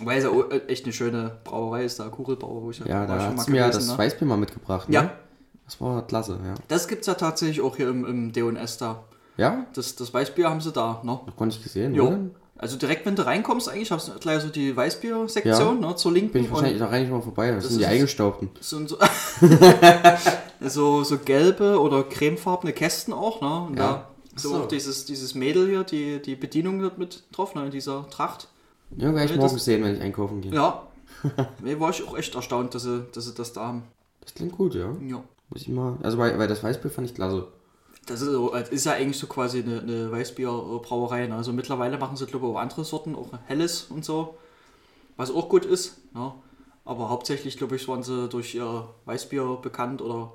Weil 0.00 0.18
es 0.18 0.24
ja 0.24 0.30
echt 0.68 0.84
eine 0.84 0.92
schöne 0.92 1.38
Brauerei 1.44 1.84
ist, 1.84 2.00
da 2.00 2.08
Kugelbauer, 2.08 2.62
wo 2.62 2.70
ich 2.70 2.78
ja, 2.80 3.06
da 3.06 3.20
schon 3.20 3.36
hast 3.38 3.46
du 3.48 3.52
mir 3.52 3.58
ja 3.58 3.70
das 3.70 3.86
ne? 3.88 3.98
Weißbier 3.98 4.26
mal 4.26 4.36
mitgebracht. 4.36 4.88
Ne? 4.88 4.94
Ja. 4.94 5.12
Das 5.64 5.80
war 5.80 6.06
klasse, 6.06 6.38
ja. 6.44 6.54
Das 6.68 6.88
gibt 6.88 7.02
es 7.02 7.06
ja 7.06 7.14
tatsächlich 7.14 7.60
auch 7.62 7.76
hier 7.76 7.88
im, 7.88 8.04
im 8.04 8.32
D&S 8.32 8.78
da. 8.78 9.04
Ja? 9.36 9.66
Das, 9.74 9.94
das 9.96 10.12
Weißbier 10.12 10.50
haben 10.50 10.60
sie 10.60 10.72
da, 10.72 11.00
ne? 11.04 11.20
Noch 11.26 11.36
gar 11.36 11.46
nicht 11.46 11.62
gesehen, 11.62 11.94
Jo. 11.94 12.08
oder? 12.08 12.18
Also 12.56 12.76
direkt, 12.76 13.04
wenn 13.04 13.16
du 13.16 13.26
reinkommst, 13.26 13.68
eigentlich 13.68 13.90
hast 13.90 14.08
du 14.08 14.12
gleich 14.18 14.40
so 14.40 14.48
die 14.48 14.76
Weißbier-Sektion, 14.76 15.80
ne, 15.80 15.96
zur 15.96 16.12
linken. 16.12 16.32
Bin 16.32 16.44
ich 16.44 16.50
wahrscheinlich, 16.52 16.78
da 16.78 16.86
rein 16.86 17.10
mal 17.10 17.20
vorbei. 17.20 17.50
Das, 17.50 17.64
Das 17.64 17.72
sind 17.72 17.80
die 17.80 17.84
ist- 17.84 17.90
Eingestaubten. 17.90 18.50
sind 18.60 18.88
so, 18.88 18.96
so, 20.60 21.04
so 21.04 21.18
gelbe 21.18 21.80
oder 21.80 22.04
cremefarbene 22.04 22.72
Kästen 22.72 23.12
auch, 23.12 23.40
ne? 23.40 23.66
Und 23.68 23.76
Ja. 23.78 23.92
da 23.92 24.08
so, 24.36 24.54
auch 24.56 24.68
dieses, 24.68 25.04
dieses 25.04 25.34
Mädel 25.34 25.68
hier, 25.68 25.84
die, 25.84 26.20
die 26.22 26.36
Bedienung 26.36 26.80
wird 26.80 26.98
mit 26.98 27.24
drauf, 27.32 27.54
ne, 27.54 27.64
in 27.66 27.70
dieser 27.70 28.08
Tracht. 28.10 28.48
Ja, 28.96 29.12
werde 29.12 29.24
ich 29.24 29.30
Ja, 29.32 29.36
morgen 29.36 29.54
das- 29.54 29.64
sehen, 29.64 29.82
wenn 29.84 29.94
ich 29.96 30.00
einkaufen 30.00 30.40
gehe. 30.40 30.52
Ja. 30.54 30.86
nee, 31.62 31.78
war 31.80 31.90
ich 31.90 32.06
auch 32.06 32.16
echt 32.16 32.34
erstaunt, 32.34 32.74
dass 32.74 32.82
sie, 32.84 33.04
dass 33.12 33.24
sie 33.24 33.34
das 33.34 33.52
da 33.52 33.66
haben. 33.66 33.82
Das 34.20 34.34
klingt 34.34 34.52
gut, 34.52 34.74
ja. 34.74 34.90
Ja. 35.06 35.22
Muss 35.50 35.62
ich 35.62 35.68
mal. 35.68 35.96
Also, 36.02 36.18
weil, 36.18 36.38
weil 36.38 36.48
das 36.48 36.62
Weißbier 36.62 36.90
fand 36.90 37.08
ich 37.08 37.14
klasse. 37.14 37.46
Das 38.06 38.20
ist, 38.20 38.30
das 38.30 38.68
ist 38.68 38.86
ja 38.86 38.92
eigentlich 38.92 39.18
so 39.18 39.26
quasi 39.26 39.62
eine, 39.62 39.80
eine 39.80 40.12
Weißbierbrauerei. 40.12 41.26
Ne? 41.26 41.36
Also 41.36 41.52
mittlerweile 41.52 41.98
machen 41.98 42.16
sie, 42.16 42.26
glaube 42.26 42.46
ich, 42.46 42.52
auch 42.52 42.58
andere 42.58 42.84
Sorten, 42.84 43.14
auch 43.14 43.28
Helles 43.46 43.86
und 43.90 44.04
so. 44.04 44.36
Was 45.16 45.30
auch 45.30 45.48
gut 45.48 45.64
ist. 45.64 45.98
Ja. 46.14 46.34
Aber 46.84 47.08
hauptsächlich, 47.08 47.56
glaube 47.56 47.76
ich, 47.76 47.88
waren 47.88 48.02
sie 48.02 48.28
durch 48.28 48.54
ihr 48.54 48.88
Weißbier 49.06 49.58
bekannt 49.62 50.02
oder 50.02 50.32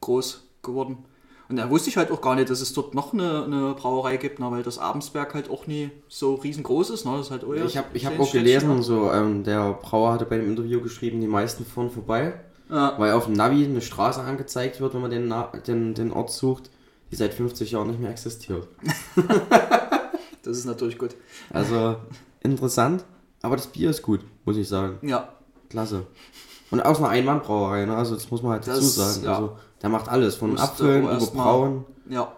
groß 0.00 0.42
geworden. 0.62 1.04
Und 1.48 1.56
da 1.56 1.68
wusste 1.68 1.90
ich 1.90 1.96
halt 1.96 2.10
auch 2.10 2.22
gar 2.22 2.34
nicht, 2.34 2.48
dass 2.48 2.60
es 2.60 2.72
dort 2.72 2.94
noch 2.94 3.12
eine, 3.12 3.44
eine 3.44 3.74
Brauerei 3.74 4.16
gibt, 4.16 4.38
ne? 4.40 4.50
weil 4.50 4.62
das 4.62 4.78
Abensberg 4.78 5.34
halt 5.34 5.50
auch 5.50 5.66
nie 5.66 5.90
so 6.08 6.34
riesengroß 6.36 6.90
ist. 6.90 7.04
Ne? 7.04 7.12
Das 7.16 7.26
ist 7.26 7.30
halt 7.30 7.44
auch 7.44 7.52
Ich 7.52 7.76
habe 7.76 7.88
ich 7.92 8.06
hab 8.06 8.18
auch 8.18 8.32
gelesen, 8.32 8.76
ne? 8.76 8.82
so, 8.82 9.12
ähm, 9.12 9.44
der 9.44 9.74
Brauer 9.74 10.12
hatte 10.12 10.24
bei 10.24 10.38
dem 10.38 10.48
Interview 10.48 10.80
geschrieben, 10.80 11.20
die 11.20 11.26
meisten 11.26 11.66
fahren 11.66 11.90
vorbei. 11.90 12.34
Ja. 12.70 12.94
Weil 12.98 13.12
auf 13.12 13.26
dem 13.26 13.34
Navi 13.34 13.64
eine 13.64 13.82
Straße 13.82 14.22
angezeigt 14.22 14.80
wird, 14.80 14.94
wenn 14.94 15.02
man 15.02 15.10
den, 15.10 15.28
Na 15.28 15.52
den, 15.66 15.92
den 15.92 16.10
Ort 16.10 16.30
sucht, 16.30 16.70
die 17.12 17.16
seit 17.16 17.32
50 17.34 17.70
Jahren 17.70 17.86
nicht 17.88 18.00
mehr 18.00 18.10
existiert. 18.10 18.66
Das 20.44 20.58
ist 20.58 20.64
natürlich 20.64 20.98
gut. 20.98 21.14
Also, 21.50 21.94
interessant. 22.40 23.04
Aber 23.42 23.54
das 23.54 23.68
Bier 23.68 23.90
ist 23.90 24.02
gut, 24.02 24.20
muss 24.44 24.56
ich 24.56 24.68
sagen. 24.68 24.98
Ja, 25.06 25.28
Klasse. 25.70 26.06
Und 26.72 26.80
aus 26.80 26.98
einer 26.98 27.10
Einwandbrauerei, 27.10 27.84
ne? 27.86 27.94
Also, 27.96 28.14
das 28.16 28.28
muss 28.28 28.42
man 28.42 28.52
halt 28.52 28.66
dazu 28.66 28.80
Das- 28.80 28.96
sagen. 28.96 29.24
ja. 29.24 29.34
Also, 29.36 29.56
der 29.82 29.88
macht 29.88 30.08
alles. 30.08 30.34
Von 30.34 30.50
Musste 30.50 30.66
Abfüllen 30.66 31.04
über 31.04 31.16
Brauen. 31.26 31.84
ja, 32.08 32.32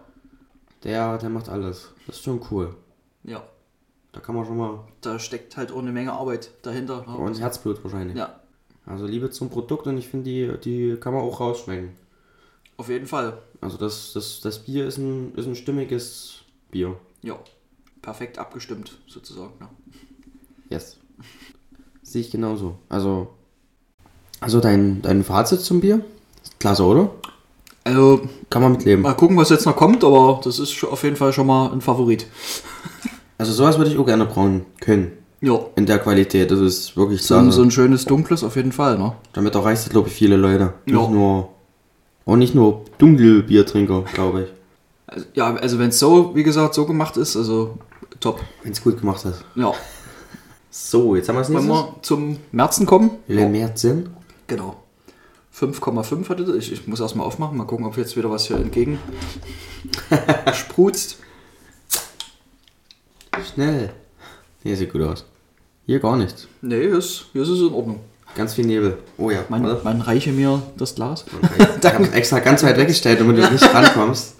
Der, 0.83 1.17
der 1.17 1.29
macht 1.29 1.49
alles. 1.49 1.89
Das 2.05 2.17
ist 2.17 2.23
schon 2.23 2.41
cool. 2.51 2.75
ja. 3.23 3.41
Da 4.11 4.19
kann 4.21 4.35
man 4.35 4.45
schon 4.45 4.55
mal. 4.57 4.79
Da 5.01 5.17
steckt 5.19 5.57
halt 5.57 5.71
auch 5.73 5.79
eine 5.79 5.91
Menge 5.91 6.13
Arbeit 6.13 6.49
dahinter. 6.61 7.03
Ne? 7.05 7.17
Und 7.17 7.37
Herzblut 7.39 7.83
wahrscheinlich. 7.83 8.15
Ja, 8.15 8.39
Also 8.85 9.07
Liebe 9.07 9.29
zum 9.31 9.49
Produkt 9.49 9.87
und 9.87 9.97
ich 9.97 10.07
finde, 10.07 10.29
die, 10.29 10.57
die 10.93 10.97
kann 10.99 11.13
man 11.13 11.23
auch 11.23 11.39
rausschmecken. 11.41 11.97
Auf 12.77 12.89
jeden 12.89 13.07
Fall. 13.07 13.37
Also 13.61 13.77
das, 13.77 14.11
das, 14.13 14.41
das 14.41 14.59
Bier 14.59 14.85
ist 14.85 14.97
ein, 14.97 15.33
ist 15.35 15.47
ein 15.47 15.55
stimmiges 15.55 16.39
Bier. 16.71 16.95
Ja, 17.21 17.37
perfekt 18.01 18.37
abgestimmt 18.37 18.97
sozusagen. 19.07 19.53
Ja. 19.59 19.69
Yes. 20.69 20.97
Sehe 22.03 22.21
ich 22.21 22.31
genauso. 22.31 22.77
Also, 22.89 23.29
also 24.39 24.59
dein, 24.59 25.01
dein 25.01 25.23
Fazit 25.23 25.61
zum 25.61 25.81
Bier? 25.81 26.03
Klasse, 26.59 26.83
oder? 26.83 27.09
Also 27.83 28.21
Kann 28.49 28.61
man 28.63 28.73
mitleben. 28.73 29.03
mal 29.03 29.13
gucken, 29.13 29.37
was 29.37 29.49
jetzt 29.49 29.65
noch 29.65 29.75
kommt, 29.75 30.03
aber 30.03 30.41
das 30.43 30.57
ist 30.59 30.83
auf 30.83 31.03
jeden 31.03 31.15
Fall 31.15 31.33
schon 31.33 31.47
mal 31.47 31.71
ein 31.71 31.81
Favorit. 31.81 32.27
Also 33.37 33.51
sowas 33.51 33.77
würde 33.77 33.91
ich 33.91 33.97
auch 33.97 34.05
gerne 34.05 34.25
brauen 34.25 34.65
können. 34.79 35.11
Ja, 35.41 35.59
In 35.75 35.85
der 35.85 35.99
Qualität. 35.99 36.51
Das 36.51 36.59
ist 36.61 36.95
wirklich 36.95 37.21
so, 37.21 37.35
ein, 37.35 37.51
so 37.51 37.63
ein 37.63 37.69
schönes 37.69 38.05
dunkles 38.05 38.45
auf 38.45 38.55
jeden 38.55 38.71
Fall, 38.71 38.97
ne? 38.97 39.13
Damit 39.33 39.53
erreichst 39.55 39.85
du, 39.87 39.89
glaube 39.89 40.07
ich, 40.07 40.13
viele 40.13 40.37
Leute. 40.37 40.73
Ja. 40.85 40.95
Nicht 41.01 41.09
nur. 41.09 41.49
Auch 42.25 42.35
nicht 42.35 42.55
nur 42.55 42.85
Dunkelbiertrinker, 42.97 44.01
glaube 44.13 44.43
ich. 44.43 44.49
Also, 45.07 45.25
ja, 45.35 45.53
also 45.55 45.77
wenn 45.79 45.89
es 45.89 45.99
so, 45.99 46.35
wie 46.35 46.43
gesagt, 46.43 46.73
so 46.73 46.85
gemacht 46.85 47.17
ist, 47.17 47.35
also 47.37 47.77
top. 48.19 48.41
Wenn 48.63 48.71
es 48.71 48.81
gut 48.83 48.99
gemacht 48.99 49.23
ist. 49.25 49.43
Ja, 49.55 49.73
So, 50.71 51.15
jetzt 51.15 51.29
haben 51.29 51.35
wir 51.35 51.41
es 51.41 51.49
wenn 51.49 51.55
nächstes. 51.65 51.69
wir 51.75 52.01
zum 52.01 52.37
Märzen 52.51 52.85
kommen. 52.85 53.11
Le 53.27 53.47
Merzin. 53.47 54.09
Genau. 54.47 54.81
5,5 55.55 56.27
hatte. 56.29 56.55
Ich, 56.57 56.71
ich 56.71 56.87
muss 56.87 56.99
erstmal 56.99 57.25
aufmachen, 57.27 57.57
mal 57.57 57.65
gucken, 57.65 57.85
ob 57.85 57.95
jetzt 57.97 58.17
wieder 58.17 58.29
was 58.31 58.47
hier 58.47 58.57
entgegen 58.57 58.99
sprutzt. 60.53 61.17
Schnell. 63.53 63.93
Nee, 64.63 64.75
sieht 64.75 64.91
gut 64.91 65.01
aus. 65.03 65.25
Hier 65.85 65.99
gar 65.99 66.17
nichts. 66.17 66.47
Nee, 66.61 66.81
hier 66.81 66.97
ist, 66.97 67.27
hier 67.31 67.43
ist 67.43 67.49
es 67.49 67.59
in 67.61 67.73
Ordnung. 67.73 67.99
Ganz 68.35 68.53
viel 68.53 68.65
Nebel. 68.65 68.97
Oh 69.17 69.31
ja. 69.31 69.45
Man, 69.49 69.63
man 69.83 70.01
reiche 70.01 70.31
mir 70.31 70.61
das 70.77 70.95
Glas. 70.95 71.25
Ich 71.81 71.93
habe 71.93 72.11
extra 72.13 72.39
ganz 72.39 72.63
weit 72.63 72.77
weggestellt, 72.77 73.19
damit 73.19 73.37
du 73.37 73.49
nicht 73.51 73.73
rankommst. 73.73 74.35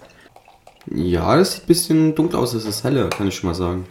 Ja, 0.88 1.36
das 1.36 1.54
sieht 1.54 1.64
ein 1.64 1.66
bisschen 1.66 2.14
dunkel 2.14 2.38
aus. 2.38 2.52
Das 2.52 2.64
ist 2.64 2.84
helle, 2.84 3.08
kann 3.08 3.26
ich 3.26 3.36
schon 3.36 3.48
mal 3.48 3.54
sagen. 3.54 3.86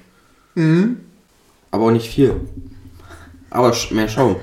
Aber 1.72 1.86
auch 1.86 1.92
nicht 1.92 2.10
viel. 2.10 2.40
Aber 3.50 3.76
mehr 3.92 4.08
Schaum. 4.08 4.38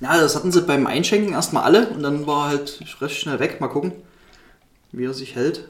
Ja, 0.00 0.20
das 0.20 0.36
hatten 0.36 0.52
sie 0.52 0.62
beim 0.62 0.86
Einschenken 0.86 1.32
erstmal 1.32 1.64
alle 1.64 1.88
und 1.88 2.02
dann 2.02 2.26
war 2.26 2.46
er 2.46 2.58
halt 2.58 2.80
recht 3.00 3.16
schnell 3.16 3.40
weg. 3.40 3.60
Mal 3.60 3.68
gucken, 3.68 3.92
wie 4.92 5.04
er 5.04 5.14
sich 5.14 5.34
hält. 5.34 5.68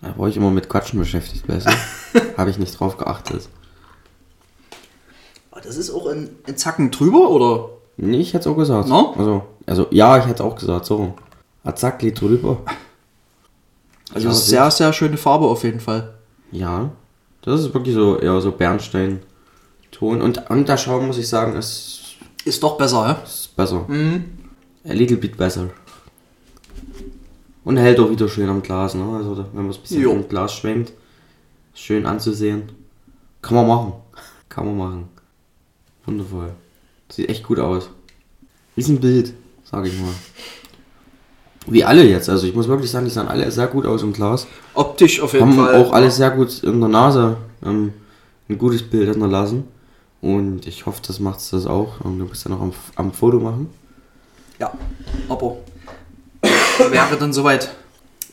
Da 0.00 0.16
war 0.16 0.28
ich 0.28 0.36
immer 0.36 0.50
mit 0.50 0.68
Quatschen 0.68 0.98
beschäftigt, 0.98 1.46
du? 1.48 1.72
habe 2.38 2.50
ich 2.50 2.58
nicht 2.58 2.78
drauf 2.78 2.96
geachtet. 2.96 3.48
Das 5.64 5.76
ist 5.76 5.90
auch 5.90 6.06
ein, 6.06 6.30
ein 6.46 6.56
Zacken 6.56 6.90
drüber, 6.90 7.30
oder? 7.30 7.68
Nee, 7.96 8.18
ich 8.20 8.34
hätte 8.34 8.48
es 8.48 8.54
auch 8.54 8.56
gesagt. 8.58 8.88
No? 8.88 9.14
Also, 9.18 9.42
also, 9.66 9.86
ja, 9.90 10.18
ich 10.18 10.26
hätte 10.26 10.44
auch 10.44 10.56
gesagt, 10.56 10.86
so. 10.86 11.14
Azakli 11.64 12.12
drüber. 12.12 12.58
Also 14.14 14.28
Ja, 14.28 14.34
sehr, 14.34 14.70
sehr 14.70 14.92
schöne 14.92 15.16
Farbe 15.16 15.46
auf 15.46 15.62
jeden 15.64 15.80
Fall. 15.80 16.14
Ja, 16.50 16.90
das 17.42 17.60
ist 17.60 17.72
wirklich 17.74 17.94
so 17.94 18.18
eher 18.18 18.40
so 18.40 18.52
Bernstein-Ton. 18.52 20.20
Und, 20.20 20.50
und 20.50 20.68
der 20.68 20.76
Schaum, 20.76 21.06
muss 21.06 21.18
ich 21.18 21.28
sagen, 21.28 21.56
ist, 21.56 22.16
Ist 22.44 22.62
doch 22.62 22.76
besser, 22.76 23.08
hä? 23.08 23.24
ist 23.24 23.54
besser. 23.56 23.86
A 24.84 24.92
little 24.92 25.16
bit 25.16 25.36
besser. 25.36 25.68
Und 27.64 27.76
hält 27.76 28.00
auch 28.00 28.10
wieder 28.10 28.28
schön 28.28 28.48
am 28.48 28.62
Glas, 28.62 28.94
ne? 28.94 29.04
Also, 29.16 29.36
wenn 29.52 29.62
man 29.62 29.70
es 29.70 29.76
ein 29.78 29.82
bisschen 29.82 30.02
Jo. 30.02 30.12
im 30.12 30.28
Glas 30.28 30.52
schwenkt, 30.54 30.92
schön 31.74 32.06
anzusehen. 32.06 32.72
Kann 33.40 33.56
man 33.56 33.66
machen. 33.68 33.92
Kann 34.48 34.66
man 34.66 34.76
machen. 34.76 35.08
Wundervoll. 36.06 36.52
Sieht 37.10 37.28
echt 37.28 37.44
gut 37.44 37.58
aus. 37.58 37.90
Wie 38.74 38.84
ein 38.84 39.00
Bild, 39.00 39.34
sage 39.64 39.88
ich 39.88 40.00
mal. 40.00 40.12
Wie 41.66 41.84
alle 41.84 42.04
jetzt. 42.04 42.28
Also, 42.28 42.46
ich 42.46 42.54
muss 42.54 42.68
wirklich 42.68 42.90
sagen, 42.90 43.04
die 43.04 43.10
sahen 43.10 43.28
alle 43.28 43.50
sehr 43.50 43.66
gut 43.66 43.86
aus 43.86 44.02
im 44.02 44.12
Glas. 44.12 44.46
Optisch 44.74 45.20
auf 45.20 45.32
jeden 45.32 45.46
haben 45.46 45.56
Fall. 45.56 45.76
auch 45.76 45.92
alle 45.92 46.10
sehr 46.10 46.30
gut 46.30 46.62
in 46.62 46.80
der 46.80 46.88
Nase 46.88 47.36
ähm, 47.64 47.92
ein 48.48 48.58
gutes 48.58 48.82
Bild 48.82 49.08
hinterlassen. 49.08 49.64
Und 50.20 50.66
ich 50.66 50.86
hoffe, 50.86 51.02
das 51.06 51.20
macht 51.20 51.40
das 51.52 51.66
auch. 51.66 52.00
Und 52.00 52.18
du 52.18 52.26
bist 52.26 52.44
ja 52.44 52.50
noch 52.50 52.60
am, 52.60 52.72
am 52.96 53.12
Foto 53.12 53.38
machen. 53.38 53.68
Ja, 54.58 54.72
aber 55.28 55.56
wäre 56.90 57.16
dann 57.18 57.32
soweit. 57.32 57.70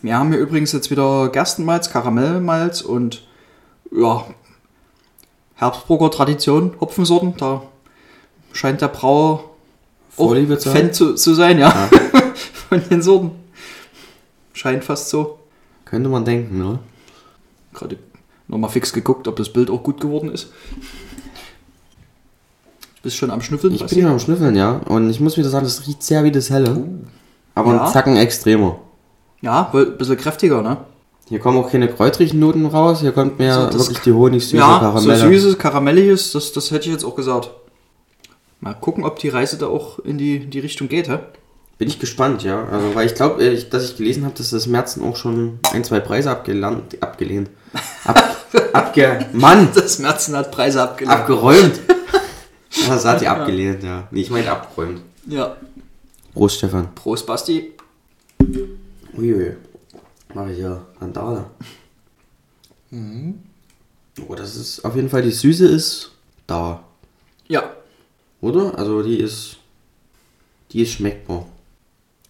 Wir 0.02 0.18
haben 0.18 0.32
hier 0.32 0.40
übrigens 0.40 0.72
jetzt 0.72 0.90
wieder 0.92 1.30
Gerstenmalz, 1.30 1.90
Karamellmalz 1.90 2.82
und 2.82 3.24
ja, 3.92 4.26
Herbstburger 5.60 6.10
Tradition, 6.10 6.74
Hopfensorten. 6.80 7.34
Da 7.38 7.62
scheint 8.54 8.80
der 8.82 8.88
Brauer 8.88 9.44
Vorliebe 10.10 10.58
zu 10.58 10.70
Fan 10.72 10.94
zu, 10.94 11.16
zu 11.16 11.34
sein, 11.34 11.60
ja. 11.60 11.70
Von 12.70 12.82
den 12.90 13.02
Sorten. 13.02 13.32
Scheint 14.54 14.84
fast 14.86 15.10
so. 15.10 15.40
Könnte 15.86 16.10
man 16.10 16.24
denken, 16.24 16.58
ne? 16.58 16.80
Gerade 17.74 17.98
nochmal 18.48 18.70
fix 18.70 18.94
geguckt, 18.94 19.28
ob 19.28 19.36
das 19.36 19.52
Bild 19.52 19.70
auch 19.70 19.84
gut 19.84 20.00
geworden 20.00 20.32
ist. 20.32 20.52
Bist 23.02 23.18
schon 23.18 23.32
am 23.32 23.42
Schnüffeln? 23.42 23.74
Ich 23.74 23.86
bin 23.86 24.00
ja 24.00 24.10
am 24.12 24.20
Schnüffeln, 24.20 24.56
ja. 24.56 24.78
Und 24.88 25.10
ich 25.10 25.20
muss 25.20 25.38
wieder 25.38 25.50
sagen, 25.50 25.66
das 25.66 25.86
riecht 25.88 26.04
sehr 26.04 26.24
wie 26.24 26.32
das 26.32 26.50
helle. 26.50 26.86
Aber 27.56 27.74
Ja. 27.74 27.86
ein 27.86 27.92
Zacken 27.92 28.16
extremer. 28.18 28.80
Ja, 29.42 29.70
wohl 29.74 29.88
ein 29.92 29.98
bisschen 29.98 30.18
kräftiger, 30.18 30.62
ne? 30.62 30.78
Hier 31.30 31.40
kommen 31.40 31.58
auch 31.60 31.72
keine 31.72 31.88
kräutrigen 31.88 32.40
Noten 32.40 32.66
raus. 32.66 33.02
Hier 33.02 33.12
kommt 33.12 33.38
mehr 33.40 33.72
So, 33.72 33.80
wirklich 33.80 34.00
die 34.00 34.12
Honigsüße 34.12 34.58
ja, 34.58 34.80
Karamelle. 34.80 35.18
so 35.20 35.28
süßes, 35.28 35.58
karamelliges, 35.60 36.32
das, 36.32 36.52
das 36.54 36.72
hätte 36.72 36.88
ich 36.88 36.92
jetzt 36.92 37.06
auch 37.06 37.16
gesagt. 37.16 37.52
Mal 38.62 38.74
gucken, 38.74 39.06
ob 39.06 39.20
die 39.20 39.30
Reise 39.30 39.58
da 39.58 39.68
auch 39.68 40.00
in 40.00 40.18
die, 40.18 40.40
die 40.48 40.60
Richtung 40.60 40.88
geht, 40.90 41.08
hä? 41.08 41.20
Bin 41.78 41.88
ich 41.88 42.00
gespannt, 42.00 42.44
ja. 42.44 42.66
Also, 42.70 42.94
weil 42.94 43.06
ich 43.06 43.16
glaube, 43.16 43.44
ich, 43.44 43.70
dass 43.70 43.86
ich 43.86 43.96
gelesen 43.96 44.26
habe, 44.26 44.34
dass 44.36 44.50
das 44.50 44.68
Merzen 44.68 45.02
auch 45.04 45.16
schon 45.16 45.60
ein, 45.72 45.84
zwei 45.86 46.00
Preise 46.02 46.32
abgelernt, 46.32 46.98
abgelehnt. 47.02 47.50
Ab, 48.04 48.36
abge... 48.74 49.26
Mann! 49.32 49.70
Das 49.76 50.00
Merzen 50.00 50.36
hat 50.36 50.52
Preise 50.52 50.82
abgelehnt. 50.82 51.16
Abgeräumt. 51.16 51.80
Das 52.88 53.04
hat 53.04 53.22
die 53.22 53.28
abgelehnt, 53.28 53.84
ja. 53.84 54.08
Nee, 54.12 54.22
ich 54.22 54.30
meine 54.30 54.50
abgeräumt. 54.52 55.02
ja. 55.28 55.56
Prost, 56.34 56.58
Stefan. 56.58 56.94
Prost, 56.96 57.26
Basti. 57.26 57.74
Uiui. 59.18 59.56
Mache 60.34 60.54
ich 60.54 60.60
ja 60.60 60.86
Randale. 61.00 61.46
Oh, 64.28 64.36
das 64.36 64.56
ist 64.56 64.86
auf 64.86 64.96
jeden 64.96 65.10
Fall, 65.10 65.22
die 65.22 65.32
Süße 65.32 65.68
ist 65.68 66.12
da. 66.48 66.84
Ja. 67.48 67.72
Oder? 68.42 68.78
Also 68.78 69.02
die 69.04 69.18
ist. 69.18 69.58
Die 70.72 70.82
ist 70.82 70.92
schmeckbar. 70.92 71.46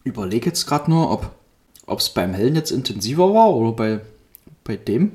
Überlege 0.03 0.47
jetzt 0.47 0.65
gerade 0.65 0.89
nur, 0.89 1.11
ob 1.11 1.99
es 1.99 2.09
beim 2.09 2.33
Hellen 2.33 2.55
jetzt 2.55 2.71
intensiver 2.71 3.33
war 3.33 3.53
oder 3.53 3.73
bei, 3.73 4.01
bei 4.63 4.77
dem. 4.77 5.11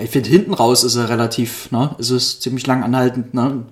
Ich 0.00 0.10
finde, 0.10 0.28
hinten 0.28 0.54
raus 0.54 0.84
ist 0.84 0.94
er 0.94 1.08
relativ, 1.08 1.72
ne? 1.72 1.96
Es 1.98 2.10
ist 2.10 2.42
ziemlich 2.42 2.64
lang 2.68 2.84
anhaltend, 2.84 3.34
ne? 3.34 3.64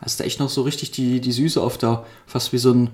Hast 0.00 0.18
du 0.18 0.24
echt 0.24 0.40
noch 0.40 0.50
so 0.50 0.62
richtig 0.62 0.90
die, 0.90 1.20
die 1.20 1.32
Süße 1.32 1.62
auf 1.62 1.78
der, 1.78 2.04
fast 2.26 2.52
wie 2.52 2.58
so 2.58 2.72
ein, 2.72 2.90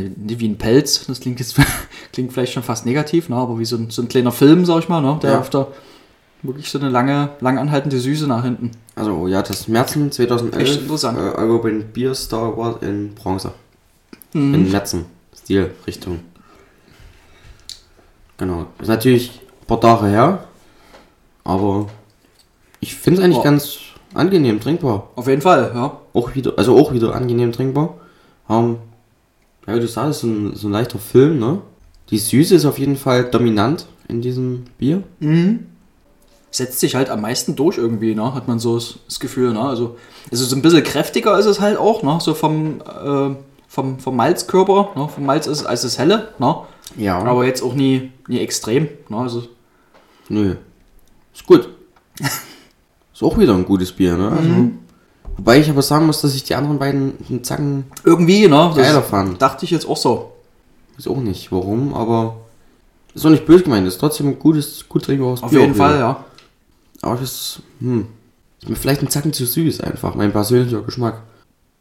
nicht 0.00 0.40
wie 0.40 0.48
ein 0.48 0.58
Pelz, 0.58 1.06
das 1.06 1.20
klingt 1.20 1.38
jetzt, 1.40 1.56
klingt 2.12 2.32
vielleicht 2.32 2.52
schon 2.52 2.62
fast 2.62 2.86
negativ, 2.86 3.28
ne? 3.28 3.36
aber 3.36 3.58
wie 3.58 3.64
so 3.64 3.76
ein, 3.76 3.90
so 3.90 4.02
ein 4.02 4.08
kleiner 4.08 4.32
Film, 4.32 4.64
sag 4.64 4.80
ich 4.80 4.88
mal, 4.88 5.00
ne? 5.00 5.18
der 5.22 5.32
Ja. 5.32 5.38
auf 5.40 5.50
der, 5.50 5.68
wirklich 6.42 6.70
so 6.70 6.78
eine 6.78 6.88
lange, 6.90 7.30
lang 7.40 7.58
anhaltende 7.58 7.98
Süße 7.98 8.26
nach 8.26 8.44
hinten. 8.44 8.70
Also 8.96 9.28
ja, 9.28 9.42
das 9.42 9.66
Merzen 9.68 10.12
2011 10.12 10.62
Echt 10.62 10.80
interessant. 10.82 11.18
Äh, 11.18 11.38
European 11.40 11.84
Beer 11.92 12.14
Star 12.14 12.52
Award 12.52 12.82
in 12.82 13.14
Bronze. 13.14 13.52
In 14.34 14.70
Merzen. 14.70 15.06
Stil, 15.34 15.70
Richtung. 15.86 16.20
Genau. 18.36 18.66
Ist 18.80 18.88
natürlich 18.88 19.40
ein 19.62 19.66
paar 19.66 19.80
Tage 19.80 20.06
her. 20.06 20.44
Aber 21.44 21.86
ich 22.80 22.94
finde 22.94 23.20
es 23.20 23.24
eigentlich 23.24 23.38
Oh. 23.38 23.42
ganz 23.42 23.78
angenehm 24.14 24.60
trinkbar. 24.60 25.10
Auf 25.14 25.28
jeden 25.28 25.42
Fall, 25.42 25.72
ja. 25.74 26.00
Auch 26.12 26.34
wieder, 26.34 26.54
also 26.56 26.76
auch 26.76 26.92
wieder 26.92 27.14
angenehm 27.14 27.52
trinkbar. 27.52 27.94
Ähm, 28.48 28.78
ja, 29.66 29.74
wie 29.74 29.80
du 29.80 29.88
sagst, 29.88 30.20
so 30.20 30.26
ein, 30.26 30.54
so 30.54 30.68
ein 30.68 30.72
leichter 30.72 30.98
Film, 30.98 31.38
ne? 31.38 31.60
Die 32.10 32.18
Süße 32.18 32.54
ist 32.54 32.64
auf 32.64 32.78
jeden 32.78 32.96
Fall 32.96 33.24
dominant 33.24 33.86
in 34.08 34.20
diesem 34.20 34.64
Bier. 34.78 35.02
setzt 36.50 36.80
sich 36.80 36.94
halt 36.94 37.10
am 37.10 37.22
meisten 37.22 37.56
durch 37.56 37.78
irgendwie, 37.78 38.14
ne? 38.14 38.34
Hat 38.34 38.46
man 38.46 38.58
so 38.58 38.74
das, 38.74 39.20
Gefühl, 39.20 39.52
ne? 39.52 39.60
Also, 39.60 39.96
also 40.30 40.44
so 40.44 40.54
ein 40.54 40.62
bisschen 40.62 40.84
kräftiger 40.84 41.38
ist 41.38 41.46
es 41.46 41.60
halt 41.60 41.78
auch, 41.78 42.02
ne? 42.02 42.18
So 42.20 42.34
vom, 42.34 42.80
äh, 42.80 43.34
vom, 43.66 43.98
vom 43.98 44.16
Malzkörper, 44.16 44.90
ne? 44.94 45.08
Vom 45.08 45.26
Malz 45.26 45.46
ist 45.46 45.64
als 45.64 45.82
das 45.82 45.98
helle, 45.98 46.28
ne? 46.38 46.56
Ja. 46.96 47.18
Aber 47.18 47.44
jetzt 47.46 47.62
auch 47.62 47.74
nie, 47.74 48.12
nie 48.28 48.38
extrem, 48.38 48.88
ne? 49.08 49.16
Also, 49.16 49.44
Nö. 50.28 50.56
Ist 51.34 51.46
gut. 51.46 51.68
ist 53.12 53.22
auch 53.22 53.36
wieder 53.36 53.54
ein 53.54 53.64
gutes 53.64 53.92
Bier, 53.92 54.16
ne? 54.16 54.30
Also, 54.30 54.48
Wobei 55.36 55.58
ich 55.58 55.68
aber 55.68 55.82
sagen 55.82 56.06
muss, 56.06 56.20
dass 56.20 56.34
ich 56.34 56.44
die 56.44 56.54
anderen 56.54 56.78
beiden 56.78 57.14
einen 57.28 57.42
Zacken 57.44 57.84
irgendwie, 58.04 58.46
ne? 58.48 58.72
Das 58.74 58.76
geiler 58.76 59.02
fand. 59.02 59.40
dachte 59.42 59.64
ich 59.64 59.70
jetzt 59.70 59.88
auch 59.88 59.96
so. 59.96 60.32
Ist 60.96 61.08
auch 61.08 61.16
nicht 61.16 61.50
warum, 61.50 61.92
aber 61.92 62.36
ist 63.14 63.26
auch 63.26 63.30
nicht 63.30 63.46
böse 63.46 63.64
gemeint. 63.64 63.86
Ist 63.86 63.98
trotzdem 63.98 64.28
ein 64.28 64.38
gutes, 64.38 64.88
gut 64.88 65.04
trinkbares 65.04 65.42
Auf 65.42 65.50
Bier. 65.50 65.60
jeden 65.60 65.72
auch 65.72 65.76
Fall, 65.76 65.98
ja. 65.98 66.24
Aber 67.02 67.16
das 67.16 67.30
ist, 67.30 67.62
hm, 67.80 68.06
ist 68.60 68.68
mir 68.68 68.76
vielleicht 68.76 69.02
ein 69.02 69.10
Zacken 69.10 69.32
zu 69.32 69.44
süß 69.44 69.80
einfach. 69.80 70.14
Mein 70.14 70.32
persönlicher 70.32 70.82
Geschmack. 70.82 71.22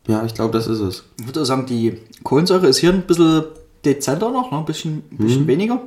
Ja, 0.07 0.23
ich 0.25 0.33
glaube, 0.33 0.51
das 0.51 0.67
ist 0.67 0.79
es. 0.79 1.03
Ich 1.19 1.27
würde 1.27 1.45
sagen, 1.45 1.65
die 1.65 1.97
Kohlensäure 2.23 2.67
ist 2.67 2.77
hier 2.77 2.91
ein 2.91 3.03
bisschen 3.03 3.43
dezenter 3.85 4.31
noch, 4.31 4.51
ne? 4.51 4.57
Ein 4.57 4.65
bisschen, 4.65 5.03
ein 5.11 5.17
bisschen 5.17 5.47
weniger. 5.47 5.81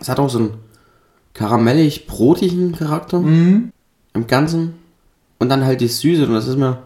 Es 0.00 0.08
hat 0.08 0.18
auch 0.20 0.30
so 0.30 0.38
einen 0.38 0.54
karamellig-brotigen 1.34 2.72
Charakter 2.76 3.18
im 3.18 3.72
Ganzen. 4.26 4.74
Und 5.38 5.48
dann 5.48 5.64
halt 5.64 5.80
die 5.80 5.88
Süße. 5.88 6.26
Und 6.26 6.34
das 6.34 6.46
ist 6.48 6.56
mir, 6.56 6.82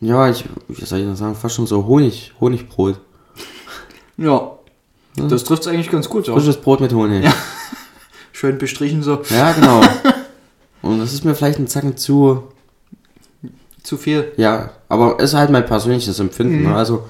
ja, 0.00 0.28
ich, 0.28 0.44
wie 0.68 0.84
soll 0.84 1.00
ich 1.00 1.06
das 1.06 1.18
sagen, 1.18 1.34
fast 1.34 1.54
schon 1.56 1.66
so 1.66 1.86
Honig, 1.86 2.32
Honigbrot. 2.40 3.00
Ja. 4.16 4.52
Das 5.16 5.44
trifft 5.44 5.62
es 5.62 5.68
eigentlich 5.68 5.90
ganz 5.90 6.08
gut, 6.08 6.26
ja. 6.28 6.34
Frisches 6.34 6.58
Brot 6.58 6.80
mit 6.80 6.92
Honig. 6.92 7.26
Schön 8.32 8.58
bestrichen 8.58 9.02
so. 9.02 9.22
Ja, 9.30 9.52
genau. 9.52 9.80
Und 10.82 10.98
das 10.98 11.14
ist 11.14 11.24
mir 11.24 11.34
vielleicht 11.34 11.58
ein 11.58 11.66
Zacken 11.66 11.96
zu, 11.96 12.44
Zu 13.82 13.96
viel. 13.96 14.32
ja, 14.36 14.72
aber 14.90 15.16
es 15.18 15.30
ist 15.30 15.34
halt 15.38 15.50
mein 15.50 15.64
persönliches 15.64 16.18
Empfinden. 16.20 16.64
Ne? 16.64 16.74
Also, 16.74 17.06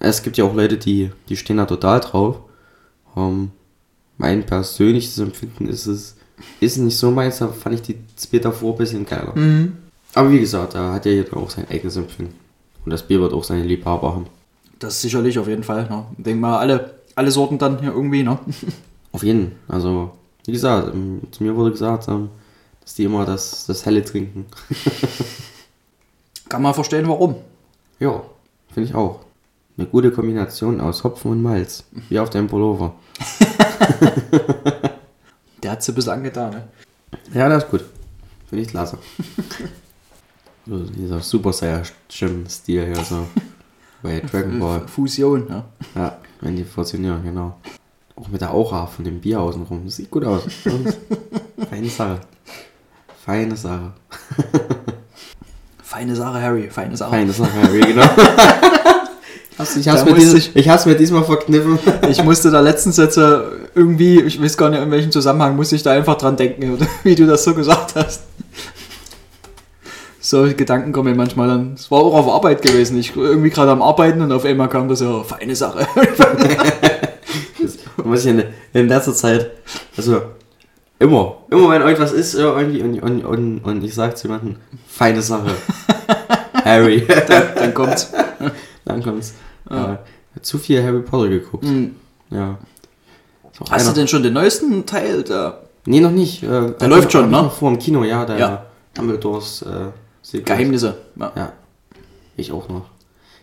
es 0.00 0.22
gibt 0.22 0.36
ja 0.36 0.44
auch 0.44 0.54
Leute, 0.54 0.78
die, 0.78 1.10
die 1.28 1.36
stehen 1.36 1.56
da 1.58 1.64
total 1.64 2.00
drauf. 2.00 2.40
Ähm, 3.16 3.50
mein 4.16 4.44
persönliches 4.44 5.18
Empfinden 5.18 5.68
ist 5.68 5.86
es, 5.86 6.16
ist 6.60 6.76
nicht 6.78 6.98
so 6.98 7.10
meins, 7.10 7.38
da 7.38 7.48
fand 7.48 7.76
ich 7.76 7.82
die 7.82 7.98
Bier 8.30 8.40
davor 8.40 8.74
ein 8.74 8.78
bisschen 8.78 9.06
geiler. 9.06 9.32
Aber 10.14 10.30
wie 10.30 10.40
gesagt, 10.40 10.74
da 10.74 10.94
hat 10.94 11.06
ja 11.06 11.12
jeder 11.12 11.36
auch 11.36 11.50
sein 11.50 11.66
eigenes 11.70 11.96
Empfinden. 11.96 12.34
Und 12.84 12.90
das 12.90 13.02
Bier 13.02 13.20
wird 13.20 13.32
auch 13.32 13.44
seine 13.44 13.64
Liebhaber 13.64 14.14
haben. 14.14 14.26
Das 14.78 15.00
sicherlich 15.00 15.38
auf 15.38 15.48
jeden 15.48 15.64
Fall. 15.64 15.88
Ne? 15.88 16.04
Ich 16.16 16.24
denke 16.24 16.40
mal, 16.40 16.58
alle, 16.58 16.94
alle 17.14 17.30
Sorten 17.30 17.58
dann 17.58 17.80
hier 17.80 17.92
irgendwie, 17.92 18.22
ne? 18.22 18.38
Auf 19.12 19.22
jeden. 19.22 19.52
Also, 19.66 20.12
wie 20.44 20.52
gesagt, 20.52 20.94
ähm, 20.94 21.22
zu 21.30 21.42
mir 21.42 21.56
wurde 21.56 21.72
gesagt, 21.72 22.08
ähm, 22.08 22.28
dass 22.80 22.94
die 22.94 23.04
immer 23.04 23.24
das, 23.24 23.66
das 23.66 23.84
Helle 23.84 24.04
trinken. 24.04 24.46
Kann 26.48 26.62
man 26.62 26.74
verstehen, 26.74 27.08
warum. 27.08 27.36
Ja, 27.98 28.22
finde 28.72 28.88
ich 28.88 28.94
auch. 28.94 29.20
Eine 29.76 29.86
gute 29.86 30.10
Kombination 30.10 30.80
aus 30.80 31.04
Hopfen 31.04 31.32
und 31.32 31.42
Malz. 31.42 31.84
Wie 32.08 32.18
auf 32.18 32.30
deinem 32.30 32.48
Pullover. 32.48 32.94
Der 35.62 35.72
hat 35.72 35.82
sie 35.82 35.92
bisschen 35.92 36.12
angetan, 36.12 36.50
ne? 36.50 36.68
Ja, 37.34 37.48
das 37.48 37.64
ist 37.64 37.70
gut. 37.70 37.84
Finde 38.48 38.62
ich 38.62 38.68
klasse. 38.68 38.98
Dieser 40.68 41.20
Super 41.20 41.52
Saiyan-Stil 41.52 42.86
hier 42.86 43.04
so. 43.04 43.26
Bei 44.02 44.20
Dragon 44.20 44.58
Ball. 44.60 44.82
Fusion, 44.86 45.46
ja. 45.48 45.64
Ja, 45.96 46.16
wenn 46.40 46.54
die 46.56 46.64
fusionieren, 46.64 47.22
genau. 47.24 47.56
Auch 48.14 48.28
mit 48.28 48.40
der 48.40 48.52
Aura 48.52 48.86
von 48.86 49.04
dem 49.04 49.20
Bier 49.20 49.40
außenrum. 49.40 49.82
Das 49.84 49.96
sieht 49.96 50.10
gut 50.10 50.24
aus. 50.24 50.42
Feine 51.70 51.88
Sache. 51.88 52.20
Feine 53.24 53.56
Sache. 53.56 53.92
Feine 55.82 56.14
Sache, 56.14 56.40
Harry, 56.42 56.68
feine 56.70 56.96
Sache. 56.96 57.10
Feine 57.10 57.32
Sache, 57.32 57.52
Harry, 57.62 57.80
genau. 57.80 58.04
Ich 59.76 59.88
hab's 59.88 60.04
mir 60.04 60.14
dieses, 60.14 60.34
ich- 60.34 60.54
ich 60.56 60.68
hab's 60.68 60.86
mir 60.86 60.94
diesmal 60.94 61.24
verkniffen. 61.24 61.78
Ich 62.08 62.22
musste 62.22 62.50
da 62.50 62.60
letztens 62.60 62.96
jetzt 62.98 63.16
äh, 63.16 63.40
irgendwie, 63.74 64.20
ich 64.20 64.40
weiß 64.40 64.56
gar 64.56 64.70
nicht 64.70 64.80
in 64.82 64.90
welchem 64.90 65.10
Zusammenhang, 65.10 65.56
musste 65.56 65.74
ich 65.76 65.82
da 65.82 65.92
einfach 65.92 66.16
dran 66.16 66.36
denken, 66.36 66.78
wie 67.02 67.14
du 67.14 67.26
das 67.26 67.42
so 67.42 67.54
gesagt 67.54 67.96
hast. 67.96 68.22
Solche 70.28 70.56
Gedanken 70.56 70.92
kommen 70.92 71.08
mir 71.10 71.16
manchmal 71.16 71.48
dann. 71.48 71.72
Es 71.72 71.90
war 71.90 72.00
auch 72.00 72.12
auf 72.14 72.28
Arbeit 72.28 72.60
gewesen. 72.60 72.98
Ich 72.98 73.16
irgendwie 73.16 73.48
gerade 73.48 73.70
am 73.70 73.80
Arbeiten 73.80 74.20
und 74.20 74.30
auf 74.30 74.44
einmal 74.44 74.68
kam 74.68 74.86
das 74.86 75.00
ja, 75.00 75.22
feine 75.22 75.56
Sache. 75.56 75.86
muss 78.04 78.26
ich 78.26 78.30
in, 78.32 78.44
in 78.74 78.88
letzter 78.88 79.14
Zeit, 79.14 79.52
also 79.96 80.20
immer, 80.98 81.38
immer 81.50 81.70
wenn 81.70 81.80
irgendwas 81.80 82.12
ist 82.12 82.34
irgendwie 82.34 82.82
und, 82.82 83.00
und, 83.02 83.24
und, 83.24 83.58
und 83.60 83.82
ich 83.82 83.94
sag 83.94 84.18
zu 84.18 84.28
jemandem, 84.28 84.56
feine 84.86 85.22
Sache. 85.22 85.48
Harry. 86.62 87.06
Dann 87.56 87.72
kommt's. 87.72 88.12
Dann 88.84 89.02
kommt's. 89.02 89.32
Ja. 89.70 89.98
zu 90.42 90.58
viel 90.58 90.82
Harry 90.82 91.00
Potter 91.00 91.30
geguckt. 91.30 91.64
Ja. 92.28 92.58
Ist 93.50 93.62
auch 93.62 93.66
Hm. 93.66 93.70
Hast 93.70 93.82
einer- 93.86 93.94
du 93.94 94.00
denn 94.00 94.08
schon 94.08 94.22
den 94.22 94.34
neuesten 94.34 94.84
Teil? 94.84 95.22
Der 95.22 95.60
Nee, 95.86 96.00
noch 96.00 96.10
nicht. 96.10 96.42
Äh, 96.42 96.72
der 96.78 96.88
läuft 96.88 97.12
schon, 97.12 97.30
ne? 97.30 97.50
Vor 97.58 97.70
dem 97.70 97.78
Kino, 97.78 98.04
ja. 98.04 98.26
Der 98.26 98.38
Ja. 98.38 98.66
Dumbledores 98.92 99.62
äh, 99.62 99.90
Sequel. 100.30 100.44
Geheimnisse. 100.44 100.94
Ja. 101.16 101.32
Ja. 101.34 101.52
Ich 102.36 102.52
auch 102.52 102.68
noch. 102.68 102.84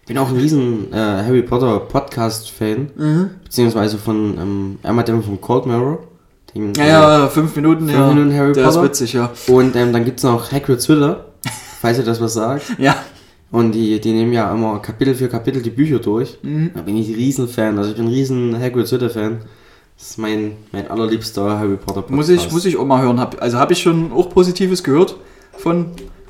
Ich 0.01 0.07
bin 0.07 0.19
auch 0.19 0.29
ein 0.29 0.35
riesen 0.35 0.93
äh, 0.93 0.97
Harry 0.97 1.41
Potter 1.41 1.79
Podcast-Fan. 1.79 2.91
Mhm. 2.95 3.29
Beziehungsweise 3.43 3.97
von 3.97 4.37
ähm, 4.37 4.79
einmal 4.83 5.03
den 5.03 5.23
von 5.23 5.41
Cold 5.41 5.65
Mirror. 5.65 5.97
Den, 6.53 6.73
Ja, 6.75 6.85
ja, 6.85 7.27
fünf 7.27 7.55
Minuten, 7.55 7.87
Fünf 7.87 7.97
ja. 7.97 8.13
Minuten 8.13 8.37
Harry 8.37 8.53
der 8.53 8.65
Potter. 8.65 8.81
ist 8.83 8.85
witzig, 8.85 9.13
ja. 9.13 9.31
Und 9.47 9.75
ähm, 9.75 9.93
dann 9.93 10.05
gibt 10.05 10.19
es 10.19 10.23
noch 10.25 10.51
Hagrid's 10.51 10.87
Hütte, 10.87 11.25
falls 11.81 11.97
ihr 11.97 12.03
das 12.03 12.21
was 12.21 12.35
sagt. 12.35 12.75
Ja. 12.77 12.95
Und 13.49 13.71
die, 13.71 13.99
die 13.99 14.13
nehmen 14.13 14.31
ja 14.31 14.53
immer 14.53 14.77
Kapitel 14.79 15.15
für 15.15 15.27
Kapitel 15.27 15.63
die 15.63 15.71
Bücher 15.71 15.97
durch. 15.97 16.37
Mhm. 16.43 16.69
Da 16.75 16.81
bin 16.81 16.97
ich 16.97 17.09
ein 17.09 17.15
riesen 17.15 17.47
Fan. 17.47 17.79
Also 17.79 17.89
ich 17.89 17.95
bin 17.95 18.05
ein 18.05 18.13
riesen 18.13 18.59
Hagrid's 18.61 18.91
Hütte 18.91 19.09
Fan. 19.09 19.39
Das 19.97 20.11
ist 20.11 20.17
mein, 20.19 20.51
mein 20.71 20.87
allerliebster 20.87 21.57
Harry 21.57 21.77
Potter 21.77 22.03
Podcast. 22.03 22.11
Muss 22.11 22.29
ich, 22.29 22.51
muss 22.51 22.65
ich 22.65 22.77
auch 22.77 22.85
mal 22.85 23.01
hören. 23.01 23.19
Hab, 23.19 23.41
also 23.41 23.57
habe 23.57 23.73
ich 23.73 23.81
schon 23.81 24.11
auch 24.11 24.29
Positives 24.29 24.83
gehört 24.83 25.15
von. 25.57 25.87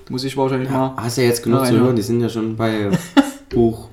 Muss 0.09 0.23
ich 0.23 0.37
wahrscheinlich 0.37 0.69
ja, 0.69 0.77
mal. 0.77 0.93
Hast 0.97 1.17
ja 1.17 1.23
jetzt 1.23 1.43
genug 1.43 1.65
zu 1.65 1.79
hören. 1.79 1.95
Die 1.95 2.01
sind 2.01 2.21
ja 2.21 2.29
schon 2.29 2.55
bei 2.55 2.89
Buch 3.49 3.89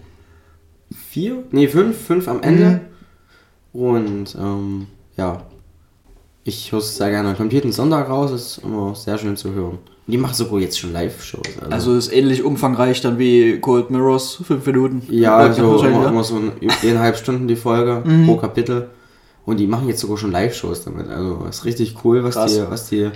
4? 1.11 1.45
Nee, 1.51 1.69
5. 1.69 1.97
5 2.07 2.29
am 2.29 2.43
Ende. 2.43 2.81
Mhm. 3.73 3.81
Und 3.81 4.37
ähm, 4.39 4.87
ja, 5.17 5.43
ich 6.45 6.73
höre 6.73 6.81
es 6.81 6.97
sehr 6.97 7.11
gerne. 7.11 7.35
Kommt 7.35 7.53
jeden 7.53 7.73
Sonntag 7.73 8.11
raus. 8.11 8.31
Ist 8.33 8.61
immer 8.65 8.95
sehr 8.95 9.17
schön 9.17 9.37
zu 9.37 9.53
hören. 9.53 9.79
Die 10.09 10.19
machen 10.19 10.35
sogar 10.35 10.59
jetzt 10.59 10.79
schon 10.79 10.93
Live-Shows. 10.93 11.47
Also 11.71 11.95
ist 11.95 12.13
ähnlich 12.13 12.43
umfangreich 12.43 13.01
dann 13.01 13.19
wie 13.19 13.61
Cold 13.61 13.91
Mirrors, 13.91 14.35
fünf 14.45 14.67
Minuten. 14.67 15.03
Ja, 15.09 15.37
also 15.37 15.79
immer, 15.79 16.03
ja. 16.03 16.09
immer 16.09 16.25
so 16.25 16.37
ein, 16.37 16.53
eineinhalb 16.83 17.17
Stunden 17.17 17.47
die 17.47 17.57
Folge 17.57 18.03
Mhm. 18.05 18.27
pro 18.27 18.37
Kapitel. 18.37 18.91
Und 19.47 19.59
die 19.59 19.67
machen 19.67 19.89
jetzt 19.89 20.01
sogar 20.01 20.19
schon 20.19 20.33
Live-Shows 20.33 20.85
damit. 20.85 21.09
Also 21.09 21.47
ist 21.49 21.65
richtig 21.65 21.97
cool, 22.05 22.23
was 22.25 22.35
Krass. 22.35 22.55
die, 22.55 22.63
was 22.69 22.89
die. 22.89 23.11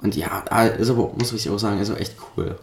Und 0.00 0.16
ja, 0.16 0.38
ist 0.78 0.90
aber, 0.90 1.10
muss 1.18 1.32
ich 1.32 1.50
auch 1.50 1.58
sagen, 1.58 1.80
ist 1.80 1.90
auch 1.90 1.96
echt 1.98 2.14
cool. 2.36 2.56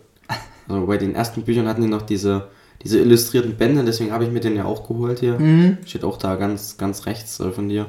Also 0.68 0.86
bei 0.88 0.98
den 0.98 1.14
ersten 1.16 1.44
Büchern 1.44 1.68
hatten 1.68 1.82
die 1.82 1.88
noch 1.88 2.02
diese, 2.02 2.48
diese 2.84 3.00
illustrierten 3.00 3.56
Bände, 3.58 3.84
deswegen 3.84 4.12
habe 4.12 4.24
ich 4.24 4.32
mir 4.32 4.40
den 4.40 4.56
ja 4.56 4.66
auch 4.66 4.88
geholt 4.88 5.20
hier. 5.20 5.38
Mhm. 5.38 5.78
Steht 5.86 6.04
auch 6.04 6.18
da 6.18 6.36
ganz, 6.36 6.78
ganz 6.78 7.06
rechts 7.06 7.40
äh, 7.40 7.52
von 7.52 7.70
dir. 7.70 7.88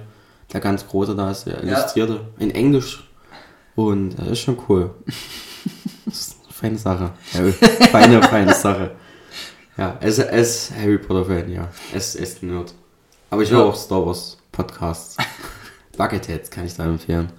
Der 0.53 0.61
ganz 0.61 0.87
große 0.87 1.15
da 1.17 1.31
ist 1.31 1.45
der 1.45 1.63
illustrierte. 1.63 2.21
In 2.39 2.51
Englisch. 2.51 3.09
Und 3.75 4.19
äh, 4.19 4.33
ist 4.33 4.41
schon 4.41 4.59
cool. 4.69 4.91
Das 6.07 6.15
ist 6.21 6.37
eine 6.45 6.53
feine 6.53 6.79
Sache. 6.79 7.11
Ja, 7.33 7.87
feine, 7.89 8.23
feine 8.23 8.55
Sache. 8.55 8.93
Ja, 9.77 9.97
es 10.01 10.19
ist 10.19 10.71
Harry 10.81 10.99
Potter 10.99 11.25
Fan, 11.25 11.51
ja. 11.51 11.69
Es 11.93 12.15
ist 12.15 12.43
Nerd. 12.45 12.73
Aber 13.31 13.43
ich 13.43 13.51
höre 13.51 13.61
Ja. 13.61 13.65
auch 13.67 13.75
Star 13.77 14.07
Wars 14.07 14.39
Podcasts. 14.53 15.17
Bucketheads 15.97 16.51
kann 16.51 16.67
ich 16.67 16.75
da 16.75 16.85
empfehlen. 16.85 17.31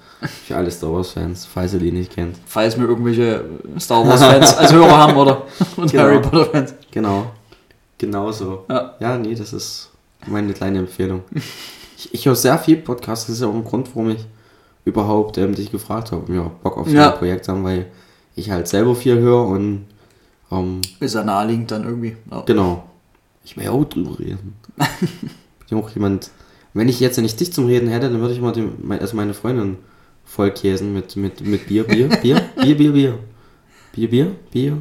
Für 0.45 0.57
alle 0.57 0.71
Star 0.71 0.91
Wars 0.93 1.11
Fans, 1.11 1.45
falls 1.45 1.73
ihr 1.73 1.79
die 1.79 1.91
nicht 1.91 2.13
kennt. 2.13 2.37
Falls 2.45 2.77
wir 2.77 2.87
irgendwelche 2.87 3.45
Star 3.79 4.05
Wars 4.07 4.21
Fans 4.23 4.55
als 4.57 4.73
Hörer 4.73 4.97
haben, 4.97 5.15
oder? 5.17 5.43
Und 5.77 5.91
Genau. 5.91 6.03
Harry 6.03 6.19
Potter 6.21 6.45
Fans. 6.45 6.73
Genau. 6.91 7.31
Genauso. 7.97 8.65
Ja. 8.69 8.95
Ja, 8.99 9.17
nee, 9.17 9.35
das 9.35 9.53
ist 9.53 9.89
meine 10.25 10.53
kleine 10.53 10.79
Empfehlung. 10.79 11.23
Ich, 11.97 12.13
ich 12.13 12.25
höre 12.25 12.35
sehr 12.35 12.57
viel 12.59 12.77
Podcasts. 12.77 13.25
Das 13.27 13.35
ist 13.35 13.41
ja 13.41 13.47
auch 13.47 13.53
ein 13.55 13.63
Grund, 13.63 13.89
warum 13.95 14.09
ich 14.11 14.25
überhaupt 14.85 15.37
ähm, 15.37 15.53
dich 15.55 15.71
gefragt 15.71 16.11
habe, 16.11 16.21
ob 16.23 16.29
wir 16.29 16.43
Bock 16.63 16.77
auf 16.77 16.87
so 16.89 16.95
Ja. 16.95 17.11
ein 17.11 17.17
Projekt 17.17 17.47
haben, 17.47 17.63
weil 17.63 17.87
ich 18.35 18.49
halt 18.51 18.67
selber 18.67 18.95
viel 18.95 19.17
höre 19.19 19.47
und 19.47 19.85
ähm, 20.51 20.81
Ist 20.99 21.15
ja 21.15 21.23
naheliegend 21.23 21.71
dann 21.71 21.83
irgendwie. 21.83 22.15
Ja. 22.31 22.41
genau. 22.45 22.83
Ich 23.43 23.55
will 23.57 23.63
ja 23.65 23.71
auch 23.71 23.85
drüber 23.85 24.17
reden. 24.19 24.55
bin 25.69 25.77
auch 25.79 25.89
jemand. 25.91 26.29
Wenn 26.77 26.89
ich 26.89 26.99
jetzt 26.99 27.17
nicht 27.17 27.39
dich 27.39 27.51
zum 27.53 27.65
Reden 27.65 27.87
hätte, 27.89 28.09
dann 28.09 28.19
würde 28.21 28.33
ich 28.33 28.41
mal 28.41 28.53
mein- 28.81 28.99
also 28.99 29.15
meine 29.15 29.33
Freundin 29.33 29.77
vollkäsen 30.25 30.93
mit, 30.93 31.15
mit, 31.15 31.41
mit 31.41 31.67
Bier, 31.67 31.83
Bier, 31.85 32.07
Bier, 32.09 32.41
Bier, 32.61 32.77
Bier, 32.77 32.91
Bier. 32.93 33.19
Bier, 33.93 34.09
Bier, 34.09 34.31
Bier, 34.51 34.77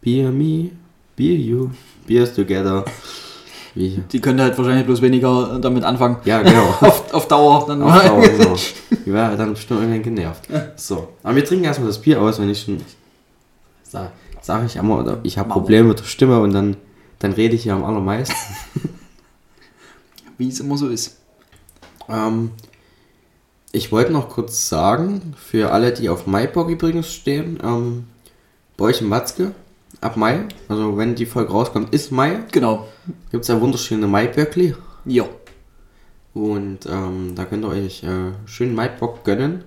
Bier, 0.00 0.30
me, 0.30 0.70
Bier, 1.14 1.34
you, 1.36 1.70
Beers 2.06 2.34
together. 2.34 2.84
Wie? 3.74 4.00
Die 4.10 4.20
könnte 4.20 4.44
halt 4.44 4.56
wahrscheinlich 4.56 4.86
bloß 4.86 5.02
weniger 5.02 5.58
damit 5.60 5.84
anfangen. 5.84 6.16
Ja, 6.24 6.40
genau. 6.40 6.68
Auf, 6.80 7.12
auf 7.12 7.28
Dauer. 7.28 7.66
Dann 7.68 7.82
Auf 7.82 8.02
Dauer, 8.02 8.22
genau. 8.38 8.56
Die 9.04 9.12
wäre 9.12 9.36
dann 9.36 9.52
bestimmt 9.52 9.80
irgendwann 9.80 10.02
genervt. 10.02 10.48
So. 10.76 11.08
Aber 11.22 11.36
wir 11.36 11.44
trinken 11.44 11.64
erstmal 11.66 11.88
das 11.88 12.00
Bier 12.00 12.22
aus, 12.22 12.40
wenn 12.40 12.48
ich 12.48 12.62
schon. 12.62 12.80
Sag, 13.82 14.12
sag 14.40 14.64
ich 14.64 14.76
immer, 14.76 15.00
oder 15.00 15.18
ich 15.24 15.36
habe. 15.36 15.50
Probleme 15.50 15.88
mit 15.88 15.98
der 15.98 16.04
Stimme 16.04 16.40
und 16.40 16.54
dann, 16.54 16.76
dann 17.18 17.32
rede 17.32 17.54
ich 17.54 17.64
hier 17.64 17.74
am 17.74 17.84
allermeisten. 17.84 18.34
Wie 20.38 20.48
es 20.48 20.60
immer 20.60 20.78
so 20.78 20.88
ist. 20.88 21.18
Ähm, 22.08 22.50
ich 23.72 23.92
wollte 23.92 24.12
noch 24.12 24.28
kurz 24.28 24.68
sagen, 24.68 25.34
für 25.36 25.72
alle, 25.72 25.92
die 25.92 26.08
auf 26.08 26.26
MyBock 26.26 26.70
übrigens 26.70 27.12
stehen, 27.12 27.58
ähm, 27.62 28.06
bei 28.76 28.86
euch 28.86 29.00
in 29.00 29.10
Watzke, 29.10 29.52
ab 30.00 30.16
Mai, 30.16 30.40
also 30.68 30.96
wenn 30.96 31.14
die 31.14 31.26
Folge 31.26 31.52
rauskommt, 31.52 31.92
ist 31.94 32.12
Mai, 32.12 32.40
Genau. 32.52 32.86
gibt 33.30 33.42
es 33.42 33.48
ja 33.48 33.60
wunderschöne 33.60 34.06
Maiböckli. 34.06 34.74
Ja. 35.04 35.24
Und 36.34 36.80
ähm, 36.86 37.32
da 37.34 37.44
könnt 37.46 37.64
ihr 37.64 37.68
euch 37.68 38.02
äh, 38.02 38.32
schön 38.46 38.74
MyBock 38.74 39.24
gönnen. 39.24 39.64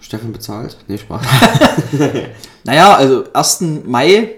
Stefan 0.00 0.32
bezahlt? 0.32 0.76
Nee, 0.86 0.96
Spaß. 0.98 1.22
Naja, 2.64 2.94
also 2.94 3.24
1. 3.32 3.60
Mai, 3.84 4.30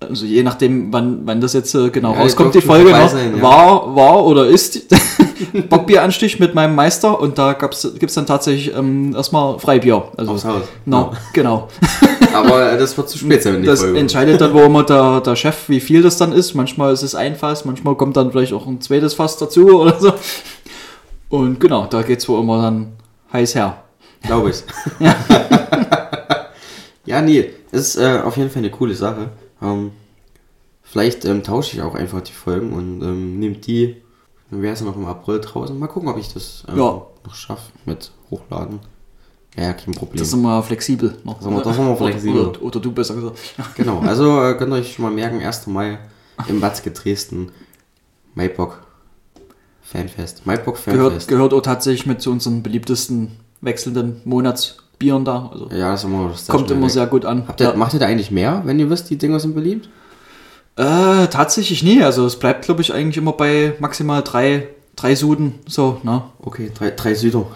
also 0.00 0.26
je 0.26 0.42
nachdem, 0.42 0.92
wann, 0.92 1.20
wann 1.24 1.40
das 1.40 1.52
jetzt 1.54 1.74
äh, 1.74 1.90
genau 1.90 2.12
Ja, 2.14 2.20
rauskommt, 2.20 2.54
die 2.54 2.60
Folge 2.60 2.90
noch, 2.90 3.08
sein, 3.08 3.36
ja. 3.36 3.42
war, 3.42 3.96
war 3.96 4.24
oder 4.24 4.46
ist 4.46 4.86
Bockbieranstich 5.68 6.38
mit 6.38 6.54
meinem 6.54 6.74
Meister 6.74 7.20
und 7.20 7.36
da 7.38 7.52
gibt 7.54 7.74
es 7.74 8.14
dann 8.14 8.26
tatsächlich 8.26 8.74
ähm, 8.76 9.14
erstmal 9.14 9.58
Freibier. 9.58 10.04
Also, 10.16 10.32
Aufs 10.32 10.44
Haus. 10.44 10.62
No, 10.84 11.12
genau. 11.32 11.68
Aber 12.32 12.72
äh, 12.72 12.78
das 12.78 12.96
wird 12.96 13.08
zu 13.08 13.18
spät 13.18 13.42
sein, 13.42 13.54
wenn 13.54 13.62
die 13.62 13.68
Das 13.68 13.80
Folge. 13.80 13.98
entscheidet 13.98 14.40
dann, 14.40 14.54
wo 14.54 14.60
immer 14.64 14.84
der, 14.84 15.20
der 15.20 15.34
Chef, 15.34 15.68
wie 15.68 15.80
viel 15.80 16.02
das 16.02 16.16
dann 16.16 16.32
ist. 16.32 16.54
Manchmal 16.54 16.92
ist 16.92 17.02
es 17.02 17.14
ein 17.14 17.34
Fass, 17.34 17.64
manchmal 17.64 17.94
kommt 17.96 18.16
dann 18.16 18.30
vielleicht 18.30 18.52
auch 18.52 18.66
ein 18.66 18.80
zweites 18.80 19.14
Fass 19.14 19.36
dazu 19.36 19.80
oder 19.80 19.98
so. 19.98 20.12
Und 21.28 21.58
genau, 21.60 21.86
da 21.86 22.02
geht 22.02 22.20
es 22.20 22.28
wo 22.28 22.38
immer 22.38 22.62
dann 22.62 22.92
heiß 23.32 23.54
her. 23.54 23.82
Glaube 24.22 24.50
ich. 24.50 24.56
ja, 27.06 27.20
nee, 27.22 27.50
ist 27.72 27.96
äh, 27.96 28.20
auf 28.24 28.36
jeden 28.36 28.50
Fall 28.50 28.60
eine 28.62 28.70
coole 28.70 28.94
Sache. 28.94 29.28
Ähm, 29.62 29.90
vielleicht 30.82 31.24
ähm, 31.24 31.42
tausche 31.42 31.76
ich 31.76 31.82
auch 31.82 31.94
einfach 31.94 32.20
die 32.20 32.32
Folgen 32.32 32.72
und 32.72 33.02
ähm, 33.02 33.38
nehme 33.38 33.56
die, 33.56 33.96
dann 34.50 34.62
wäre 34.62 34.74
es 34.74 34.80
noch 34.80 34.96
im 34.96 35.04
April 35.06 35.40
draußen. 35.40 35.78
Mal 35.78 35.86
gucken, 35.88 36.08
ob 36.08 36.16
ich 36.18 36.32
das 36.32 36.64
ähm, 36.68 36.78
Ja. 36.78 37.02
noch 37.26 37.34
schaffe 37.34 37.72
mit 37.86 38.10
Hochladen. 38.30 38.80
Ja, 39.56 39.64
ja, 39.64 39.72
kein 39.72 39.92
Problem. 39.94 40.18
Das 40.18 40.30
sind 40.30 40.42
wir 40.42 40.62
flexibel. 40.62 41.18
Noch. 41.24 41.42
sind 41.42 41.52
wir- 41.52 41.62
das 41.62 41.74
sind 41.76 41.86
wir 41.86 41.96
flexibel. 41.96 42.46
Oder, 42.46 42.62
oder 42.62 42.80
du 42.80 42.92
besser 42.92 43.14
gesagt. 43.14 43.38
Genau, 43.76 43.98
also 44.00 44.42
äh, 44.44 44.54
könnt 44.54 44.72
ihr 44.72 44.76
euch 44.76 44.92
schon 44.94 45.04
mal 45.04 45.10
merken, 45.12 45.40
1. 45.42 45.66
Mai 45.66 45.98
im 46.46 46.62
Watzke 46.62 46.90
Dresden, 46.92 47.50
Maibock 48.34 48.80
Fanfest. 49.82 50.46
Maibock 50.46 50.82
Gehört, 50.84 51.02
Fanfest. 51.12 51.28
gehört 51.28 51.52
auch 51.54 51.60
tatsächlich 51.62 52.06
mit 52.06 52.20
zu 52.22 52.30
unseren 52.30 52.62
beliebtesten 52.62 53.32
wechselnden 53.60 54.20
Monatsbieren 55.00 55.24
da. 55.24 55.50
Also 55.52 55.68
ja, 55.70 55.92
das 55.92 56.00
ist 56.00 56.04
immer, 56.10 56.28
das 56.30 56.46
kommt 56.48 56.70
immer 56.70 56.82
weg. 56.86 56.90
sehr 56.90 57.06
gut 57.06 57.24
an. 57.24 57.44
Habt 57.46 57.60
ihr, 57.60 57.68
Ja. 57.68 57.74
Macht 57.76 57.94
ihr 57.94 58.00
da 58.00 58.06
eigentlich 58.06 58.30
mehr, 58.30 58.62
wenn 58.64 58.78
ihr 58.78 58.90
wisst, 58.90 59.10
die 59.10 59.16
Dinger 59.18 59.38
sind 59.40 59.54
beliebt? 59.54 59.88
Äh, 60.76 61.26
tatsächlich 61.28 61.82
nie. 61.82 62.02
Also 62.02 62.26
es 62.26 62.36
bleibt, 62.38 62.64
glaube 62.64 62.82
ich, 62.82 62.92
eigentlich 62.92 63.16
immer 63.16 63.32
bei 63.32 63.74
maximal 63.80 64.22
drei, 64.22 64.68
drei 64.96 65.14
Suden. 65.14 65.54
So, 65.66 65.98
ne? 66.02 66.22
Okay, 66.42 66.70
drei, 66.76 66.90
drei 66.90 67.14
Süder. 67.14 67.46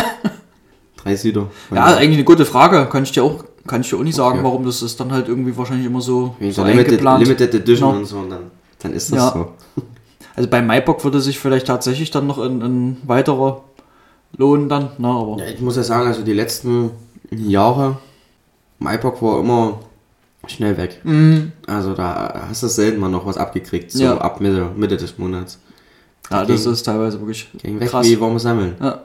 drei 1.02 1.16
Süder. 1.16 1.48
Ja, 1.74 1.84
eigentlich 1.96 2.16
eine 2.18 2.24
gute 2.24 2.44
Frage. 2.44 2.86
Kann 2.90 3.04
ich 3.04 3.12
dir 3.12 3.22
auch, 3.24 3.44
kann 3.66 3.80
ich 3.82 3.90
dir 3.90 3.96
auch 3.96 4.02
nicht 4.02 4.16
sagen, 4.16 4.38
Okay. 4.38 4.44
warum 4.44 4.64
das 4.64 4.82
ist 4.82 4.98
dann 5.00 5.12
halt 5.12 5.28
irgendwie 5.28 5.56
wahrscheinlich 5.56 5.86
immer 5.86 6.00
so, 6.00 6.34
Wegen 6.38 6.52
so 6.52 6.64
Limited. 6.64 7.00
Limited 7.02 7.54
Edition 7.54 7.88
Genau. 7.90 8.00
und 8.00 8.06
so, 8.06 8.18
und 8.18 8.30
dann, 8.30 8.50
dann 8.80 8.92
ist 8.92 9.10
das 9.12 9.18
Ja. 9.18 9.30
so. 9.32 9.48
Also 10.34 10.48
bei 10.48 10.62
Maibock 10.62 11.04
würde 11.04 11.20
sich 11.20 11.38
vielleicht 11.38 11.66
tatsächlich 11.66 12.10
dann 12.10 12.26
noch 12.26 12.38
ein, 12.38 12.62
ein 12.62 12.96
weiterer 13.04 13.62
lohnen 14.36 14.68
dann, 14.68 14.90
ne? 14.98 15.08
Aber 15.08 15.36
Ja, 15.38 15.46
ich 15.46 15.60
muss 15.60 15.76
ja 15.76 15.82
sagen, 15.82 16.06
also 16.06 16.22
die 16.22 16.32
letzten 16.32 16.90
Jahre, 17.30 17.98
Maibock 18.78 19.22
war 19.22 19.40
immer 19.40 19.80
schnell 20.46 20.76
weg. 20.76 21.00
Mhm. 21.04 21.52
Also 21.66 21.94
da 21.94 22.46
hast 22.48 22.62
du 22.62 22.68
selten 22.68 23.00
mal 23.00 23.08
noch 23.08 23.26
was 23.26 23.36
abgekriegt, 23.36 23.92
so 23.92 24.04
Ja. 24.04 24.18
ab 24.18 24.40
Mitte, 24.40 24.68
Mitte 24.76 24.96
des 24.96 25.18
Monats. 25.18 25.58
Ja, 26.30 26.44
das 26.44 26.66
ist 26.66 26.82
teilweise 26.84 27.20
wirklich 27.20 27.48
Ging 27.62 27.78
weg 27.78 27.90
krass. 27.90 28.06
wie 28.06 28.18
warm 28.20 28.38
sammeln. 28.38 28.74
Aber 28.80 29.02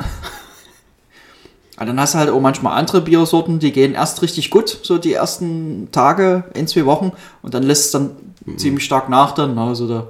dann 1.85 1.99
hast 1.99 2.15
du 2.15 2.17
halt 2.17 2.29
auch 2.31 2.39
manchmal 2.39 2.77
andere 2.77 3.01
Biersorten, 3.01 3.59
die 3.59 3.71
gehen 3.71 3.93
erst 3.93 4.21
richtig 4.23 4.49
gut, 4.49 4.79
so 4.81 4.97
die 4.97 5.13
ersten 5.13 5.89
Tage, 5.91 6.45
ein, 6.55 6.67
zwei 6.67 6.85
Wochen, 6.85 7.11
und 7.43 7.53
dann 7.53 7.63
lässt 7.63 7.85
es 7.85 7.91
dann 7.91 8.11
Mhm. 8.45 8.57
ziemlich 8.57 8.85
stark 8.85 9.09
nach 9.09 9.33
dann. 9.33 9.57
Also 9.57 9.87
da, 9.87 10.07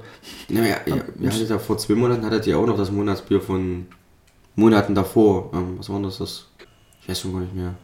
Ja, 0.48 0.62
ja, 0.62 0.76
ja, 0.86 1.30
ja 1.30 1.58
vor 1.58 1.76
zwei 1.76 1.94
Monaten 1.94 2.24
hattet 2.24 2.46
ihr 2.46 2.56
auch 2.58 2.66
noch 2.66 2.76
das 2.76 2.90
Monatsbier 2.92 3.40
von 3.40 3.86
Monaten 4.58 4.94
davor. 4.94 5.50
Ähm, 5.52 5.76
was 5.78 5.88
war 5.88 6.00
das? 6.00 6.18
das? 6.18 6.44
Ich 7.02 7.08
weiß 7.08 7.20
schon 7.20 7.32
gar 7.32 7.40
nicht 7.40 7.54
mehr. 7.54 7.74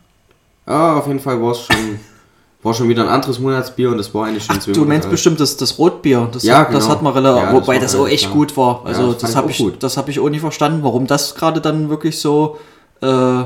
Ah, 0.67 0.97
auf 0.99 1.07
jeden 1.07 1.21
Fall 1.21 1.41
war 1.41 1.53
es 1.53 1.61
schon, 1.61 1.77
war 2.63 2.75
schon 2.75 2.89
wieder 2.89 3.03
ein 3.03 3.09
anderes 3.09 3.39
Monatsbier 3.39 3.91
und 3.91 3.99
das 3.99 4.13
war 4.15 4.27
eigentlich 4.27 4.45
schon 4.45 4.61
zwei 4.61 4.73
du 4.73 4.81
meinst 4.81 4.91
Monate 4.91 5.09
bestimmt 5.09 5.41
das, 5.41 5.57
das 5.57 5.79
Rotbier, 5.79 6.29
das, 6.33 6.43
Ja, 6.43 6.59
hat, 6.59 6.75
das 6.75 6.85
genau. 6.85 6.95
hat 6.95 7.03
man 7.03 7.13
relativ, 7.13 7.43
Ja, 7.43 7.53
das 7.53 7.55
wobei 7.55 7.79
das 7.79 7.95
auch 7.95 8.09
echt 8.09 8.25
ja. 8.25 8.31
gut 8.31 8.57
war. 8.57 8.81
Ja, 8.83 8.89
Also 8.89 9.13
das 9.13 9.23
fand 9.23 9.23
das 9.23 9.31
ich 9.31 9.37
habe 9.37 9.51
ich, 9.73 9.79
das 9.79 9.97
habe 9.97 10.11
ich 10.11 10.21
auch 10.21 10.29
nie 10.29 10.39
verstanden, 10.41 10.83
warum 10.83 11.07
das 11.07 11.35
gerade 11.35 11.61
dann 11.61 11.91
wirklich 11.91 12.19
so 12.19 12.59
äh, 13.03 13.45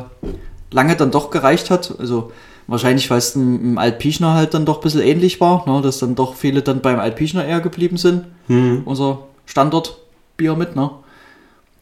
lange 0.71 0.97
dann 0.97 1.11
doch 1.11 1.31
gereicht 1.31 1.71
hat. 1.71 1.95
Also 1.99 2.33
wahrscheinlich, 2.67 3.11
weil 3.11 3.19
es 3.19 3.33
dem 3.33 3.77
Altpichner 3.79 4.35
halt 4.35 4.55
dann 4.55 4.65
doch 4.65 4.79
ein 4.79 4.83
bisschen 4.83 5.03
ähnlich 5.03 5.41
war, 5.41 5.69
ne, 5.69 5.83
dass 5.83 5.99
dann 5.99 6.15
doch 6.15 6.35
viele 6.35 6.63
dann 6.63 6.81
beim 6.81 6.99
Altpichner 7.01 7.45
eher 7.45 7.61
geblieben 7.61 7.97
sind. 7.97 8.25
Hm. 8.47 8.83
unser 8.87 9.19
Standardbier 9.45 10.55
mit, 10.57 10.75
ne? 10.75 10.91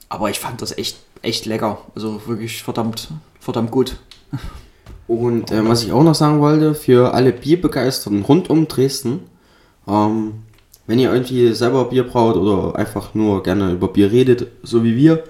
Aber 0.09 0.31
ich 0.31 0.39
fand 0.41 0.63
das 0.63 0.77
echt, 0.79 0.97
echt 1.23 1.47
lecker. 1.47 1.79
Also 1.95 2.21
wirklich 2.27 2.63
verdammt, 2.63 3.09
verdammt 3.41 3.71
gut. 3.71 3.97
Und 5.09 5.51
äh, 5.51 5.67
was 5.67 5.85
ich 5.85 5.93
auch 5.93 6.03
noch 6.03 6.15
sagen 6.15 6.41
wollte, 6.41 6.75
für 6.75 7.15
alle 7.15 7.33
Bierbegeisterten 7.33 8.23
rund 8.23 8.51
um 8.51 8.67
Dresden, 8.67 9.21
ähm, 9.87 10.35
wenn 10.87 10.99
ihr 10.99 11.13
irgendwie 11.13 11.53
selber 11.53 11.87
Bier 11.87 12.05
braut 12.05 12.37
oder 12.37 12.77
einfach 12.77 13.15
nur 13.15 13.43
gerne 13.43 13.73
über 13.73 13.89
Bier 13.89 14.11
redet, 14.11 14.49
so 14.63 14.85
wie 14.85 14.97
wir, 14.97 15.25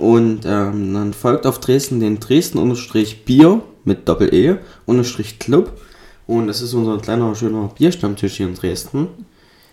und 0.00 0.46
ähm, 0.46 0.94
dann 0.94 1.12
folgt 1.12 1.46
auf 1.46 1.60
Dresden 1.60 2.00
den 2.00 2.20
Dresden-Bier 2.20 3.62
mit 3.84 4.08
Doppel-E, 4.08 4.56
unterstrich 4.86 5.38
Club. 5.38 5.78
Und 6.26 6.46
das 6.46 6.62
ist 6.62 6.72
unser 6.72 6.96
kleiner, 6.98 7.34
schöner 7.34 7.70
Bierstammtisch 7.76 8.36
hier 8.36 8.46
in 8.46 8.54
Dresden. 8.54 9.08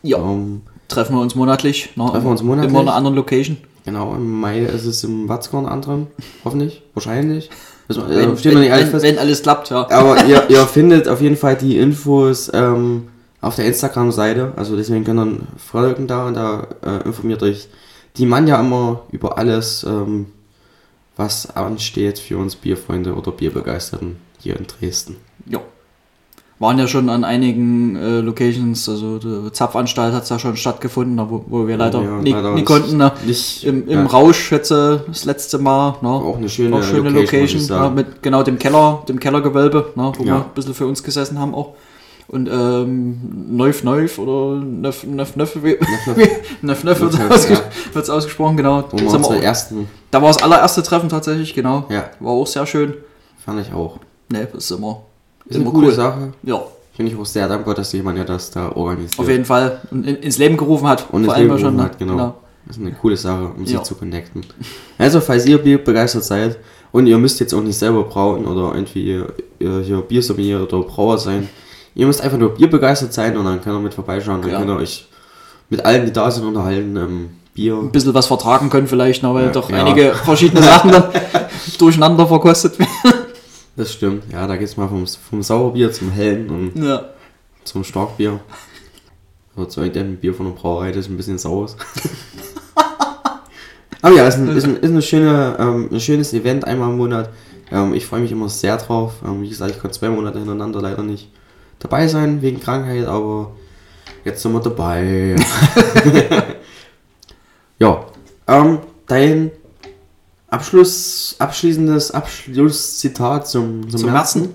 Ja. 0.03 0.17
Ähm, 0.17 0.63
Treffen 0.89 1.15
wir 1.15 1.21
uns 1.21 1.35
monatlich. 1.35 1.95
Ne? 1.95 2.05
Treffen 2.07 2.25
wir 2.25 2.31
uns 2.31 2.43
monatlich. 2.43 2.71
Immer 2.71 2.81
in 2.81 2.87
einer 2.87 2.97
anderen 2.97 3.15
Location. 3.15 3.57
Genau, 3.87 4.13
im 4.15 4.29
Mai 4.29 4.59
ist 4.59 4.85
es 4.85 5.03
im 5.05 5.29
Watzkorn 5.29 5.65
anderem, 5.65 6.07
hoffentlich, 6.45 6.83
wahrscheinlich. 6.93 7.49
Das, 7.87 7.95
äh, 7.97 8.01
Wenn, 8.09 8.37
steht 8.37 8.51
noch 8.51 8.59
wenn, 8.59 8.65
nicht 8.65 8.73
alles 8.73 8.85
wenn, 8.85 8.91
fest. 8.91 9.05
wenn 9.05 9.17
alles 9.17 9.41
klappt, 9.41 9.69
ja. 9.69 9.89
Aber 9.89 10.25
ihr, 10.27 10.49
ihr 10.49 10.67
findet 10.67 11.07
auf 11.07 11.21
jeden 11.21 11.37
Fall 11.37 11.55
die 11.55 11.77
Infos 11.77 12.51
ähm, 12.53 13.07
auf 13.39 13.55
der 13.55 13.65
Instagram-Seite. 13.65 14.51
Also 14.57 14.75
deswegen 14.75 15.05
könnt 15.05 15.19
ihr 15.19 15.47
folgen 15.57 16.05
da 16.05 16.27
und 16.27 16.33
da 16.33 16.67
äh, 16.85 17.05
informiert 17.05 17.41
euch 17.43 17.69
die 18.17 18.25
Mann 18.25 18.45
ja 18.45 18.59
immer 18.59 19.03
über 19.11 19.37
alles, 19.37 19.85
ähm, 19.87 20.27
was 21.15 21.55
ansteht 21.55 22.19
für 22.19 22.37
uns 22.37 22.57
Bierfreunde 22.57 23.15
oder 23.15 23.31
Bierbegeisterten 23.31 24.17
hier 24.39 24.57
in 24.57 24.67
Dresden. 24.67 25.15
ja. 25.45 25.61
Waren 26.59 26.79
ja 26.79 26.87
schon 26.87 27.09
an 27.09 27.23
einigen 27.23 27.95
äh, 27.95 28.19
Locations, 28.21 28.89
also 28.89 29.19
die 29.19 29.51
Zapfanstalt 29.51 30.11
hat 30.15 30.23
es 30.23 30.29
ja 30.29 30.39
schon 30.39 30.57
stattgefunden, 30.57 31.13
ne, 31.15 31.27
wo, 31.29 31.45
wo 31.47 31.67
wir 31.67 31.77
leider 31.77 32.01
Ja, 32.01 32.17
nie, 32.19 32.31
leider 32.31 32.55
nie 32.55 32.63
konnten. 32.63 32.97
Ne? 32.97 33.11
Nicht, 33.27 33.63
Im, 33.63 33.87
im 33.87 33.99
ja, 33.99 34.05
Rausch 34.07 34.51
jetzt 34.51 34.71
äh, 34.71 34.97
das 35.07 35.25
letzte 35.25 35.59
Mal. 35.59 35.97
Ne? 36.01 36.09
Auch 36.09 36.37
eine 36.37 36.49
schöne 36.49 36.77
auch 36.77 36.83
schöne 36.83 37.09
Location, 37.09 37.61
Location, 37.61 37.67
ja, 37.69 37.89
mit 37.91 38.23
genau 38.23 38.41
dem 38.41 38.57
Keller, 38.57 39.03
dem 39.07 39.19
Kellergewölbe, 39.19 39.93
ne, 39.95 40.11
wo 40.17 40.23
Ja. 40.23 40.33
wir 40.33 40.35
ein 40.37 40.45
bisschen 40.55 40.73
für 40.73 40.87
uns 40.87 41.03
gesessen 41.03 41.37
haben 41.37 41.53
auch. 41.53 41.75
Und 42.27 42.49
ähm, 42.51 43.19
Neuf 43.51 43.83
Neuf 43.83 44.17
oder 44.19 44.59
Neuf 44.59 45.05
Neuf 45.05 45.35
Neuf, 45.35 45.55
Neuf 46.61 46.83
Neuf 46.83 46.99
wird 47.01 47.31
ausges 47.31 47.61
ja. 48.07 48.13
ausgesprochen, 48.13 48.57
genau. 48.57 48.83
Wo 48.91 48.97
wir 48.97 49.07
auch, 49.07 49.33
ersten, 49.33 49.87
da 50.11 50.21
war 50.21 50.29
das 50.29 50.41
allererste 50.41 50.83
Treffen 50.83 51.07
tatsächlich, 51.07 51.53
genau. 51.53 51.85
ja, 51.89 52.09
War 52.19 52.33
auch 52.33 52.47
sehr 52.47 52.65
schön. 52.65 52.95
fand 53.45 53.61
ich 53.61 53.73
auch. 53.73 53.99
Ne, 54.29 54.47
das 54.51 54.65
ist 54.65 54.71
immer, 54.77 55.03
Ist 55.49 55.55
eine 55.55 55.65
coole 55.65 55.87
cool. 55.87 55.93
Sache. 55.93 56.33
Ja, 56.43 56.61
Bin 56.97 57.07
ich 57.07 57.15
auch 57.17 57.25
sehr 57.25 57.47
dankbar, 57.47 57.73
dass 57.75 57.93
jemand 57.93 58.17
ja 58.17 58.23
das 58.23 58.49
da 58.51 58.71
organisiert. 58.71 59.19
auf 59.19 59.29
jeden 59.29 59.45
Fall. 59.45 59.81
Und 59.91 60.05
in, 60.05 60.15
ins 60.17 60.37
Leben 60.37 60.57
gerufen 60.57 60.87
hat. 60.87 61.07
Und 61.11 61.25
vor 61.25 61.33
allem 61.35 61.43
Leben 61.43 61.55
ja 61.55 61.59
schon, 61.59 61.77
gerufen 61.77 61.77
ne? 61.77 61.83
hat, 61.83 61.99
genau. 61.99 62.33
Das 62.65 62.75
ist 62.77 62.81
eine 62.81 62.91
coole 62.93 63.15
Sache, 63.15 63.51
um 63.57 63.65
sich 63.65 63.75
Ja. 63.75 63.83
zu 63.83 63.95
connecten. 63.95 64.45
Also, 64.97 65.21
falls 65.21 65.45
ihr 65.45 65.57
Bier 65.59 65.83
begeistert 65.83 66.23
seid 66.23 66.57
und 66.91 67.05
ihr 67.07 67.17
müsst 67.17 67.39
jetzt 67.39 67.53
auch 67.53 67.61
nicht 67.61 67.77
selber 67.77 68.03
brauen 68.03 68.45
oder 68.45 68.73
irgendwie 68.75 69.03
ihr, 69.11 69.27
ihr 69.59 69.79
hier 69.81 69.97
Biersommelier 70.01 70.63
oder 70.63 70.79
Brauer 70.81 71.17
sein, 71.19 71.47
ihr 71.95 72.07
müsst 72.07 72.19
einfach 72.21 72.37
nur 72.39 72.55
Bier 72.55 72.69
begeistert 72.69 73.13
sein 73.13 73.37
und 73.37 73.45
dann 73.45 73.61
könnt 73.61 73.75
ihr 73.75 73.79
mit 73.79 73.93
vorbeischauen, 73.93 74.41
dann 74.41 74.51
Ja. 74.51 74.57
könnt 74.57 74.71
ihr 74.71 74.77
euch 74.77 75.07
mit 75.69 75.85
allen, 75.85 76.05
die 76.07 76.11
da 76.11 76.29
sind, 76.31 76.45
unterhalten. 76.45 76.95
Ähm, 76.97 77.29
Bier. 77.53 77.75
Ein 77.77 77.91
bisschen 77.91 78.13
was 78.13 78.25
vertragen 78.27 78.69
können 78.69 78.87
vielleicht, 78.87 79.23
ne, 79.23 79.33
weil 79.33 79.45
Ja, 79.45 79.51
doch 79.51 79.71
einige 79.71 80.13
verschiedene 80.13 80.61
Sachen 80.61 80.91
dann 80.91 81.05
durcheinander 81.79 82.27
verkostet 82.27 82.77
werden. 82.79 82.91
Das 83.77 83.93
stimmt. 83.93 84.23
Ja, 84.33 84.47
da 84.47 84.57
geht's 84.57 84.75
mal 84.75 84.89
vom, 84.89 85.05
vom 85.05 85.43
Sauerbier 85.43 85.91
zum 85.91 86.11
Hellen 86.11 86.49
und 86.49 86.83
Ja. 86.83 87.09
zum 87.63 87.83
Starkbier. 87.83 88.39
Aber 89.55 89.69
zu 89.69 89.81
irgendeinem 89.81 90.17
Bier 90.17 90.33
von 90.33 90.47
der 90.47 90.53
Brauerei, 90.53 90.91
das 90.91 91.07
ein 91.07 91.15
bisschen 91.15 91.37
sauer 91.37 91.65
ist. 91.65 91.77
Aber 94.01 94.15
ja, 94.15 94.27
ist 94.27 94.37
ein, 94.37 94.49
ist 94.49 94.63
ein, 94.63 94.77
ist 94.77 94.89
eine 94.89 95.01
schöne, 95.01 95.57
ähm, 95.59 95.89
ein 95.91 95.99
schönes 95.99 96.33
Event 96.33 96.65
einmal 96.65 96.89
im 96.89 96.97
Monat. 96.97 97.29
Ähm, 97.71 97.93
ich 97.93 98.05
freue 98.05 98.21
mich 98.21 98.31
immer 98.31 98.49
sehr 98.49 98.77
drauf. 98.77 99.13
Ähm, 99.23 99.43
wie 99.43 99.49
gesagt, 99.49 99.71
ich 99.71 99.79
konnte 99.79 99.99
zwei 99.99 100.09
Monate 100.09 100.39
hintereinander 100.39 100.81
leider 100.81 101.03
nicht 101.03 101.29
dabei 101.77 102.07
sein 102.07 102.41
wegen 102.41 102.59
Krankheit, 102.59 103.05
aber 103.05 103.51
jetzt 104.25 104.41
sind 104.41 104.53
wir 104.53 104.59
dabei. 104.59 105.35
ja, 107.79 108.05
ähm, 108.47 108.79
dein 109.05 109.51
Abschluss, 110.57 111.35
abschließendes 111.39 112.11
Abschlusszitat 112.11 113.47
zum, 113.47 113.89
zum, 113.89 113.99
Zum. 114.01 114.11
Märzen? 114.11 114.49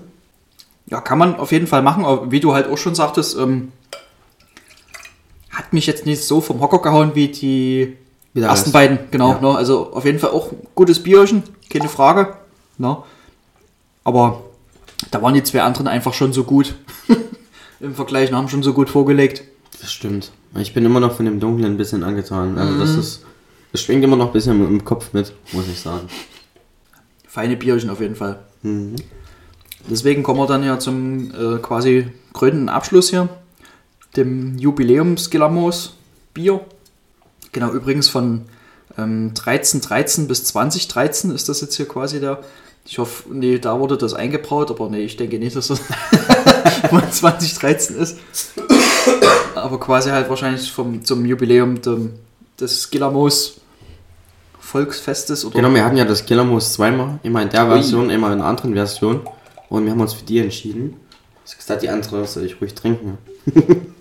Ja, 0.87 1.01
kann 1.01 1.17
man 1.17 1.35
auf 1.37 1.51
jeden 1.51 1.67
Fall 1.67 1.81
machen. 1.81 2.05
Aber 2.05 2.31
wie 2.31 2.39
du 2.39 2.53
halt 2.53 2.67
auch 2.69 2.77
schon 2.77 2.95
sagtest, 2.95 3.37
ähm, 3.37 3.71
hat 5.49 5.71
mich 5.73 5.85
jetzt 5.87 6.05
nicht 6.05 6.23
so 6.23 6.41
vom 6.41 6.59
Hocker 6.61 6.79
gehauen 6.81 7.11
wie 7.15 7.27
die 7.29 7.97
Wie 8.33 8.39
der 8.39 8.49
ersten 8.49 8.65
Rest. 8.65 8.73
beiden. 8.73 8.99
Genau. 9.11 9.33
Ja. 9.33 9.41
Ne? 9.41 9.55
Also 9.55 9.91
auf 9.93 10.05
jeden 10.05 10.19
Fall 10.19 10.31
auch 10.31 10.51
gutes 10.75 11.01
Bierchen, 11.01 11.43
keine 11.69 11.89
Frage. 11.89 12.35
Ne? 12.77 12.97
Aber 14.03 14.43
da 15.11 15.21
waren 15.21 15.33
die 15.33 15.43
zwei 15.43 15.61
anderen 15.61 15.87
einfach 15.87 16.13
schon 16.13 16.33
so 16.33 16.43
gut. 16.43 16.75
Im 17.79 17.95
Vergleich 17.95 18.29
und 18.29 18.37
haben 18.37 18.49
schon 18.49 18.63
so 18.63 18.73
gut 18.73 18.89
vorgelegt. 18.89 19.43
Das 19.81 19.91
stimmt. 19.91 20.31
Ich 20.57 20.73
bin 20.73 20.85
immer 20.85 20.99
noch 20.99 21.13
von 21.15 21.25
dem 21.25 21.39
Dunklen 21.39 21.73
ein 21.73 21.77
bisschen 21.77 22.03
angetan. 22.03 22.57
Also 22.57 22.73
Mhm. 22.73 22.79
das 22.79 22.89
ist. 22.95 23.25
Das 23.73 23.81
schwingt 23.81 24.03
immer 24.03 24.15
noch 24.15 24.27
ein 24.27 24.33
bisschen 24.33 24.65
im 24.65 24.85
Kopf 24.85 25.13
mit, 25.13 25.33
muss 25.51 25.67
ich 25.67 25.79
sagen. 25.79 26.07
Feine 27.27 27.57
Bierchen 27.57 27.89
auf 27.89 27.99
jeden 27.99 28.15
Fall. 28.15 28.39
Mhm. 28.61 28.95
Deswegen 29.89 30.21
kommen 30.21 30.39
wir 30.39 30.45
dann 30.45 30.63
ja 30.63 30.77
zum 30.77 31.31
äh, 31.31 31.57
quasi 31.57 32.07
krönenden 32.33 32.69
Abschluss 32.69 33.09
hier, 33.09 33.29
dem 34.15 34.59
Jubiläums-Gilamos 34.59 35.95
Bier. 36.35 36.61
Genau, 37.51 37.71
übrigens 37.71 38.09
von 38.09 38.45
ähm, 38.95 39.29
1313 39.29 40.27
bis 40.27 40.45
2013 40.45 41.31
ist 41.31 41.49
das 41.49 41.61
jetzt 41.61 41.75
hier 41.75 41.87
quasi 41.87 42.19
der. 42.19 42.41
Ich 42.85 42.99
hoffe, 42.99 43.23
nee, 43.33 43.57
da 43.57 43.79
wurde 43.79 43.97
das 43.97 44.13
eingebraut, 44.13 44.69
aber 44.69 44.87
nee, 44.89 45.03
ich 45.03 45.17
denke 45.17 45.39
nicht, 45.39 45.55
dass 45.55 45.69
das 45.69 45.79
von 46.89 47.11
2013 47.11 47.95
ist. 47.95 48.19
Aber 49.55 49.79
quasi 49.79 50.11
halt 50.11 50.29
wahrscheinlich 50.29 50.71
vom, 50.71 51.03
zum 51.03 51.25
Jubiläum 51.25 51.81
dem, 51.81 52.11
des 52.59 52.91
Gilamos 52.91 53.61
Volksfestes 54.73 55.45
oder 55.45 55.55
Genau, 55.55 55.71
wir 55.71 55.85
hatten 55.85 55.97
ja 55.97 56.03
das 56.03 56.25
Killermoos 56.25 56.73
zweimal. 56.73 57.19
Immer 57.21 57.43
in 57.43 57.49
der 57.49 57.67
Version, 57.67 58.09
immer 58.09 58.27
in 58.27 58.33
einer 58.33 58.45
anderen 58.45 58.73
Version. 58.73 59.21
Und 59.69 59.85
wir 59.85 59.91
haben 59.91 60.01
uns 60.01 60.13
für 60.13 60.25
die 60.25 60.39
entschieden. 60.39 60.95
Das 61.43 61.53
ist 61.53 61.81
die 61.83 61.89
andere, 61.89 62.25
soll 62.25 62.45
ich 62.45 62.59
ruhig 62.59 62.73
trinken. 62.73 63.17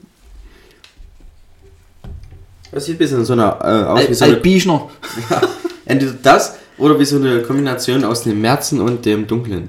Das 2.74 2.86
sieht 2.86 2.94
ein 2.94 2.98
bisschen 3.00 3.22
so 3.22 3.34
eine, 3.34 3.42
äh, 3.42 3.84
aus 3.84 4.00
wie 4.00 4.06
Al 4.06 4.14
so 4.14 4.24
eine, 4.24 4.34
Altbichner. 4.34 4.88
entweder 5.84 6.12
das 6.22 6.54
oder 6.78 6.98
wie 6.98 7.04
so 7.04 7.16
eine 7.16 7.42
Kombination 7.42 8.02
aus 8.02 8.22
dem 8.22 8.40
Märzen 8.40 8.80
und 8.80 9.04
dem 9.04 9.26
Dunklen. 9.26 9.68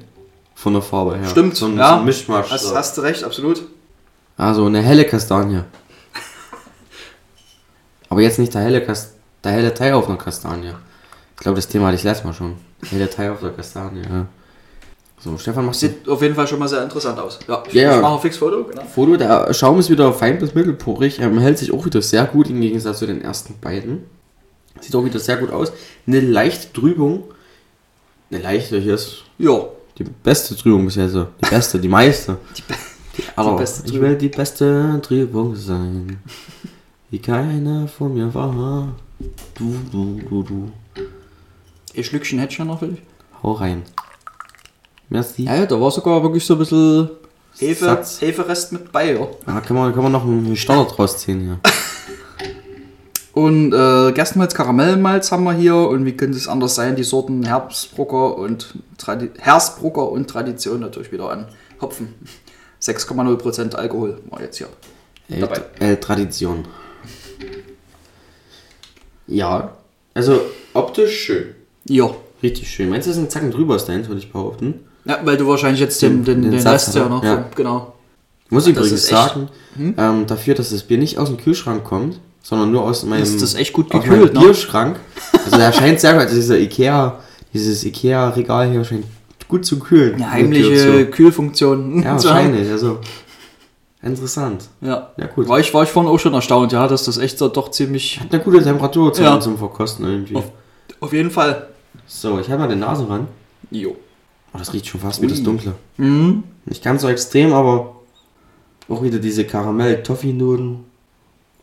Von 0.56 0.72
der 0.72 0.82
Farbe 0.82 1.18
her. 1.18 1.28
Stimmt, 1.28 1.58
so 1.58 1.66
ein, 1.66 1.78
ja. 1.78 1.90
so 1.90 1.96
ein 1.96 2.06
Mischmasch. 2.06 2.50
Hast, 2.50 2.64
so. 2.64 2.74
hast 2.74 2.98
du 2.98 3.02
recht, 3.02 3.26
absolut. 3.26 3.64
Also 4.38 4.66
eine 4.68 4.82
helle 4.82 5.04
Kastanie. 5.04 5.64
Aber 8.10 8.22
jetzt 8.22 8.40
nicht 8.40 8.54
der 8.54 8.62
helle, 8.62 8.80
Kast 8.80 9.16
der 9.44 9.52
helle 9.52 9.74
Teil 9.74 9.92
auf 9.92 10.08
einer 10.08 10.18
Kastanie. 10.18 10.74
Ich 11.36 11.42
glaube, 11.42 11.56
das 11.58 11.68
Thema 11.68 11.88
hatte 11.88 11.96
ich 11.98 12.04
letztes 12.04 12.26
Mal 12.26 12.34
schon. 12.34 12.54
Der 12.84 12.90
helle 12.92 13.10
Teil 13.10 13.32
auf 13.32 13.40
der 13.40 13.52
Kastanie, 13.52 14.02
ja. 14.02 14.28
So, 15.20 15.38
Stefan, 15.38 15.66
machst 15.66 15.82
du 15.82 15.88
Sieht 15.88 16.08
auf 16.10 16.22
jeden 16.22 16.36
Fall 16.36 16.46
schon 16.48 16.60
mal 16.60 16.68
sehr 16.68 16.84
interessant 16.84 17.18
aus. 17.18 17.40
Ja, 17.48 17.64
ich, 17.66 17.74
Ja, 17.74 17.96
ich 17.96 18.02
mache 18.02 18.16
ein 18.16 18.20
Fix-Foto, 18.20 18.66
genau. 18.66 18.82
Foto? 18.84 19.16
Der 19.16 19.54
Schaum 19.54 19.80
ist 19.80 19.90
wieder 19.90 20.12
fein 20.12 20.38
bis 20.38 20.54
mittelporig. 20.54 21.20
Er 21.20 21.32
hält 21.40 21.58
sich 21.58 21.72
auch 21.74 21.86
wieder 21.86 22.02
sehr 22.02 22.26
gut 22.26 22.50
im 22.50 22.60
Gegensatz 22.60 23.00
zu 23.00 23.08
den 23.08 23.22
ersten 23.22 23.56
beiden. 23.62 24.04
Sieht 24.82 24.94
auch 24.96 25.06
wieder 25.06 25.20
sehr 25.20 25.38
gut 25.38 25.52
aus. 25.52 25.72
Eine 26.06 26.20
leichte 26.20 26.74
Trübung. 26.74 27.24
Eine 28.30 28.42
leichte, 28.42 28.80
hier 28.80 28.96
ist 28.96 29.24
Ja, 29.38 29.62
die 29.98 30.04
beste 30.04 30.58
Trübung 30.58 30.86
bis 30.86 30.96
jetzt. 30.96 31.16
Die 31.16 31.50
beste, 31.50 31.80
die 31.80 31.88
meiste. 31.88 32.38
Die 33.18 33.24
Aber 33.38 33.56
beste 33.58 33.86
ich 33.86 33.92
Trübung. 33.92 34.10
will 34.10 34.18
die 34.18 34.30
beste 34.30 35.00
Trübung 35.02 35.56
sein. 35.56 36.20
Wie 37.12 37.20
keine 37.20 37.88
vor 37.88 38.10
mir 38.10 38.34
war. 38.34 38.90
Du, 39.56 39.76
du, 39.90 40.20
du, 40.30 40.44
du. 40.44 40.72
Ein 41.96 42.04
Schlückchen 42.04 42.40
hätte 42.40 42.54
ich 42.54 42.58
ja 42.58 42.66
noch 42.66 42.80
für 42.80 42.88
dich. 42.88 43.02
Hau 43.42 43.54
rein. 43.54 43.84
Merci. 45.10 45.44
Ja, 45.44 45.56
ja, 45.56 45.66
da 45.66 45.80
war 45.80 45.92
sogar 45.92 46.24
wirklich 46.24 46.46
so 46.46 46.56
ein 46.56 46.60
bisschen 46.60 47.10
Hefe, 47.58 47.86
Satz. 47.86 48.20
Heferest 48.22 48.72
mit 48.72 48.92
bei. 48.92 49.14
Ja. 49.14 49.28
Da 49.46 49.62
kann 49.62 49.76
man, 49.76 49.94
kann 49.94 50.04
man 50.04 50.12
noch 50.12 50.24
einen 50.24 50.56
Starter 50.56 50.96
draus 50.96 51.18
ziehen 51.20 51.42
hier. 51.42 51.60
Und 53.34 53.74
äh, 53.74 54.12
Gerstenmalz, 54.12 54.54
Karamellmalz 54.54 55.32
haben 55.32 55.44
wir 55.44 55.54
hier. 55.54 55.76
Und 55.76 56.06
wie 56.06 56.16
könnte 56.16 56.38
es 56.38 56.48
anders 56.48 56.76
sein? 56.76 56.96
Die 56.96 57.04
Sorten 57.04 57.44
Herbstbrucker 57.44 58.38
und, 58.38 58.76
Tradi 59.00 59.32
Hersbrucker 59.40 60.12
und 60.12 60.30
Tradition 60.30 60.82
natürlich 60.82 61.12
wieder 61.12 61.32
an 61.32 61.48
Hopfen. 61.82 62.14
6,0% 62.80 63.74
Alkohol 63.74 64.22
war 64.30 64.40
jetzt 64.40 64.58
hier. 64.58 64.68
Dabei. 65.30 65.62
Äh, 65.80 65.98
Tradition. 65.98 66.68
Ja. 69.26 69.78
Also 70.14 70.42
optisch 70.76 71.24
schön. 71.24 71.56
Ja. 71.86 72.10
Richtig 72.42 72.70
schön. 72.70 72.90
Meinst 72.90 73.08
du, 73.08 73.12
das 73.12 73.18
ist 73.18 73.24
ein 73.24 73.30
Zacken 73.30 73.52
drüber 73.52 73.76
ist 73.76 73.86
deins, 73.86 74.08
würde 74.08 74.20
ich 74.20 74.32
behaupten? 74.32 74.82
Ja, 75.06 75.20
weil 75.24 75.38
du 75.38 75.48
wahrscheinlich 75.48 75.80
jetzt 75.82 76.02
den, 76.02 76.24
den, 76.24 76.42
Den 76.42 76.52
den, 76.52 76.60
Satz, 76.62 76.88
Rest 76.88 76.96
ja 76.96 77.08
noch. 77.10 77.24
Ja. 77.24 77.36
vom- 77.36 77.46
Genau. 77.56 77.94
Ich 78.46 78.52
muss 78.52 78.66
Das 78.66 78.72
übrigens 78.74 79.08
sagen, 79.08 79.50
ähm, 79.98 80.26
dafür, 80.28 80.54
dass 80.54 80.70
das 80.70 80.84
Bier 80.84 80.98
nicht 80.98 81.18
aus 81.18 81.30
dem 81.30 81.38
Kühlschrank 81.38 81.84
kommt, 81.84 82.20
sondern 82.42 82.72
nur 82.72 82.84
aus 82.84 83.04
meinem, 83.04 83.24
Ist 83.24 83.42
das 83.42 83.56
echt 83.56 83.74
gut 83.74 83.90
gekühlt, 83.90 84.34
ne? 84.34 84.40
Bierschrank. 84.42 84.98
Also 85.46 85.58
der 85.58 85.72
scheint 85.74 86.00
sehr 86.00 86.14
gut, 86.14 86.22
also 86.24 86.36
dieser 86.36 86.60
Ikea, 86.60 87.20
dieses 87.54 87.84
Ikea-Regal 87.84 88.70
hier 88.70 88.84
scheint 88.84 89.06
gut 89.48 89.66
zu 89.66 89.80
kühlen. 89.80 90.16
Eine 90.16 90.32
heimliche. 90.32 91.06
Kühlfunktion. 91.08 92.04
Ja, 92.04 92.14
wahrscheinlich. 92.24 92.70
Also 92.70 93.00
interessant. 94.02 94.66
Ja. 94.82 95.12
Ja, 95.18 95.28
gut. 95.28 95.48
War 95.48 95.60
ich, 95.60 95.74
war 95.74 95.84
ich 95.84 95.90
vorhin 95.90 96.12
auch 96.12 96.20
schon 96.20 96.34
erstaunt, 96.34 96.72
ja, 96.72 96.88
dass 96.88 97.06
das 97.06 97.18
echt 97.18 97.38
so 97.38 97.48
doch 97.48 97.72
ziemlich. 97.72 98.20
Hat 98.20 98.34
eine 98.34 98.44
gute 98.44 98.62
Temperatur 98.62 99.14
zum, 99.14 99.24
Ja. 99.26 99.40
zum 99.40 99.58
Verkosten 99.58 100.06
irgendwie. 100.06 100.36
Auf, 100.36 100.52
auf 101.00 101.14
jeden 101.14 101.32
Fall. 101.32 101.68
So, 102.08 102.40
ich 102.40 102.50
habe 102.50 102.62
mal 102.62 102.68
die 102.70 102.76
Nase 102.76 103.08
ran. 103.10 103.28
Jo. 103.72 103.96
Oh, 104.54 104.58
das 104.58 104.74
riecht 104.74 104.88
schon 104.88 105.02
fast 105.02 105.22
wie 105.22 105.28
das. 105.28 105.42
Dunkle. 105.42 105.74
Mhm. 105.98 106.44
Nicht 106.66 106.84
ganz 106.84 107.02
so 107.02 107.08
extrem, 107.10 107.54
aber 107.54 107.96
auch 108.90 109.02
wieder 109.04 109.20
diese 109.20 109.46
Karamell-Toffee-Nudeln. 109.46 110.84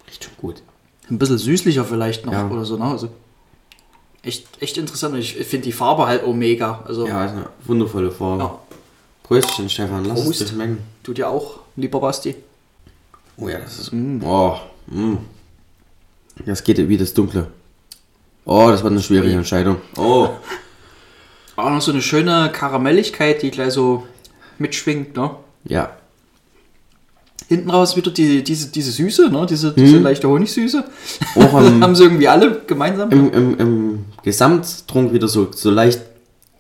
Riecht 0.09 0.25
schon 0.25 0.33
gut. 0.39 0.63
Ein 1.09 1.19
bisschen 1.19 1.39
süßlicher 1.39 1.85
vielleicht 1.85 2.27
noch 2.27 2.33
Ja. 2.33 2.49
oder 2.49 2.65
so, 2.65 2.77
ne? 2.77 2.85
Also 2.85 3.09
echt, 4.23 4.47
echt 4.61 4.77
interessant. 4.79 5.17
Ich 5.17 5.35
finde 5.35 5.65
die 5.65 5.73
Farbe 5.73 6.07
halt 6.07 6.25
auch 6.25 6.35
mega. 6.35 6.83
Also 6.87 7.07
Ja, 7.07 7.25
ist 7.25 7.33
eine 7.33 7.47
wundervolle 7.65 8.11
Farbe. 8.11 8.43
Ja. 8.45 8.59
Pröstchen, 9.23 9.69
Stefan. 9.69 10.05
Lass 10.07 10.25
Prost. 10.25 10.41
es 10.41 10.49
dir 10.49 10.55
schmecken. 10.55 10.79
tut 11.03 11.19
dir 11.19 11.29
auch, 11.29 11.61
lieber 11.77 12.01
Basti. 12.01 12.35
Oh 13.37 13.49
ja, 13.49 13.59
das 13.59 13.79
ist. 13.79 13.93
Oh, 13.93 14.57
mm. 14.89 15.17
Das 16.45 16.65
geht 16.65 16.89
wie 16.89 16.97
das 16.97 17.15
Dunkle. 17.15 17.49
Oh, 18.45 18.69
das 18.71 18.83
war 18.83 18.91
eine 18.91 19.01
schwierige 19.03 19.35
Entscheidung. 19.35 19.77
Oh. 19.97 20.29
Auch 21.57 21.71
noch 21.71 21.81
so 21.83 21.93
eine 21.93 22.03
schöne 22.03 22.51
Karamelligkeit, 22.53 23.43
die 23.43 23.51
gleich 23.51 23.73
so 23.75 24.07
mitschwingt, 24.59 25.17
ne? 25.17 25.31
Ja. 25.65 25.91
Hinten 27.49 27.71
raus 27.71 27.97
wieder 27.97 28.11
die, 28.11 28.43
diese, 28.45 28.71
diese 28.71 28.93
Süße, 28.93 29.29
ne? 29.31 29.45
Diese, 29.49 29.73
diese 29.73 29.99
leichte 29.99 30.29
Honigsüße. 30.29 30.85
Auch 31.37 31.53
haben 31.53 31.83
am, 31.83 31.95
sie 31.97 32.05
irgendwie 32.05 32.29
alle 32.29 32.61
gemeinsam. 32.67 33.11
im, 33.11 33.33
im, 33.33 33.59
im 33.59 34.05
Gesamttrunk 34.23 35.13
wieder 35.13 35.29
so, 35.29 35.49
so 35.53 35.71
leicht 35.71 36.01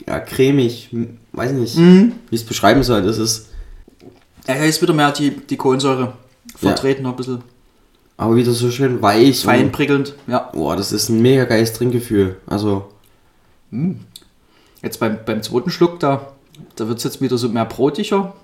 ja, 0.07 0.18
cremig. 0.20 0.89
hm, 0.91 1.18
Weiß 1.33 1.53
nicht, 1.53 1.76
wie 1.78 2.12
ich 2.31 2.41
es 2.41 2.47
beschreiben 2.47 2.83
soll. 2.83 3.03
Das 3.03 3.18
ist 3.18 3.47
Ja, 4.49 4.55
hier 4.55 4.66
ist 4.66 4.83
wieder 4.83 4.93
mehr 4.95 5.12
die, 5.12 5.31
die 5.31 5.57
Kohlensäure 5.57 6.14
vertreten, 6.57 7.07
ein 7.07 7.14
bisschen 7.16 7.43
aber 8.21 8.37
wieder 8.37 8.53
so 8.53 8.71
schön 8.71 9.01
weich. 9.01 9.45
fein 9.45 9.73
prickelnd. 9.73 10.14
Ja. 10.27 10.51
boah, 10.53 10.77
das 10.77 10.93
ist 10.93 11.09
ein 11.09 11.23
mega 11.23 11.45
geiles 11.45 11.73
Trinkgefühl. 11.73 12.37
Also, 12.47 12.91
Jetzt 14.83 15.01
beim, 15.01 15.21
beim 15.25 15.43
zweiten 15.43 15.71
Schluck, 15.71 16.01
da, 16.01 16.33
da 16.77 16.87
wird 16.87 16.99
es 16.99 17.05
jetzt 17.05 17.23
wieder 17.23 17.39
so 17.39 17.49
mehr 17.49 17.64
brotiger. 17.64 18.35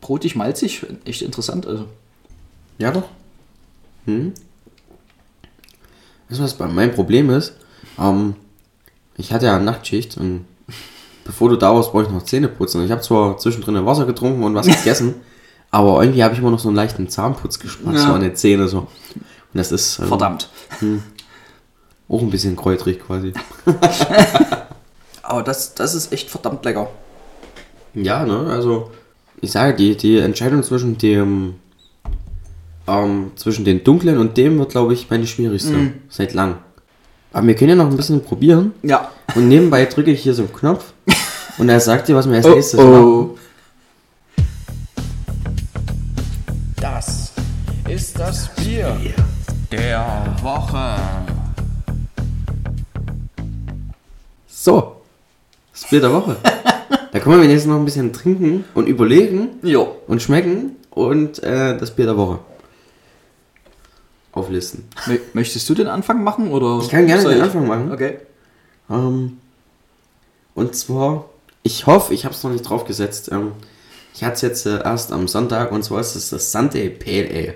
Brotig, 0.00 0.34
malzig, 0.34 0.86
echt 1.04 1.20
interessant. 1.20 1.66
Also. 1.66 1.84
ja 2.78 2.90
doch. 2.90 3.04
Hm. 4.06 4.32
Weißt 6.30 6.40
du, 6.40 6.44
was 6.44 6.54
bei 6.54 6.66
mein 6.66 6.94
Problem 6.94 7.28
ist? 7.28 7.52
Ähm, 7.98 8.34
ich 9.18 9.30
hatte 9.30 9.44
ja 9.44 9.58
Nachtschicht 9.58 10.16
und 10.16 10.46
bevor 11.26 11.50
du 11.50 11.56
da 11.56 11.74
warst, 11.74 11.92
brauche 11.92 12.04
ich 12.04 12.08
noch 12.08 12.24
Zähne 12.24 12.48
putzen. 12.48 12.82
Ich 12.82 12.90
habe 12.90 13.02
zwar 13.02 13.36
zwischendrin 13.36 13.84
Wasser 13.84 14.06
getrunken 14.06 14.42
und 14.42 14.54
was 14.54 14.66
gegessen, 14.66 15.16
aber 15.74 16.00
irgendwie 16.02 16.22
habe 16.22 16.32
ich 16.34 16.40
immer 16.40 16.50
noch 16.50 16.58
so 16.60 16.68
einen 16.68 16.76
leichten 16.76 17.08
Zahnputzgeschmack 17.08 17.94
Ja. 17.94 18.00
so 18.00 18.12
an 18.12 18.20
den 18.20 18.36
Zähnen 18.36 18.68
so. 18.68 18.78
Und 18.78 18.88
das 19.54 19.72
ist 19.72 19.98
ähm, 19.98 20.06
Verdammt. 20.08 20.48
auch 22.08 22.20
ein 22.22 22.30
bisschen 22.30 22.54
kräutrig 22.56 23.00
quasi. 23.00 23.32
Aber 25.22 25.42
das, 25.42 25.74
das 25.74 25.94
ist 25.94 26.12
echt 26.12 26.30
verdammt 26.30 26.64
lecker. 26.64 26.88
Ja, 27.94 28.24
ne, 28.24 28.46
also 28.50 28.90
ich 29.40 29.50
sage, 29.52 29.74
die, 29.74 29.96
die 29.96 30.18
Entscheidung 30.18 30.62
zwischen 30.62 30.98
dem 30.98 31.54
ähm, 32.86 33.30
zwischen 33.36 33.64
den 33.64 33.82
dunklen 33.82 34.18
und 34.18 34.36
dem 34.36 34.58
wird, 34.58 34.70
glaube 34.72 34.92
ich, 34.92 35.08
meine 35.10 35.26
schwierigste 35.26 35.92
seit 36.08 36.34
lang. 36.34 36.56
Aber 37.32 37.46
wir 37.46 37.54
können 37.56 37.70
ja 37.70 37.76
noch 37.76 37.90
ein 37.90 37.96
bisschen 37.96 38.22
probieren 38.22 38.72
Ja. 38.82 39.10
und 39.34 39.48
nebenbei 39.48 39.86
drücke 39.86 40.10
ich 40.12 40.20
hier 40.22 40.34
so 40.34 40.42
einen 40.42 40.52
Knopf 40.52 40.92
und 41.58 41.68
er 41.68 41.80
sagt 41.80 42.08
dir, 42.08 42.14
was 42.14 42.28
wir 42.28 42.36
als 42.36 42.46
Oh, 42.46 42.54
nächstes 42.54 42.78
machen. 42.80 42.94
oh. 43.04 43.30
Das 43.36 43.43
das 48.26 48.48
Bier 48.56 48.96
der 49.70 50.34
Woche. 50.40 50.96
So, 54.48 54.96
das 55.72 55.90
Bier 55.90 56.00
der 56.00 56.10
Woche. 56.12 56.36
da 57.12 57.18
können 57.18 57.42
wir 57.42 57.50
jetzt 57.50 57.66
noch 57.66 57.76
ein 57.76 57.84
bisschen 57.84 58.14
trinken 58.14 58.64
und 58.74 58.86
überlegen 58.86 59.50
Jo. 59.62 59.96
und 60.06 60.22
schmecken 60.22 60.76
und 60.90 61.42
äh, 61.42 61.76
das 61.76 61.90
Bier 61.90 62.06
der 62.06 62.16
Woche 62.16 62.38
auflisten. 64.32 64.88
Mö- 65.06 65.20
Möchtest 65.34 65.68
du 65.68 65.74
den 65.74 65.88
Anfang 65.88 66.24
machen? 66.24 66.50
Oder 66.50 66.80
Ich 66.82 66.88
kann 66.88 67.06
gerne 67.06 67.22
den 67.24 67.36
ich? 67.36 67.42
Anfang 67.42 67.66
machen. 67.68 67.92
Okay. 67.92 68.18
Ähm, 68.88 69.36
und 70.54 70.74
zwar, 70.74 71.26
ich 71.62 71.86
hoffe, 71.86 72.14
ich 72.14 72.24
habe 72.24 72.34
es 72.34 72.42
noch 72.42 72.50
nicht 72.52 72.62
draufgesetzt. 72.68 73.30
Ähm, 73.32 73.52
ich 74.14 74.24
hatte 74.24 74.34
es 74.36 74.40
jetzt 74.42 74.66
äh, 74.66 74.82
erst 74.82 75.12
am 75.12 75.28
Sonntag 75.28 75.72
und 75.72 75.84
zwar 75.84 76.00
ist 76.00 76.14
es 76.16 76.30
das 76.30 76.50
Sunday 76.50 76.88
Pale 76.88 77.28
Ale. 77.28 77.54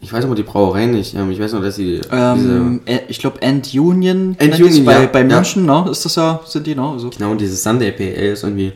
Ich 0.00 0.12
weiß 0.12 0.24
aber 0.24 0.36
die 0.36 0.44
Brauerei 0.44 0.86
nicht. 0.86 1.14
Ähm, 1.14 1.30
ich 1.32 1.40
weiß 1.40 1.52
nur, 1.52 1.62
dass 1.62 1.74
sie 1.76 2.00
Ähm, 2.12 2.80
äh, 2.84 3.00
ich 3.08 3.18
glaube 3.18 3.42
End 3.42 3.74
Union, 3.74 4.36
End 4.38 4.60
Union, 4.60 4.84
bei, 4.84 4.92
ja. 5.02 5.06
bei 5.06 5.20
Ja. 5.22 5.26
München, 5.26 5.66
ne? 5.66 5.86
Ist 5.90 6.04
das 6.04 6.14
ja, 6.14 6.40
sind 6.46 6.66
die, 6.66 6.74
ne? 6.76 6.82
Also, 6.88 7.08
diese, 7.08 7.18
genau 7.18 7.34
dieses 7.34 7.62
Sunday 7.62 7.92
Ale 7.98 8.32
ist 8.32 8.44
irgendwie. 8.44 8.72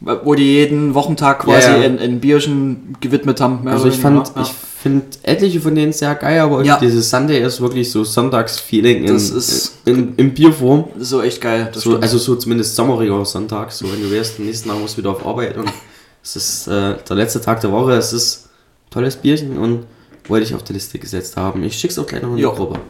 wo 0.00 0.34
die 0.34 0.44
jeden 0.54 0.94
Wochentag 0.94 1.40
quasi 1.40 1.68
Ja, 1.68 1.76
ja. 1.76 1.84
Ein, 1.84 1.98
ein 1.98 2.20
Bierchen 2.20 2.96
gewidmet 3.00 3.40
haben. 3.40 3.68
Also 3.68 3.86
ich 3.88 3.96
fand, 3.96 4.32
ja. 4.34 4.42
ich 4.42 4.48
finde 4.82 5.04
etliche 5.22 5.60
von 5.60 5.74
denen 5.74 5.92
sehr 5.92 6.14
geil, 6.14 6.40
aber 6.40 6.64
Ja. 6.64 6.78
dieses 6.80 7.08
Sunday 7.10 7.40
ist 7.44 7.60
wirklich 7.60 7.90
so 7.90 8.02
Sonntagsfeeling 8.02 9.04
in, 9.04 9.14
ist- 9.14 9.74
in, 9.84 10.14
in 10.16 10.32
Bierform. 10.32 10.86
So 10.98 11.20
echt 11.20 11.40
geil. 11.42 11.70
So, 11.74 11.98
also 11.98 12.16
so 12.18 12.34
zumindest 12.36 12.74
sommeriger 12.76 13.22
Sonntag, 13.26 13.70
so 13.72 13.84
wenn 13.92 14.02
du 14.02 14.10
wärst, 14.10 14.38
am 14.38 14.46
nächsten 14.46 14.70
Tag 14.70 14.80
musst 14.80 14.94
du 14.96 15.02
wieder 15.02 15.10
auf 15.10 15.24
Arbeit 15.26 15.56
und 15.58 15.70
es 16.24 16.34
ist 16.34 16.66
äh, 16.66 16.94
der 17.08 17.16
letzte 17.16 17.40
Tag 17.42 17.60
der 17.60 17.70
Woche, 17.70 17.92
es 17.92 18.12
ist 18.14 18.48
tolles 18.90 19.14
Bierchen 19.16 19.56
und 19.58 19.84
wollte 20.32 20.46
ich 20.46 20.54
auf 20.54 20.64
die 20.64 20.72
Liste 20.72 20.98
gesetzt 20.98 21.36
haben. 21.36 21.62
Ich 21.62 21.78
schick's 21.78 21.98
auch 21.98 22.06
gleich 22.06 22.22
noch 22.22 22.30
in 22.30 22.36
die 22.36 22.42
Ja. 22.42 22.48
Gruppe. 22.50 22.80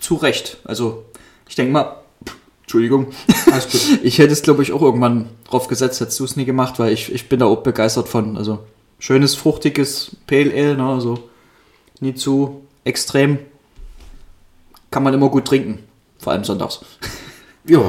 Zu 0.00 0.16
Recht. 0.16 0.58
Also, 0.64 1.04
ich 1.48 1.54
denke 1.54 1.72
mal, 1.72 1.96
Entschuldigung, 2.62 3.06
ich 4.02 4.18
hätte 4.18 4.32
es 4.32 4.42
glaube 4.42 4.62
ich 4.64 4.72
auch 4.72 4.82
irgendwann 4.82 5.28
drauf 5.48 5.68
gesetzt, 5.68 6.00
hättest 6.00 6.18
du 6.18 6.24
es 6.24 6.34
nie 6.36 6.44
gemacht, 6.44 6.78
weil 6.80 6.92
ich, 6.92 7.12
ich 7.12 7.28
bin 7.28 7.38
da 7.38 7.46
auch 7.46 7.62
begeistert 7.62 8.08
von. 8.08 8.36
Also, 8.36 8.58
schönes, 8.98 9.36
fruchtiges 9.36 10.16
Pale 10.26 10.52
Ale, 10.52 10.76
ne? 10.76 10.84
Also, 10.86 11.28
nie 12.00 12.14
zu 12.14 12.62
extrem. 12.82 13.38
Kann 14.90 15.02
man 15.04 15.14
immer 15.14 15.28
gut 15.28 15.44
trinken. 15.46 15.78
Vor 16.18 16.32
allem 16.32 16.44
sonntags. 16.44 16.80
Ja, 17.66 17.80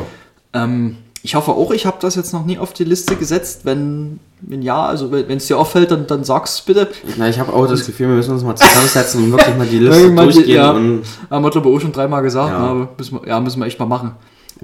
Ähm, 0.54 0.96
ich 1.26 1.34
hoffe 1.34 1.52
auch, 1.54 1.72
ich 1.72 1.88
habe 1.88 1.98
das 2.00 2.14
jetzt 2.16 2.34
noch 2.34 2.46
nie 2.46 2.60
auf 2.60 2.72
die 2.74 2.84
Liste 2.84 3.16
gesetzt. 3.16 3.62
Wenn, 3.64 4.20
wenn 4.42 4.62
ja, 4.62 4.86
also 4.86 5.12
wenn 5.12 5.30
es 5.38 5.48
dir 5.48 5.58
auffällt, 5.58 5.90
dann, 5.90 6.06
dann 6.06 6.24
sag's 6.24 6.62
bitte. 6.62 6.88
na, 7.18 7.28
ich 7.28 7.40
habe 7.40 7.52
auch 7.52 7.66
das 7.68 7.84
Gefühl, 7.86 8.10
wir 8.10 8.16
müssen 8.18 8.32
uns 8.32 8.44
mal 8.44 8.56
zusammensetzen 8.56 9.24
und 9.24 9.32
wirklich 9.32 9.58
mal 9.58 9.66
die 9.66 9.80
Liste 9.88 10.10
die- 10.12 10.16
durchgehen 10.16 10.56
ja. 10.56 10.72
und 10.72 11.02
Haben 11.32 11.44
wir 11.44 11.50
glaube 11.50 11.68
ich 11.70 11.76
auch 11.76 11.82
schon 11.82 11.92
dreimal 11.92 12.22
gesagt, 12.22 12.52
Ja. 12.52 12.60
ne, 12.60 12.68
aber 12.68 12.90
müssen 12.96 13.20
wir, 13.20 13.28
ja, 13.28 13.40
müssen 13.40 13.60
wir 13.60 13.66
echt 13.66 13.80
mal 13.80 13.88
machen. 13.88 14.12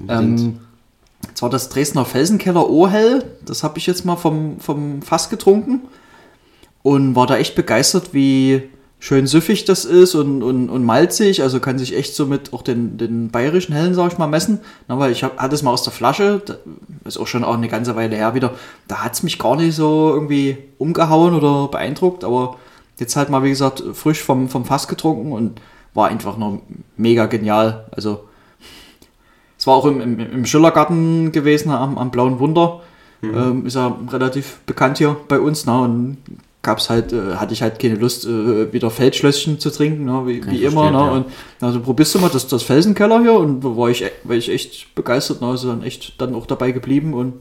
Ähm, 0.08 0.58
zwar 1.34 1.50
das 1.50 1.68
Dresdner 1.68 2.04
Felsenkeller 2.04 2.70
Ohell, 2.70 3.24
das 3.44 3.64
habe 3.64 3.78
ich 3.78 3.86
jetzt 3.88 4.04
mal 4.04 4.16
vom, 4.16 4.60
vom 4.60 5.02
Fass 5.02 5.30
getrunken 5.30 5.80
und 6.82 7.16
war 7.16 7.26
da 7.26 7.36
echt 7.38 7.56
begeistert, 7.56 8.10
wie 8.12 8.62
schön 9.02 9.26
süffig 9.26 9.64
das 9.64 9.84
ist 9.84 10.14
und, 10.14 10.44
und, 10.44 10.70
und 10.70 10.84
malzig, 10.84 11.42
also 11.42 11.58
kann 11.58 11.76
sich 11.76 11.96
echt 11.96 12.14
so 12.14 12.24
mit 12.24 12.52
auch 12.52 12.62
den, 12.62 12.98
den 12.98 13.30
bayerischen 13.32 13.74
Hellen, 13.74 13.94
sag 13.94 14.12
ich 14.12 14.18
mal, 14.18 14.28
messen. 14.28 14.60
Weil 14.86 15.10
ich 15.10 15.24
hab, 15.24 15.38
hatte 15.38 15.56
es 15.56 15.64
mal 15.64 15.72
aus 15.72 15.82
der 15.82 15.92
Flasche, 15.92 16.40
das 16.44 16.58
ist 17.04 17.18
auch 17.18 17.26
schon 17.26 17.42
auch 17.42 17.54
eine 17.54 17.66
ganze 17.66 17.96
Weile 17.96 18.14
her 18.14 18.36
wieder, 18.36 18.54
da 18.86 19.02
hat 19.02 19.14
es 19.14 19.24
mich 19.24 19.40
gar 19.40 19.56
nicht 19.56 19.74
so 19.74 20.10
irgendwie 20.14 20.56
umgehauen 20.78 21.34
oder 21.34 21.66
beeindruckt, 21.66 22.22
aber 22.22 22.58
jetzt 23.00 23.16
halt 23.16 23.28
mal, 23.28 23.42
wie 23.42 23.48
gesagt, 23.50 23.82
frisch 23.92 24.22
vom, 24.22 24.48
vom 24.48 24.64
Fass 24.64 24.86
getrunken 24.86 25.32
und 25.32 25.60
war 25.94 26.06
einfach 26.06 26.36
noch 26.36 26.62
mega 26.96 27.26
genial. 27.26 27.86
Also 27.90 28.22
es 29.58 29.66
war 29.66 29.74
auch 29.74 29.86
im, 29.86 30.00
im, 30.00 30.20
im 30.20 30.46
Schillergarten 30.46 31.32
gewesen 31.32 31.72
am, 31.72 31.98
am 31.98 32.12
Blauen 32.12 32.38
Wunder. 32.38 32.82
Ähm, 33.24 33.66
ist 33.66 33.74
ja 33.74 33.96
relativ 34.10 34.60
bekannt 34.66 34.98
hier 34.98 35.16
bei 35.26 35.40
uns. 35.40 35.66
Ne? 35.66 35.80
Und 35.80 36.18
gab's 36.62 36.88
halt, 36.90 37.12
äh, 37.12 37.34
hatte 37.36 37.52
ich 37.52 37.62
halt 37.62 37.78
keine 37.78 37.96
Lust, 37.96 38.24
äh, 38.24 38.72
wieder 38.72 38.90
Feldschlösschen 38.90 39.58
zu 39.58 39.70
trinken, 39.70 40.04
ne? 40.04 40.22
wie, 40.26 40.46
wie 40.46 40.64
immer. 40.64 40.82
verstehen, 40.82 40.92
Ne? 40.92 40.98
ja. 41.06 41.10
Und 41.12 41.26
also 41.60 41.80
probierst 41.80 42.14
du 42.14 42.18
mal 42.20 42.30
das, 42.30 42.46
das 42.46 42.62
Felsenkeller 42.62 43.20
hier 43.20 43.34
und 43.34 43.60
da 43.62 43.76
war 43.76 43.90
ich, 43.90 44.02
e- 44.02 44.10
war 44.24 44.36
ich 44.36 44.48
echt 44.48 44.94
begeistert. 44.94 45.40
Ne? 45.40 45.48
Also 45.48 45.68
dann 45.68 45.82
echt 45.82 46.20
dann 46.20 46.34
auch 46.34 46.46
dabei 46.46 46.70
geblieben 46.72 47.14
und 47.14 47.34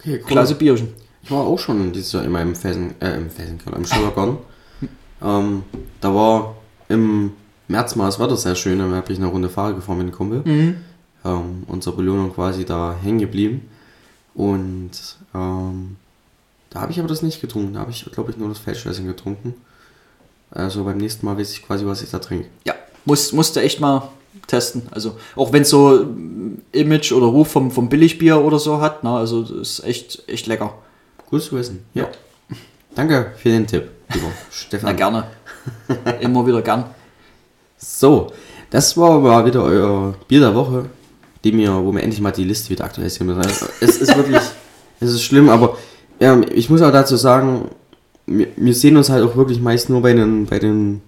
Okay, 0.00 0.18
cool. 0.22 0.26
klasse 0.26 0.54
Bierchen. 0.54 0.88
Ich 1.22 1.30
war 1.30 1.40
auch 1.40 1.58
schon 1.58 1.92
dieses 1.92 2.12
Jahr 2.12 2.24
in 2.24 2.32
meinem 2.32 2.54
Felsen, 2.56 2.94
äh, 3.00 3.16
im 3.16 3.30
Felsenkeller, 3.30 3.76
im 3.76 3.84
Schillergarten. 3.84 4.38
ähm, 5.22 5.62
da 6.00 6.14
war 6.14 6.54
im 6.88 7.32
März 7.68 7.94
mal 7.94 8.06
das 8.06 8.18
Wetter 8.18 8.36
sehr 8.36 8.54
schön, 8.56 8.78
dann 8.78 8.92
habe 8.94 9.12
ich 9.12 9.18
eine 9.18 9.28
Runde 9.28 9.48
Fahrer 9.48 9.74
gefahren 9.74 9.98
mit 9.98 10.08
dem 10.08 10.12
Kumpel. 10.12 10.42
Ähm, 11.22 11.62
unsere 11.68 11.94
Belohnung 11.94 12.32
quasi 12.34 12.64
da 12.64 12.96
hängen 13.00 13.18
geblieben. 13.18 13.68
Und 14.34 14.90
ähm, 15.34 15.96
da 16.70 16.80
habe 16.80 16.92
ich 16.92 16.98
aber 16.98 17.08
das 17.08 17.22
nicht 17.22 17.40
getrunken. 17.40 17.74
Da 17.74 17.80
habe 17.80 17.90
ich, 17.90 18.04
glaube 18.12 18.30
ich, 18.30 18.36
nur 18.36 18.48
das 18.48 18.58
Feldschlösschen 18.58 19.06
getrunken. 19.06 19.54
Also 20.50 20.84
beim 20.84 20.98
nächsten 20.98 21.26
Mal 21.26 21.36
weiß 21.36 21.52
ich 21.52 21.66
quasi, 21.66 21.84
was 21.86 22.02
ich 22.02 22.10
da 22.10 22.18
trinke. 22.18 22.48
Ja, 22.64 22.74
muss, 23.04 23.32
musste 23.32 23.60
echt 23.60 23.80
mal 23.80 24.08
testen. 24.46 24.82
Also 24.90 25.16
auch 25.36 25.52
wenn 25.52 25.62
es 25.62 25.70
so 25.70 26.06
Image 26.72 27.12
oder 27.12 27.26
Ruf 27.26 27.48
vom, 27.48 27.70
vom 27.70 27.88
Billigbier 27.88 28.40
oder 28.40 28.58
so 28.58 28.80
hat, 28.80 29.04
ne? 29.04 29.10
also 29.10 29.42
das 29.42 29.78
ist 29.78 29.84
echt, 29.84 30.22
echt 30.28 30.46
lecker. 30.46 30.74
Gut 31.28 31.42
zu 31.42 31.56
wissen. 31.56 31.84
Ja. 31.94 32.08
Danke 32.94 33.32
für 33.36 33.50
den 33.50 33.66
Tipp, 33.66 33.88
lieber 34.12 34.32
Stefan. 34.50 34.90
Na 34.90 34.96
gerne. 34.96 35.24
Immer 36.20 36.46
wieder 36.46 36.62
gern. 36.62 36.84
So, 37.76 38.32
das 38.70 38.96
war 38.96 39.12
aber 39.12 39.46
wieder 39.46 39.62
euer 39.62 40.14
Bier 40.26 40.40
der 40.40 40.54
Woche, 40.54 40.86
die 41.44 41.52
mir, 41.52 41.72
wo 41.84 41.92
wir 41.92 42.02
endlich 42.02 42.20
mal 42.20 42.32
die 42.32 42.44
Liste 42.44 42.70
wieder 42.70 42.84
aktualisieren 42.84 43.28
müssen. 43.28 43.68
Es 43.80 43.96
ist 43.96 44.16
wirklich, 44.16 44.42
es 45.00 45.10
ist 45.10 45.22
schlimm, 45.22 45.48
aber 45.48 45.78
ja, 46.20 46.40
ich 46.52 46.70
muss 46.70 46.82
auch 46.82 46.92
dazu 46.92 47.16
sagen, 47.16 47.70
wir, 48.26 48.48
wir 48.56 48.74
sehen 48.74 48.96
uns 48.96 49.10
halt 49.10 49.24
auch 49.24 49.36
wirklich 49.36 49.60
meist 49.60 49.90
nur 49.90 50.02
bei 50.02 50.12
den, 50.12 50.46
bei 50.46 50.58
den, 50.58 51.00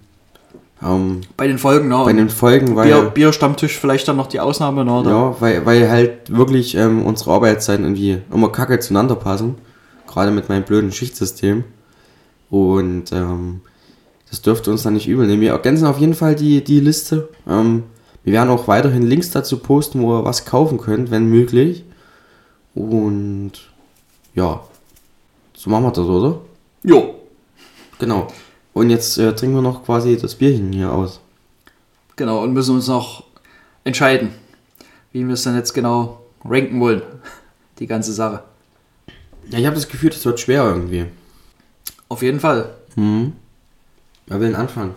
ähm, 0.83 1.21
Bei 1.37 1.47
den 1.47 1.57
Folgen, 1.57 1.87
ne? 1.87 2.01
bei 2.03 2.13
den 2.13 2.29
Folgen, 2.29 2.75
weil, 2.75 2.87
Bier, 2.87 3.03
Bierstammtisch 3.03 3.77
vielleicht 3.77 4.07
dann 4.07 4.17
noch 4.17 4.27
die 4.27 4.39
Ausnahme, 4.39 4.83
ne? 4.83 5.03
Ja, 5.05 5.35
weil, 5.39 5.65
weil 5.65 5.89
halt 5.89 6.35
wirklich 6.35 6.75
ähm, 6.75 7.05
unsere 7.05 7.31
Arbeitszeiten 7.31 7.85
irgendwie 7.85 8.19
immer 8.33 8.51
kacke 8.51 8.79
zueinander 8.79 9.15
passen. 9.15 9.55
Gerade 10.07 10.31
mit 10.31 10.49
meinem 10.49 10.63
blöden 10.63 10.91
Schichtsystem. 10.91 11.63
Und 12.49 13.11
ähm, 13.11 13.61
das 14.29 14.41
dürfte 14.41 14.71
uns 14.71 14.83
dann 14.83 14.93
nicht 14.93 15.07
übel 15.07 15.25
nehmen. 15.25 15.41
Wir 15.41 15.51
ergänzen 15.51 15.87
auf 15.87 15.99
jeden 15.99 16.13
Fall 16.13 16.35
die, 16.35 16.63
die 16.63 16.79
Liste. 16.79 17.29
Ähm, 17.47 17.83
wir 18.23 18.33
werden 18.33 18.49
auch 18.49 18.67
weiterhin 18.67 19.03
Links 19.03 19.31
dazu 19.31 19.57
posten, 19.57 20.01
wo 20.01 20.19
ihr 20.19 20.25
was 20.25 20.45
kaufen 20.45 20.77
könnt, 20.77 21.11
wenn 21.11 21.29
möglich. 21.29 21.83
Und 22.75 23.53
ja, 24.35 24.61
so 25.63 25.69
machen 25.69 25.85
wir 25.85 25.91
das, 25.91 26.05
oder? 26.05 26.41
Jo. 26.83 27.15
Genau. 27.97 28.27
Und 28.73 28.89
jetzt 28.89 29.17
äh, 29.17 29.33
trinken 29.33 29.55
wir 29.55 29.61
noch 29.61 29.85
quasi 29.85 30.17
das 30.17 30.35
Bierchen 30.35 30.73
hier 30.73 30.91
aus. 30.91 31.21
Genau, 32.17 32.43
und 32.43 32.51
müssen 32.51 32.75
uns 32.75 32.89
noch 32.89 33.23
entscheiden, 33.85 34.33
wie 35.13 35.25
wir 35.25 35.35
es 35.35 35.43
dann 35.43 35.55
jetzt 35.55 35.71
genau 35.71 36.25
ranken 36.43 36.81
wollen. 36.81 37.01
Die 37.79 37.87
ganze 37.87 38.11
Sache. 38.11 38.43
Ja, 39.51 39.59
ich 39.59 39.65
habe 39.65 39.77
das 39.77 39.87
Gefühl, 39.87 40.09
das 40.09 40.25
wird 40.25 40.41
schwer 40.41 40.65
irgendwie. 40.65 41.05
Auf 42.09 42.21
jeden 42.23 42.41
Fall. 42.41 42.75
Mhm. 42.97 43.31
Wer 44.27 44.41
will 44.41 44.47
denn 44.47 44.57
anfangen? 44.57 44.95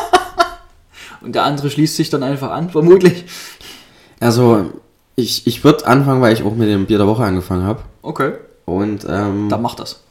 Und 1.20 1.34
der 1.34 1.44
andere 1.44 1.68
schließt 1.68 1.96
sich 1.96 2.08
dann 2.08 2.22
einfach 2.22 2.52
an, 2.52 2.70
vermutlich. 2.70 3.26
Also, 4.18 4.72
ich, 5.14 5.46
ich 5.46 5.62
würde 5.62 5.86
anfangen, 5.86 6.22
weil 6.22 6.32
ich 6.32 6.42
auch 6.42 6.54
mit 6.54 6.70
dem 6.70 6.86
Bier 6.86 6.96
der 6.96 7.06
Woche 7.06 7.24
angefangen 7.24 7.64
habe. 7.64 7.82
Okay. 8.00 8.32
Und 8.68 9.06
ähm, 9.08 9.48
Dann 9.48 9.62
macht 9.62 9.80
das. 9.80 10.02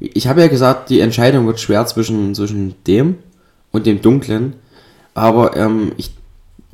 ich 0.00 0.26
habe 0.26 0.40
ja 0.40 0.48
gesagt, 0.48 0.88
die 0.88 1.00
Entscheidung 1.00 1.46
wird 1.46 1.60
schwer 1.60 1.84
zwischen, 1.86 2.34
zwischen 2.34 2.74
dem 2.86 3.18
und 3.72 3.84
dem 3.84 4.00
Dunklen. 4.00 4.54
Aber 5.12 5.54
ähm, 5.54 5.92
ich, 5.98 6.14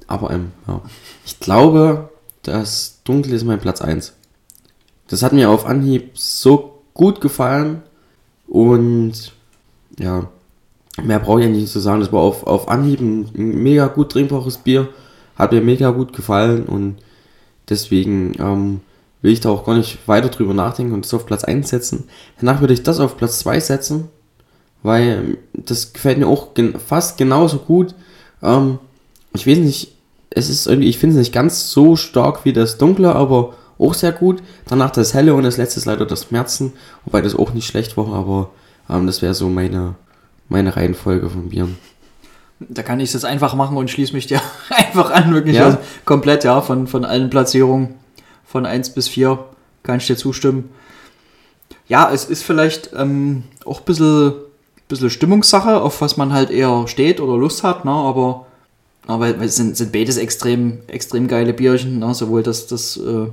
aber 0.07 0.31
ähm, 0.31 0.53
ja. 0.69 0.81
ich 1.27 1.41
glaube, 1.41 2.11
das 2.45 3.01
Dunkle 3.03 3.35
ist 3.35 3.45
mein 3.45 3.59
Platz 3.59 3.81
1. 3.81 4.15
Das 5.09 5.25
hat 5.25 5.33
mir 5.33 5.51
auf 5.51 5.67
Anhieb 5.67 6.17
so 6.17 6.81
gut 6.95 7.21
gefallen. 7.21 7.83
Und 8.47 9.33
ja, 9.99 10.29
mehr 11.03 11.19
brauche 11.19 11.41
ich 11.41 11.47
ja 11.47 11.51
nicht 11.51 11.73
zu 11.73 11.81
sagen. 11.81 12.01
Das 12.01 12.13
war 12.13 12.21
auf, 12.21 12.47
auf 12.47 12.69
Anhieb 12.69 13.01
ein, 13.01 13.29
ein 13.37 13.63
mega 13.65 13.89
gut 13.89 14.13
trinkbares 14.13 14.59
Bier. 14.59 14.89
Hat 15.35 15.51
mir 15.51 15.61
mega 15.61 15.91
gut 15.91 16.13
gefallen 16.13 16.67
und 16.67 16.97
deswegen 17.69 18.35
ähm, 18.39 18.81
will 19.23 19.33
ich 19.33 19.41
da 19.41 19.51
auch 19.51 19.65
gar 19.65 19.77
nicht 19.77 20.07
weiter 20.07 20.29
drüber 20.29 20.55
nachdenken 20.55 20.95
und 20.95 21.05
das 21.05 21.15
auf 21.15 21.27
Platz 21.27 21.45
1 21.45 21.69
setzen. 21.69 22.09
Danach 22.41 22.61
würde 22.61 22.75
ich 22.75 22.83
das 22.83 23.01
auf 23.01 23.17
Platz 23.17 23.41
2 23.41 23.61
setzen, 23.61 24.09
weil 24.83 25.39
das 25.53 25.93
gefällt 25.93 26.19
mir 26.19 26.27
auch 26.27 26.55
gen 26.55 26.79
fast 26.79 27.19
genauso 27.19 27.59
gut. 27.59 27.95
Ähm, 28.43 28.79
ich 29.35 29.47
weiß 29.47 29.59
nicht, 29.59 29.93
es 30.31 30.49
ist 30.49 30.67
irgendwie, 30.67 30.89
ich 30.89 30.99
finde 30.99 31.17
es 31.17 31.21
nicht 31.21 31.33
ganz 31.33 31.71
so 31.71 31.97
stark 31.97 32.45
wie 32.45 32.53
das 32.53 32.79
Dunkle, 32.79 33.15
aber 33.15 33.55
auch 33.79 33.95
sehr 33.95 34.13
gut. 34.13 34.43
Danach 34.67 34.91
das 34.91 35.15
Helle 35.15 35.35
und 35.35 35.45
das 35.45 35.57
letzte 35.57 35.81
ist 35.81 35.87
leider 35.87 36.07
das 36.07 36.31
Märzen, 36.31 36.73
wobei 37.05 37.21
das 37.21 37.35
auch 37.35 37.53
nicht 37.53 37.67
schlecht 37.67 37.97
war, 37.97 38.13
aber 38.13 38.51
ähm, 38.89 39.07
das 39.07 39.23
wäre 39.23 39.35
so 39.35 39.49
meine, 39.49 39.95
meine 40.49 40.77
Reihenfolge 40.77 41.29
von 41.29 41.49
Bieren. 41.49 41.77
Da 42.61 42.83
kann 42.83 42.99
ich 42.99 43.11
es 43.11 43.13
jetzt 43.15 43.25
einfach 43.25 43.55
machen 43.55 43.77
und 43.77 43.89
schließe 43.89 44.13
mich 44.13 44.27
dir 44.27 44.41
einfach 44.71 45.11
an, 45.11 45.33
wirklich. 45.33 45.57
Ja? 45.57 45.67
Also 45.67 45.79
komplett, 46.05 46.45
ja, 46.45 46.61
von, 46.61 46.87
von 46.87 47.05
allen 47.05 47.31
Platzierungen 47.31 47.95
von 48.49 48.65
1 48.65 48.91
bis 48.91 49.09
4 49.09 49.39
kann 49.83 49.99
ich 49.99 50.07
dir 50.07 50.17
zustimmen. 50.17 50.71
Ja, 51.87 52.11
es 52.11 52.25
ist 52.25 52.43
vielleicht 52.43 52.91
ähm, 52.97 53.45
auch 53.65 53.81
ein 53.81 53.85
bisschen, 53.85 54.33
bisschen 54.89 55.11
Stimmungssache, 55.11 55.81
auf 55.81 56.01
was 56.01 56.17
man 56.17 56.33
halt 56.33 56.51
eher 56.51 56.89
steht 56.89 57.21
oder 57.21 57.37
Lust 57.37 57.63
hat, 57.63 57.85
ne? 57.85 57.91
aber, 57.91 58.47
aber 59.07 59.37
es 59.43 59.57
sind, 59.57 59.77
sind 59.77 59.93
beides 59.93 60.17
extrem, 60.17 60.81
extrem 60.87 61.29
geile 61.29 61.53
Bierchen, 61.53 61.99
ne? 61.99 62.15
sowohl 62.15 62.43
das, 62.43 62.67
das 62.67 62.97
äh, 62.97 63.27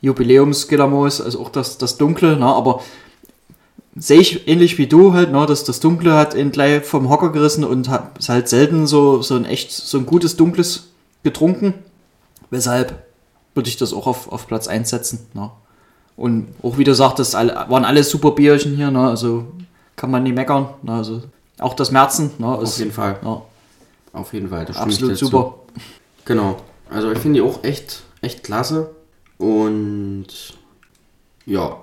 Jubiläums-Gilamos 0.00 1.20
als 1.20 1.36
auch 1.36 1.50
das, 1.50 1.78
das 1.78 1.96
Dunkle, 1.96 2.36
ne? 2.36 2.46
aber 2.46 2.80
sehe 3.96 4.20
ich 4.20 4.48
ähnlich 4.48 4.78
wie 4.78 4.86
du 4.86 5.12
halt, 5.14 5.30
ne, 5.30 5.46
dass 5.46 5.64
das 5.64 5.78
Dunkle 5.78 6.14
hat 6.14 6.34
ihn 6.34 6.50
gleich 6.50 6.84
vom 6.84 7.08
Hocker 7.08 7.30
gerissen 7.30 7.62
und 7.62 7.88
hat 7.88 8.18
ist 8.18 8.28
halt 8.28 8.48
selten 8.48 8.88
so, 8.88 9.22
so 9.22 9.36
ein 9.36 9.44
echt, 9.44 9.70
so 9.70 9.98
ein 9.98 10.06
gutes 10.06 10.36
Dunkles 10.36 10.88
getrunken. 11.22 11.74
Weshalb 12.50 13.04
würde 13.54 13.68
ich 13.68 13.76
das 13.76 13.92
auch 13.92 14.06
auf, 14.06 14.30
auf 14.30 14.46
Platz 14.46 14.68
1 14.68 14.90
setzen. 14.90 15.26
Ne? 15.34 15.50
Und 16.16 16.48
auch 16.62 16.78
wie 16.78 16.84
du 16.84 16.94
sagtest, 16.94 17.34
alle, 17.34 17.54
waren 17.68 17.84
alle 17.84 18.04
super 18.04 18.32
Bierchen 18.32 18.76
hier, 18.76 18.90
ne? 18.90 19.08
also 19.08 19.46
kann 19.96 20.10
man 20.10 20.22
nie 20.22 20.32
meckern. 20.32 20.68
Ne? 20.82 20.92
Also 20.92 21.22
auch 21.58 21.74
das 21.74 21.90
Märzen 21.90 22.30
ne? 22.38 22.46
Auf 22.46 22.62
ist 22.62 22.78
jeden 22.78 22.92
Fall. 22.92 23.18
ja, 23.22 23.42
Auf 24.12 24.32
jeden 24.32 24.48
Fall. 24.48 24.64
das 24.64 24.76
absolut 24.76 25.12
dir 25.12 25.16
zu. 25.16 25.26
super. 25.26 25.54
Genau. 26.24 26.56
Also 26.90 27.10
ich 27.12 27.18
finde 27.18 27.40
die 27.40 27.46
auch 27.46 27.64
echt, 27.64 28.02
echt 28.20 28.44
klasse. 28.44 28.90
Und 29.38 30.26
ja, 31.46 31.76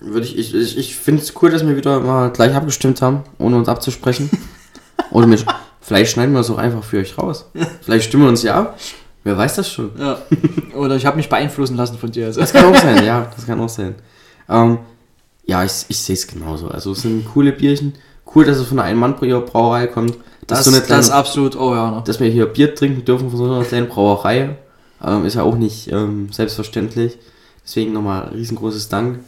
würde 0.00 0.26
ich, 0.26 0.38
ich, 0.38 0.54
ich, 0.54 0.78
ich 0.78 0.96
finde 0.96 1.22
es 1.22 1.32
cool, 1.40 1.50
dass 1.50 1.66
wir 1.66 1.76
wieder 1.76 2.00
mal 2.00 2.30
gleich 2.30 2.54
abgestimmt 2.54 3.02
haben, 3.02 3.22
ohne 3.38 3.56
uns 3.56 3.68
abzusprechen. 3.68 4.30
Oder 5.10 5.26
mir, 5.26 5.38
vielleicht 5.80 6.12
schneiden 6.12 6.32
wir 6.34 6.40
es 6.40 6.50
auch 6.50 6.58
einfach 6.58 6.82
für 6.84 6.98
euch 6.98 7.16
raus. 7.18 7.46
Vielleicht 7.82 8.08
stimmen 8.08 8.24
wir 8.24 8.30
uns 8.30 8.42
ja 8.42 8.58
ab. 8.58 8.78
Wer 9.26 9.36
weiß 9.36 9.56
das 9.56 9.68
schon. 9.68 9.90
Ja. 9.98 10.22
Oder 10.76 10.94
ich 10.94 11.04
habe 11.04 11.16
mich 11.16 11.28
beeinflussen 11.28 11.76
lassen 11.76 11.98
von 11.98 12.12
dir. 12.12 12.26
Also. 12.26 12.38
Das 12.40 12.52
kann 12.52 12.64
auch 12.72 12.80
sein, 12.80 13.04
ja, 13.04 13.28
das 13.34 13.44
kann 13.44 13.60
auch 13.60 13.68
sein. 13.68 13.96
Ähm, 14.48 14.78
ja, 15.44 15.64
ich, 15.64 15.84
ich 15.88 15.98
sehe 15.98 16.14
es 16.14 16.28
genauso. 16.28 16.68
Also 16.68 16.92
es 16.92 17.02
sind 17.02 17.24
coole 17.34 17.50
Bierchen. 17.50 17.94
Cool, 18.32 18.44
dass 18.44 18.58
es 18.58 18.68
von 18.68 18.78
einer 18.78 18.86
Ein-Mann-Brauerei 18.86 19.88
kommt. 19.88 20.16
Das, 20.46 20.60
ist 20.60 20.66
so 20.66 20.70
eine 20.70 20.78
das 20.78 20.86
kleine- 20.86 21.02
ist 21.02 21.10
absolut, 21.10 21.56
oh 21.56 21.74
ja. 21.74 21.90
Ne? 21.90 22.02
dass 22.06 22.20
wir 22.20 22.28
hier 22.28 22.46
Bier 22.46 22.72
trinken 22.76 23.04
dürfen 23.04 23.28
von 23.30 23.36
so 23.36 23.52
einer 23.52 23.64
kleinen 23.64 23.88
Brauerei. 23.88 24.56
Ähm, 25.04 25.24
ist 25.24 25.34
ja 25.34 25.42
auch 25.42 25.56
nicht 25.56 25.90
ähm, 25.90 26.28
selbstverständlich. 26.30 27.18
Deswegen 27.64 27.94
nochmal 27.94 28.28
riesengroßes 28.28 28.88
Dank. 28.88 29.18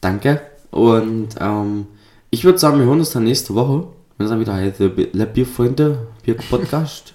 Danke. 0.00 0.40
Und 0.70 1.30
ähm, 1.40 1.88
ich 2.30 2.44
würde 2.44 2.60
sagen, 2.60 2.78
wir 2.78 2.86
hören 2.86 3.00
uns 3.00 3.10
dann 3.10 3.24
nächste 3.24 3.56
Woche, 3.56 3.88
wenn 4.18 4.26
es 4.26 4.30
dann 4.30 4.38
wieder 4.38 4.54
heißt, 4.54 4.78
Le 4.78 5.26
Bierfreunde, 5.26 6.06
Bier 6.22 6.36
Podcast 6.36 7.12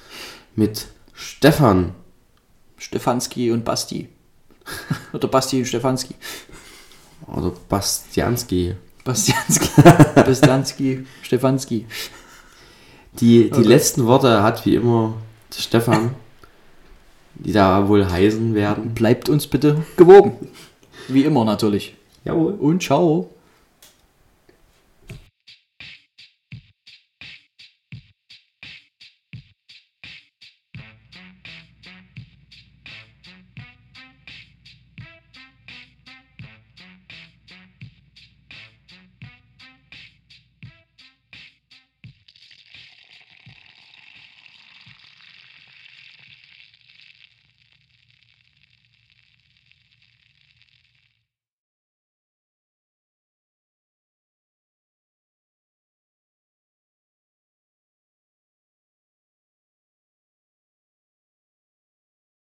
mit 0.56 0.86
Stefan. 1.20 1.92
Stefanski 2.78 3.50
und 3.50 3.62
Basti. 3.64 4.08
Oder 5.12 5.28
Basti 5.28 5.58
und 5.58 5.66
Stefanski. 5.66 6.14
Oder 7.26 7.52
Bastianski. 7.68 8.74
Bastianski, 9.04 9.82
Bastianski, 10.14 11.06
Stefanski. 11.22 11.86
Die, 13.20 13.44
die 13.50 13.52
Okay. 13.52 13.62
letzten 13.62 14.06
Worte 14.06 14.42
hat 14.42 14.64
wie 14.64 14.74
immer 14.76 15.14
Stefan, 15.54 16.14
die 17.34 17.52
da 17.52 17.88
wohl 17.88 18.08
heißen 18.10 18.54
werden. 18.54 18.94
Bleibt 18.94 19.28
uns 19.28 19.46
bitte 19.46 19.82
gewogen. 19.96 20.32
Wie 21.08 21.24
immer 21.24 21.44
natürlich. 21.44 21.96
Jawohl. 22.24 22.52
Und 22.54 22.82
ciao. 22.82 23.30